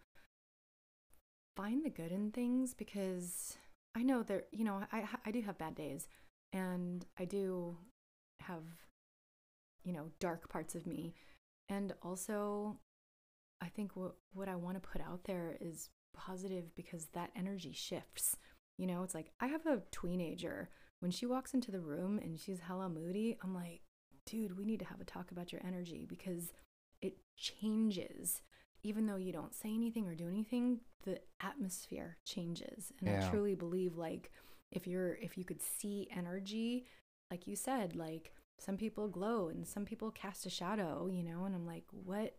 [1.57, 3.57] find the good in things because
[3.95, 6.09] I know there, you know, I I do have bad days
[6.53, 7.77] and I do
[8.41, 8.63] have
[9.85, 11.15] you know, dark parts of me.
[11.69, 12.79] And also
[13.61, 17.73] I think what what I want to put out there is positive because that energy
[17.73, 18.37] shifts.
[18.79, 20.71] You know, it's like I have a teenager
[21.01, 23.81] when she walks into the room and she's hella moody, I'm like,
[24.25, 26.53] dude, we need to have a talk about your energy because
[27.01, 28.41] it changes.
[28.85, 32.93] Even though you don't say anything or do anything, the atmosphere changes.
[33.01, 33.27] And Yeah.
[33.27, 34.31] I truly believe like
[34.71, 36.87] if you're if you could see energy,
[37.31, 41.45] like you said, like some people glow and some people cast a shadow, you know,
[41.45, 42.37] and I'm like, what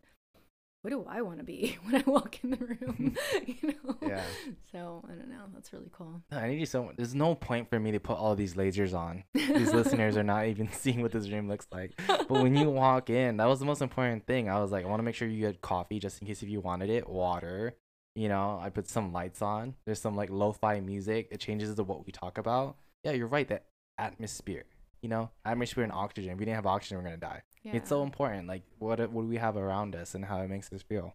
[0.84, 3.16] what do I want to be when I walk in the room?
[3.48, 3.96] you know?
[4.06, 4.24] Yeah.
[4.72, 5.46] So I don't know.
[5.54, 6.22] That's really cool.
[6.30, 6.92] I need you so.
[6.98, 9.24] There's no point for me to put all these lasers on.
[9.34, 11.94] These listeners are not even seeing what this room looks like.
[12.08, 14.50] But when you walk in, that was the most important thing.
[14.50, 16.50] I was like, I want to make sure you get coffee just in case if
[16.50, 17.76] you wanted it, water.
[18.16, 19.76] You know, I put some lights on.
[19.86, 21.30] There's some like lo-fi music.
[21.32, 22.76] It changes to what we talk about.
[23.06, 23.48] Yeah, you're right.
[23.48, 23.66] That
[23.98, 24.66] atmosphere.
[25.04, 26.32] You know, atmosphere and oxygen.
[26.32, 27.44] If we didn't have oxygen, we're gonna die.
[27.62, 27.74] Yeah.
[27.76, 28.48] It's so important.
[28.48, 31.14] Like what what do we have around us and how it makes us feel,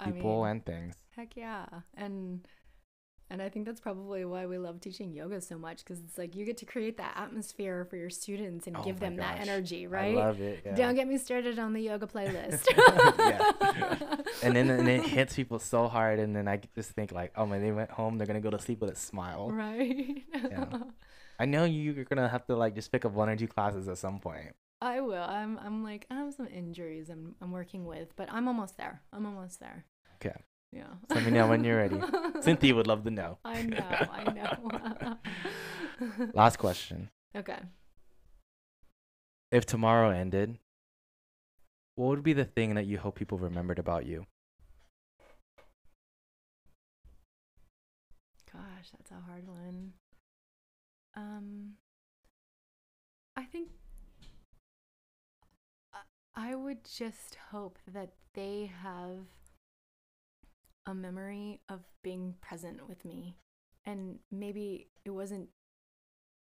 [0.00, 0.94] I people mean, and things.
[1.16, 1.66] Heck yeah.
[1.94, 2.46] And
[3.28, 6.36] and I think that's probably why we love teaching yoga so much because it's like
[6.36, 9.86] you get to create that atmosphere for your students and Oh give them that energy,
[9.86, 10.16] right?
[10.16, 10.62] I love it.
[10.64, 10.74] Yeah.
[10.74, 12.66] Don't get me started on the yoga playlist.
[14.42, 17.46] And then and it hits people so hard and then i just think like oh
[17.46, 20.24] man they went home they're gonna go to sleep with a smile right.
[20.34, 20.66] Yeah.
[21.42, 23.98] i know you're gonna have to like just pick up one or two classes at
[23.98, 25.22] some point I will.
[25.22, 29.00] I'm I'm like I have some injuries I'm I'm working with, but I'm almost there.
[29.12, 29.84] I'm almost there.
[30.16, 30.34] Okay.
[30.72, 30.88] Yeah.
[31.08, 32.00] So let me know when you're ready.
[32.40, 33.78] cynthia would love to know I know,
[34.10, 35.18] I know.
[36.34, 37.58] last question okay.
[39.52, 40.58] if tomorrow ended
[41.94, 44.26] what would be the thing that you hope people remembered about you
[48.52, 49.94] Gosh, that's a hard one.
[51.16, 51.76] Um,
[53.36, 53.68] I think
[56.34, 59.26] I- would just hope that they have
[60.86, 63.36] a memory of being present with me.
[63.84, 65.48] And maybe it wasn't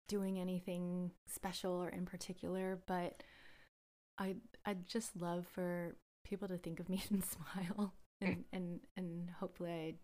[0.09, 3.23] doing anything special or in particular, but
[4.19, 9.31] I I'd just love for people to think of me and smile and and and
[9.41, 9.95] hopefully I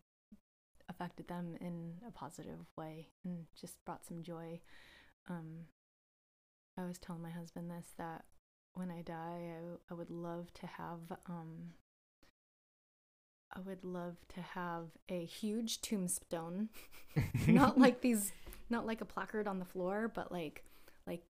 [0.89, 4.61] affected them in a positive way and just brought some joy.
[5.28, 5.66] Um,
[6.77, 8.24] I always tell my husband this that
[8.74, 11.74] when I die, I, I would love to have um,
[13.55, 16.70] I would love to have a huge tombstone,
[17.47, 18.32] not like these,
[18.69, 20.65] not like a placard on the floor, but like
[21.06, 21.23] like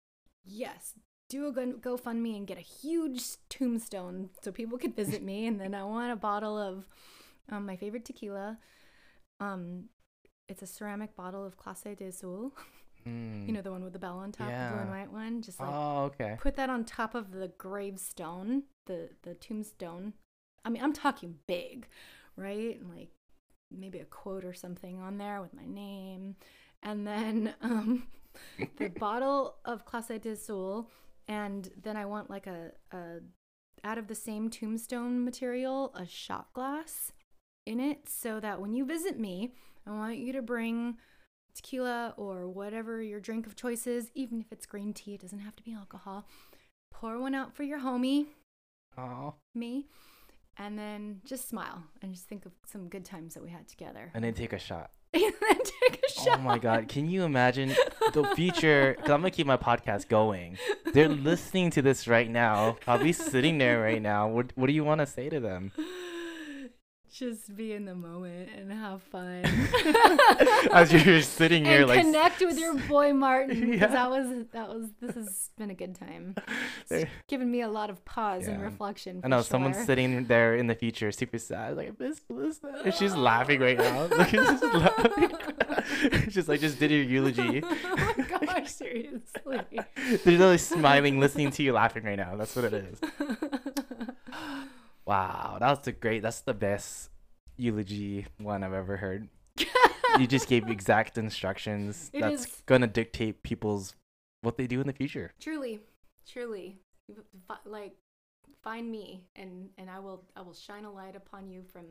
[0.44, 0.94] yes.
[1.28, 5.46] Do a Go- GoFundMe and get a huge tombstone so people could visit me.
[5.46, 6.84] And then I want a bottle of
[7.50, 8.58] um, my favorite tequila,
[9.42, 9.84] um,
[10.48, 12.52] it's a ceramic bottle of Clase Azul.
[13.04, 13.46] Hmm.
[13.48, 15.42] You know the one with the bell on top, the blue and white one.
[15.42, 20.12] Just like oh okay put that on top of the gravestone, the the tombstone.
[20.64, 21.88] I mean, I'm talking big,
[22.36, 22.78] right?
[22.80, 23.08] And like
[23.72, 26.36] maybe a quote or something on there with my name,
[26.80, 28.06] and then um,
[28.76, 30.88] the bottle of Clase Azul,
[31.26, 33.18] and then I want like a, a
[33.82, 37.10] out of the same tombstone material, a shot glass
[37.66, 39.52] in it, so that when you visit me,
[39.86, 40.96] I want you to bring
[41.54, 45.40] tequila or whatever your drink of choice is, even if it's green tea, it doesn't
[45.40, 46.26] have to be alcohol.
[46.92, 48.26] Pour one out for your homie,
[48.96, 49.86] oh me,
[50.56, 54.10] and then just smile and just think of some good times that we had together.
[54.14, 56.38] and then take a shot And then take a shot.
[56.38, 57.74] Oh my god, can you imagine
[58.14, 58.94] the future?
[58.96, 60.56] Because I'm gonna keep my podcast going.
[60.94, 62.76] They're listening to this right now.
[62.86, 64.28] I'll be sitting there right now.
[64.28, 65.72] What What do you want to say to them?
[67.12, 69.44] Just be in the moment and have fun.
[70.72, 73.86] As you're sitting here, and like connect with your boy Martin Yeah.
[73.88, 76.34] that was that was this has been a good time.
[76.90, 79.20] It's given me a lot of pause and reflection.
[79.24, 82.94] I know for someone's sitting there in the future, super sad, like Miss Melissa, and
[82.94, 84.04] she's laughing right now.
[84.06, 85.30] Look, she's just laughing.
[86.30, 87.62] She's like, just did your eulogy.
[87.64, 89.60] oh my gosh, seriously.
[90.24, 92.36] They're really smiling, listening to you laughing right now.
[92.36, 93.00] That's what it is.
[95.04, 96.22] Wow, that's the great.
[96.22, 97.10] That's the best
[97.56, 99.28] eulogy one I've ever heard.
[100.18, 102.10] you just gave exact instructions.
[102.12, 103.94] It that's is- gonna dictate people's
[104.42, 105.32] what they do in the future.
[105.40, 105.80] Truly,
[106.30, 106.78] truly,
[107.64, 107.92] like
[108.62, 111.84] find me, and and I will I will shine a light upon you from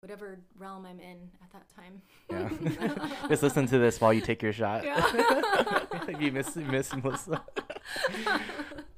[0.00, 2.02] whatever realm I'm in at that time.
[2.30, 3.08] Yeah.
[3.28, 4.84] Just listen to this while you take your shot.
[4.84, 6.18] Yeah.
[6.20, 7.42] you miss miss Melissa.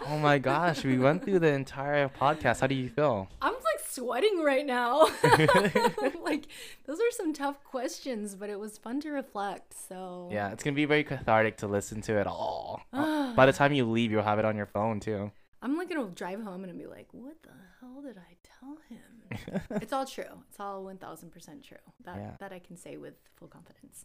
[0.06, 2.60] oh my gosh, we went through the entire podcast.
[2.60, 3.28] How do you feel?
[3.40, 5.08] I'm like sweating right now.
[6.22, 6.46] like
[6.84, 9.74] those are some tough questions, but it was fun to reflect.
[9.88, 12.82] So Yeah, it's gonna be very cathartic to listen to it all.
[12.92, 15.30] By the time you leave, you'll have it on your phone too.
[15.62, 17.50] I'm like gonna drive home and be like, "What the
[17.80, 20.44] hell did I tell him?" it's all true.
[20.48, 21.78] It's all one thousand percent true.
[22.04, 22.30] That Yeah.
[22.38, 24.04] that I can say with full confidence.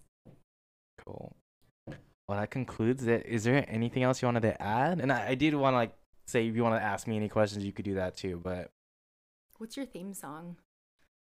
[1.05, 1.35] Cool.
[2.27, 3.25] Well, that concludes it.
[3.27, 4.99] Is there anything else you wanted to add?
[4.99, 5.93] And I, I did want to like
[6.25, 8.39] say if you want to ask me any questions, you could do that too.
[8.43, 8.71] But
[9.57, 10.57] What's your theme song?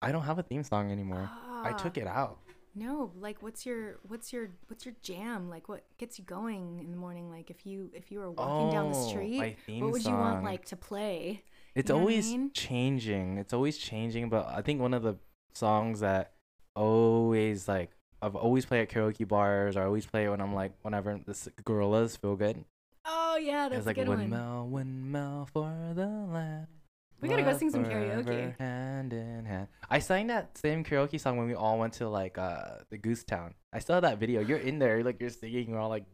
[0.03, 1.31] I don't have a theme song anymore.
[1.63, 2.39] I took Ah, it out.
[2.75, 5.49] No, like what's your what's your what's your jam?
[5.51, 7.31] Like what gets you going in the morning?
[7.31, 10.45] Like if you if you were walking down the Oh, street, what would you want
[10.45, 11.43] like to play?
[11.81, 12.51] It's You know what I always mean?
[12.53, 13.39] changing.
[13.39, 14.29] It's always changing.
[14.29, 15.17] But I think one of the
[15.55, 16.33] songs that
[16.77, 17.91] always like
[18.23, 21.19] I've always played at karaoke bars or I always play it when I'm like whenever
[21.25, 21.33] the
[21.65, 22.65] Gorillaz feel good.
[23.07, 24.19] Oh yeah, that's it's like a good one.
[24.19, 26.67] windmill, windmill for the land.
[27.21, 28.59] We gotta go sing some karaoke.
[28.59, 29.69] Hand in hand.
[29.91, 33.25] I sang that same karaoke song when we all went to like uh the Goose
[33.25, 33.55] Town.
[33.73, 34.41] I still have that video.
[34.41, 36.05] You're in there, like you're singing, we're all like,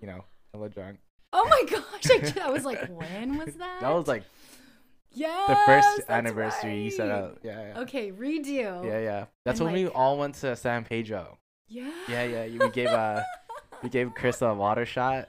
[0.00, 0.98] you know, hella drunk.
[1.32, 2.36] Oh my gosh!
[2.36, 3.78] I, I was like, when was that?
[3.80, 4.24] That was like
[5.12, 7.38] yeah, the first anniversary you set up.
[7.42, 7.80] Yeah, yeah.
[7.80, 8.84] Okay, redo.
[8.84, 9.24] Yeah, yeah.
[9.44, 11.38] That's And, when we all went to San Pedro.
[11.68, 11.90] Yeah.
[12.08, 12.46] Yeah, yeah.
[12.64, 13.22] We gave uh
[13.82, 15.28] we gave Chris a water shot,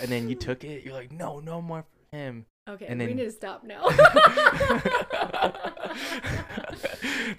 [0.00, 0.84] and then you took it.
[0.84, 2.46] You're like, no, no more for him.
[2.68, 3.08] Okay, and then...
[3.08, 3.88] we need to stop now.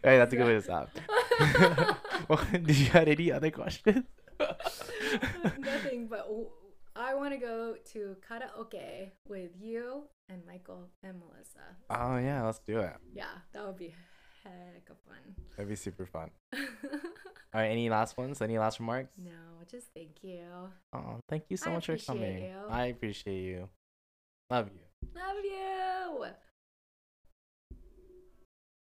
[0.03, 0.89] hey, that's a good way to stop.
[2.27, 4.03] well, did you have any other questions?
[5.59, 6.27] Nothing, but
[6.95, 11.77] I want to go to karaoke with you and Michael and Melissa.
[11.89, 12.93] Oh yeah, let's do it.
[13.13, 13.93] Yeah, that would be
[14.43, 15.35] heck of fun.
[15.55, 16.29] That'd be super fun.
[16.53, 18.41] All right, any last ones?
[18.41, 19.09] Any last remarks?
[19.17, 19.31] no,
[19.69, 20.43] just thank you.
[20.93, 22.43] Oh, thank you so I much for coming.
[22.43, 22.55] you.
[22.69, 23.69] I appreciate you.
[24.49, 25.09] Love you.
[25.15, 26.25] Love you.